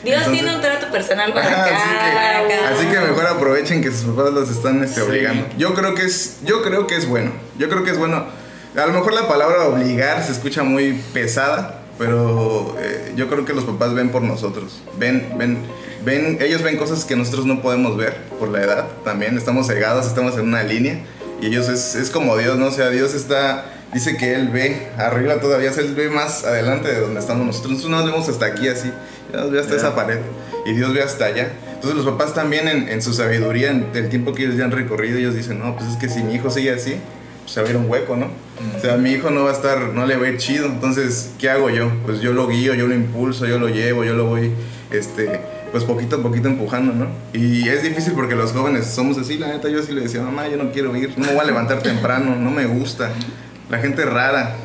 Dios 0.03 0.17
Entonces- 0.17 0.31
tiene 0.31 0.55
un 0.55 0.62
trato 0.62 0.89
personal 0.91 1.33
para 1.33 1.45
Ajá, 1.45 1.55
cada 1.55 2.39
así, 2.39 2.47
que, 2.47 2.53
así 2.53 2.85
que 2.88 2.99
mejor 3.01 3.27
aprovechen 3.27 3.81
que 3.81 3.91
sus 3.91 4.15
papás 4.15 4.33
los 4.33 4.49
están 4.49 4.81
este, 4.81 5.01
obligando. 5.01 5.45
Yo 5.57 5.73
creo 5.73 5.93
que 5.93 6.03
es, 6.05 6.38
yo 6.45 6.62
creo 6.62 6.88
que 6.88 6.95
es 6.95 7.05
bueno. 7.05 7.31
Yo 7.57 7.67
creo 7.67 7.83
que 7.83 7.91
es 7.91 7.97
bueno. 7.97 8.25
A 8.77 8.85
lo 8.85 8.93
mejor 8.93 9.13
la 9.13 9.27
palabra 9.27 9.65
obligar 9.65 10.23
se 10.23 10.31
escucha 10.31 10.63
muy 10.63 10.93
pesada, 11.13 11.81
pero 11.97 12.77
eh, 12.79 13.12
yo 13.17 13.27
creo 13.27 13.43
que 13.43 13.53
los 13.53 13.65
papás 13.65 13.93
ven 13.93 14.09
por 14.09 14.21
nosotros. 14.21 14.81
Ven, 14.97 15.33
ven, 15.38 15.57
ven, 16.05 16.38
ellos 16.39 16.62
ven 16.62 16.77
cosas 16.77 17.03
que 17.03 17.17
nosotros 17.17 17.45
no 17.45 17.62
podemos 17.62 17.97
ver 17.97 18.15
por 18.39 18.47
la 18.47 18.62
edad. 18.62 18.88
También 19.03 19.38
estamos 19.38 19.67
cegados, 19.67 20.07
estamos 20.07 20.35
en 20.35 20.41
una 20.47 20.63
línea 20.63 20.99
y 21.41 21.47
ellos 21.47 21.67
es, 21.67 21.95
es 21.95 22.09
como 22.09 22.38
Dios, 22.38 22.57
¿no? 22.57 22.67
O 22.67 22.71
sea, 22.71 22.89
Dios 22.89 23.13
está 23.13 23.65
dice 23.93 24.17
que 24.17 24.36
él 24.36 24.49
ve 24.49 24.88
arriba 24.97 25.39
todavía, 25.39 25.71
él 25.78 25.95
ve 25.95 26.10
más 26.10 26.43
adelante 26.43 26.89
de 26.89 27.02
donde 27.02 27.19
estamos 27.19 27.45
nosotros. 27.45 27.73
Nosotros 27.73 27.97
nos 27.99 28.12
vemos 28.12 28.30
hasta 28.30 28.45
aquí 28.45 28.67
así, 28.67 28.91
ya 29.32 29.39
nos 29.41 29.52
ve 29.52 29.60
hasta 29.60 29.75
esa 29.75 29.95
pared 29.95 30.19
y 30.65 30.73
Dios 30.73 30.93
ve 30.93 31.02
hasta 31.02 31.25
allá. 31.25 31.49
Entonces 31.73 31.95
los 31.95 32.06
papás 32.06 32.34
también 32.34 32.67
en, 32.67 32.89
en 32.89 33.02
su 33.02 33.13
sabiduría, 33.13 33.71
en 33.71 33.88
el 33.93 34.10
tiempo 34.10 34.34
que 34.34 34.43
ellos 34.43 34.58
ya 34.58 34.65
han 34.65 34.71
recorrido, 34.71 35.17
ellos 35.17 35.36
dicen, 35.36 35.60
no, 35.60 35.75
pues 35.75 35.91
es 35.91 35.95
que 35.97 36.10
si 36.10 36.23
mi 36.23 36.36
hijo 36.36 36.49
sigue 36.49 36.71
así, 36.71 36.95
pues 37.41 37.54
se 37.54 37.62
va 37.62 37.67
a 37.67 37.69
ir 37.71 37.78
un 37.78 37.89
hueco, 37.89 38.15
¿no? 38.15 38.28
O 38.75 38.80
sea, 38.82 38.97
mi 38.97 39.12
hijo 39.12 39.30
no 39.30 39.45
va 39.45 39.52
a 39.52 39.54
estar, 39.54 39.80
no 39.80 40.06
le 40.06 40.17
va 40.17 40.25
a 40.25 40.30
ir 40.30 40.38
chido. 40.38 40.65
Entonces, 40.65 41.32
¿qué 41.39 41.49
hago 41.49 41.69
yo? 41.69 41.89
Pues 42.06 42.19
yo 42.19 42.34
lo 42.34 42.47
guío, 42.47 42.73
yo 42.73 42.88
lo 42.88 42.93
impulso, 42.93 43.45
yo 43.45 43.58
lo 43.58 43.69
llevo, 43.69 44.04
yo 44.04 44.13
lo 44.13 44.25
voy, 44.25 44.52
este, 44.91 45.39
pues 45.71 45.86
poquito 45.86 46.17
a 46.17 46.21
poquito 46.21 46.49
empujando, 46.49 46.93
¿no? 46.93 47.08
Y 47.32 47.69
es 47.69 47.82
difícil 47.84 48.13
porque 48.13 48.36
los 48.36 48.52
jóvenes 48.52 48.88
somos 48.88 49.17
así, 49.17 49.38
la 49.38 49.47
neta, 49.47 49.69
yo 49.69 49.82
sí 49.82 49.93
le 49.93 50.02
decía, 50.02 50.21
mamá, 50.21 50.47
yo 50.49 50.58
no 50.58 50.71
quiero 50.71 50.95
ir, 50.95 51.13
no 51.17 51.25
me 51.25 51.34
voy 51.34 51.41
a 51.41 51.45
levantar 51.45 51.82
temprano, 51.82 52.36
no 52.36 52.52
me 52.52 52.65
gusta, 52.65 53.12
la 53.69 53.79
gente 53.79 54.05
rara. 54.05 54.55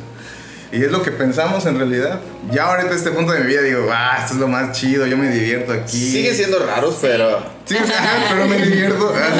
Y 0.71 0.83
es 0.83 0.91
lo 0.91 1.03
que 1.03 1.11
pensamos 1.11 1.65
en 1.67 1.77
realidad. 1.77 2.19
Ya 2.51 2.63
ahorita 2.65 2.89
a 2.91 2.95
este 2.95 3.11
punto 3.11 3.31
de 3.31 3.39
mi 3.41 3.47
vida 3.47 3.61
digo, 3.61 3.87
ah, 3.93 4.17
esto 4.21 4.33
es 4.33 4.39
lo 4.39 4.47
más 4.47 4.71
chido, 4.77 5.05
yo 5.05 5.15
me 5.17 5.29
divierto 5.29 5.71
aquí. 5.71 5.97
Sigue 6.11 6.33
siendo 6.33 6.59
raros, 6.59 6.97
pero. 7.01 7.39
Sí, 7.65 7.77
o 7.81 7.85
sea, 7.87 8.25
pero 8.29 8.45
me 8.47 8.57
divierto. 8.57 9.13
Así 9.15 9.39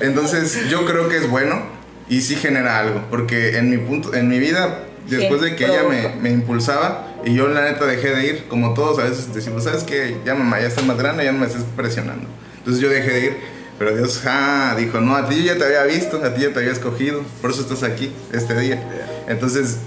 que- 0.00 0.06
entonces, 0.06 0.68
yo 0.68 0.86
creo 0.86 1.08
que 1.08 1.18
es 1.18 1.28
bueno 1.28 1.62
y 2.08 2.22
sí 2.22 2.34
genera 2.36 2.78
algo. 2.80 3.04
Porque 3.10 3.58
en 3.58 3.70
mi 3.70 3.76
punto, 3.78 4.14
en 4.14 4.28
mi 4.28 4.38
vida, 4.38 4.80
después 5.08 5.40
de 5.40 5.54
que 5.56 5.66
ella 5.66 5.82
me, 5.88 6.08
me 6.20 6.30
impulsaba 6.30 7.06
y 7.24 7.34
yo 7.34 7.46
la 7.48 7.62
neta 7.62 7.84
dejé 7.84 8.14
de 8.14 8.26
ir, 8.26 8.44
como 8.48 8.74
todos 8.74 8.98
a 8.98 9.04
veces 9.04 9.32
decimos, 9.32 9.64
¿sabes 9.64 9.84
qué? 9.84 10.16
Ya 10.24 10.34
mamá, 10.34 10.58
ya 10.60 10.66
estás 10.68 10.84
más 10.84 10.96
grande, 10.98 11.24
ya 11.24 11.32
no 11.32 11.38
me 11.38 11.46
estés 11.46 11.62
presionando. 11.76 12.26
Entonces 12.58 12.82
yo 12.82 12.88
dejé 12.88 13.10
de 13.12 13.20
ir. 13.26 13.36
Pero 13.80 13.96
Dios 13.96 14.20
ah, 14.26 14.74
dijo, 14.76 15.00
no, 15.00 15.16
a 15.16 15.26
ti 15.26 15.36
yo 15.36 15.54
ya 15.54 15.58
te 15.58 15.64
había 15.64 15.84
visto, 15.84 16.22
a 16.22 16.34
ti 16.34 16.42
ya 16.42 16.52
te 16.52 16.58
había 16.58 16.70
escogido, 16.70 17.22
por 17.40 17.50
eso 17.50 17.62
estás 17.62 17.82
aquí 17.82 18.12
este 18.30 18.54
día. 18.60 18.78
Entonces, 19.26 19.78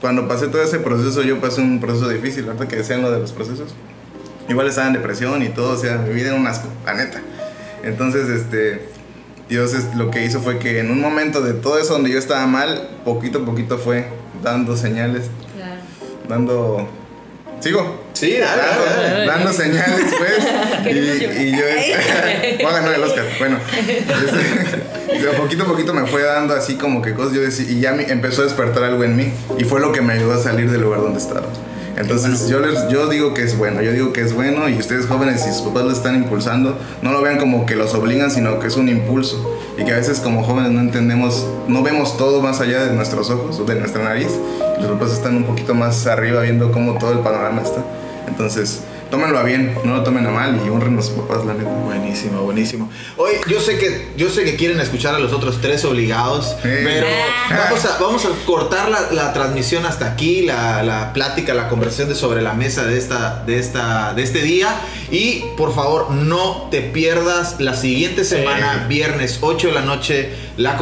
cuando 0.00 0.26
pasé 0.26 0.48
todo 0.48 0.62
ese 0.62 0.78
proceso, 0.78 1.20
yo 1.20 1.38
pasé 1.38 1.60
un 1.60 1.78
proceso 1.78 2.08
difícil, 2.08 2.46
ahorita 2.46 2.68
que 2.68 2.76
decían 2.76 3.02
lo 3.02 3.10
de 3.10 3.18
los 3.18 3.32
procesos. 3.32 3.74
Igual 4.48 4.66
estaba 4.68 4.86
en 4.86 4.94
depresión 4.94 5.42
y 5.42 5.50
todo, 5.50 5.74
o 5.74 5.76
sea, 5.76 5.98
mi 5.98 6.14
vida 6.14 6.28
era 6.28 6.36
un 6.36 6.46
asco, 6.46 6.68
la 6.86 6.94
neta. 6.94 7.20
Entonces, 7.82 8.30
este, 8.30 8.88
Dios 9.50 9.74
es, 9.74 9.94
lo 9.94 10.10
que 10.10 10.24
hizo 10.24 10.40
fue 10.40 10.58
que 10.58 10.78
en 10.78 10.90
un 10.90 11.02
momento 11.02 11.42
de 11.42 11.52
todo 11.52 11.78
eso 11.78 11.92
donde 11.92 12.10
yo 12.10 12.18
estaba 12.18 12.46
mal, 12.46 12.88
poquito 13.04 13.40
a 13.40 13.44
poquito 13.44 13.76
fue 13.76 14.08
dando 14.42 14.74
señales, 14.74 15.24
Claro. 15.54 15.82
dando... 16.30 16.88
¿Sigo? 17.60 18.04
Sí, 18.12 18.36
dale, 18.38 18.62
dando, 18.62 18.84
dale, 18.84 19.10
dale. 19.10 19.26
dando 19.26 19.52
señales, 19.52 20.14
pues. 20.16 20.46
y, 20.94 21.42
y 21.42 21.50
yo 21.52 21.64
voy 22.62 22.66
a 22.66 22.72
ganar 22.72 22.94
el 22.94 23.02
Oscar. 23.02 23.24
Bueno, 23.38 23.58
este, 23.78 25.28
poquito 25.36 25.64
a 25.64 25.66
poquito 25.66 25.94
me 25.94 26.06
fue 26.06 26.22
dando 26.22 26.54
así 26.54 26.76
como 26.76 27.02
que 27.02 27.14
cosas. 27.14 27.32
Yo 27.32 27.40
decía, 27.40 27.66
y 27.68 27.80
ya 27.80 27.92
me 27.92 28.04
empezó 28.10 28.42
a 28.42 28.44
despertar 28.44 28.84
algo 28.84 29.04
en 29.04 29.16
mí. 29.16 29.32
Y 29.58 29.64
fue 29.64 29.80
lo 29.80 29.92
que 29.92 30.00
me 30.00 30.14
ayudó 30.14 30.34
a 30.34 30.42
salir 30.42 30.70
del 30.70 30.82
lugar 30.82 31.00
donde 31.00 31.18
estaba. 31.18 31.46
Entonces 31.98 32.48
yo, 32.48 32.60
les, 32.60 32.88
yo 32.88 33.08
digo 33.08 33.34
que 33.34 33.42
es 33.42 33.58
bueno, 33.58 33.82
yo 33.82 33.90
digo 33.90 34.12
que 34.12 34.20
es 34.20 34.32
bueno 34.32 34.68
y 34.68 34.78
ustedes 34.78 35.06
jóvenes 35.06 35.42
si 35.42 35.52
sus 35.52 35.62
papás 35.62 35.84
lo 35.84 35.90
están 35.90 36.14
impulsando, 36.14 36.78
no 37.02 37.10
lo 37.10 37.20
vean 37.22 37.38
como 37.38 37.66
que 37.66 37.74
los 37.74 37.92
obligan, 37.94 38.30
sino 38.30 38.60
que 38.60 38.68
es 38.68 38.76
un 38.76 38.88
impulso 38.88 39.58
y 39.76 39.84
que 39.84 39.92
a 39.92 39.96
veces 39.96 40.20
como 40.20 40.44
jóvenes 40.44 40.70
no 40.70 40.80
entendemos, 40.80 41.44
no 41.66 41.82
vemos 41.82 42.16
todo 42.16 42.40
más 42.40 42.60
allá 42.60 42.84
de 42.84 42.94
nuestros 42.94 43.30
ojos 43.30 43.58
o 43.58 43.64
de 43.64 43.74
nuestra 43.74 44.04
nariz, 44.04 44.30
los 44.80 44.92
papás 44.92 45.12
están 45.12 45.36
un 45.36 45.44
poquito 45.44 45.74
más 45.74 46.06
arriba 46.06 46.42
viendo 46.42 46.70
cómo 46.70 46.98
todo 46.98 47.12
el 47.12 47.18
panorama 47.18 47.62
está. 47.62 47.84
Entonces, 48.28 48.82
tómenlo 49.10 49.38
a 49.38 49.42
bien, 49.42 49.74
no 49.84 49.96
lo 49.96 50.02
tomen 50.02 50.26
a 50.26 50.30
mal 50.30 50.60
y 50.64 50.68
honren 50.68 50.98
a 50.98 51.02
sus 51.02 51.12
papás, 51.12 51.44
la 51.44 51.54
neta. 51.54 51.68
Buenísimo, 51.70 52.42
buenísimo. 52.42 52.90
Hoy 53.16 53.32
yo 53.48 53.60
sé 53.60 53.78
que 53.78 54.12
yo 54.16 54.28
sé 54.30 54.44
que 54.44 54.56
quieren 54.56 54.80
escuchar 54.80 55.14
a 55.14 55.18
los 55.18 55.32
otros 55.32 55.60
tres 55.60 55.84
obligados, 55.84 56.56
pero 56.62 57.06
vamos 57.50 57.84
a, 57.84 57.98
vamos 57.98 58.24
a 58.24 58.28
cortar 58.46 58.88
la, 58.90 59.10
la 59.12 59.32
transmisión 59.32 59.86
hasta 59.86 60.12
aquí, 60.12 60.42
la, 60.42 60.82
la 60.82 61.12
plática, 61.12 61.54
la 61.54 61.68
conversación 61.68 62.08
de 62.08 62.14
sobre 62.14 62.42
la 62.42 62.54
mesa 62.54 62.84
de 62.84 62.98
esta, 62.98 63.42
de 63.44 63.58
esta, 63.58 64.14
de 64.14 64.22
este 64.22 64.42
día. 64.42 64.74
Y 65.10 65.44
por 65.56 65.74
favor, 65.74 66.10
no 66.10 66.68
te 66.70 66.82
pierdas 66.82 67.60
la 67.60 67.74
siguiente 67.74 68.24
semana, 68.24 68.86
viernes 68.88 69.38
8 69.40 69.68
de 69.68 69.72
la 69.72 69.80
noche, 69.80 70.30
la, 70.56 70.78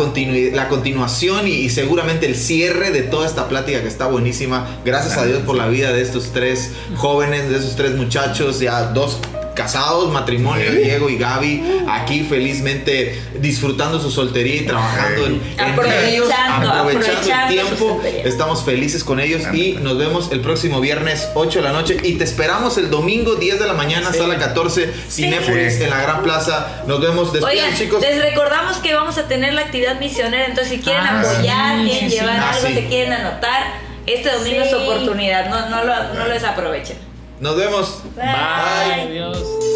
la 0.52 0.68
continuación 0.68 1.46
y, 1.46 1.52
y 1.52 1.70
seguramente 1.70 2.26
el 2.26 2.34
cierre 2.34 2.90
de 2.90 3.02
toda 3.02 3.26
esta 3.26 3.48
plática 3.48 3.82
que 3.82 3.88
está 3.88 4.06
buenísima. 4.06 4.78
Gracias 4.84 5.16
a 5.16 5.24
Dios 5.24 5.42
por 5.42 5.56
la 5.56 5.68
vida 5.68 5.92
de 5.92 6.02
estos 6.02 6.32
tres 6.32 6.72
jóvenes, 6.96 7.48
de 7.48 7.58
esos 7.58 7.76
tres 7.76 7.94
muchachos, 7.94 8.58
ya 8.58 8.84
dos 8.84 9.18
casados, 9.56 10.12
matrimonio, 10.12 10.70
Diego 10.70 11.10
y 11.10 11.16
Gaby, 11.18 11.62
aquí 11.88 12.22
felizmente 12.22 13.20
disfrutando 13.40 13.98
su 14.00 14.10
soltería 14.12 14.56
y 14.62 14.66
trabajando 14.66 15.26
en, 15.26 15.32
en 15.58 15.60
Aprovechando, 15.72 16.06
ellos, 16.06 16.28
aprovechando 16.30 16.72
el 16.90 16.98
aprovechando 16.98 17.52
tiempo. 17.52 18.02
Estamos 18.24 18.62
felices 18.62 19.02
con 19.02 19.18
ellos 19.18 19.42
y 19.52 19.72
nos 19.82 19.98
vemos 19.98 20.30
el 20.30 20.40
próximo 20.40 20.80
viernes 20.80 21.28
8 21.34 21.58
de 21.58 21.64
la 21.64 21.72
noche 21.72 21.96
y 22.04 22.12
te 22.12 22.24
esperamos 22.24 22.78
el 22.78 22.90
domingo 22.90 23.34
10 23.34 23.58
de 23.58 23.66
la 23.66 23.72
mañana, 23.74 24.12
sala 24.12 24.36
14, 24.38 24.92
Cinépolis 25.10 25.74
Sí. 25.78 25.82
en 25.84 25.90
la 25.90 26.00
Gran 26.02 26.22
Plaza. 26.22 26.82
Nos 26.86 27.00
vemos 27.00 27.32
después, 27.32 27.52
Oigan, 27.54 27.74
chicos. 27.74 28.00
les 28.00 28.20
recordamos 28.22 28.76
que 28.76 28.94
vamos 28.94 29.16
a 29.18 29.26
tener 29.26 29.54
la 29.54 29.62
actividad 29.62 29.98
misionera, 29.98 30.44
entonces 30.46 30.74
si 30.74 30.80
quieren 30.80 31.02
Ah, 31.02 31.20
apoyar, 31.20 31.78
sí, 31.80 31.84
quieren 31.90 32.10
sí, 32.10 32.10
sí. 32.10 32.20
llevar 32.20 32.36
Ah, 32.38 32.50
algo, 32.52 32.66
sí. 32.68 32.74
se 32.74 32.86
quieren 32.86 33.12
anotar, 33.14 33.62
este 34.06 34.30
domingo 34.30 34.60
es 34.62 34.68
Sí. 34.70 34.74
su 34.76 34.80
oportunidad, 34.82 35.48
no, 35.48 35.68
no, 35.70 35.84
lo, 35.84 36.14
no 36.14 36.26
lo 36.26 36.32
desaprovechen. 36.32 37.05
Nos 37.40 37.56
vemos. 37.56 38.00
Bye. 38.14 39.02
Adiós. 39.02 39.75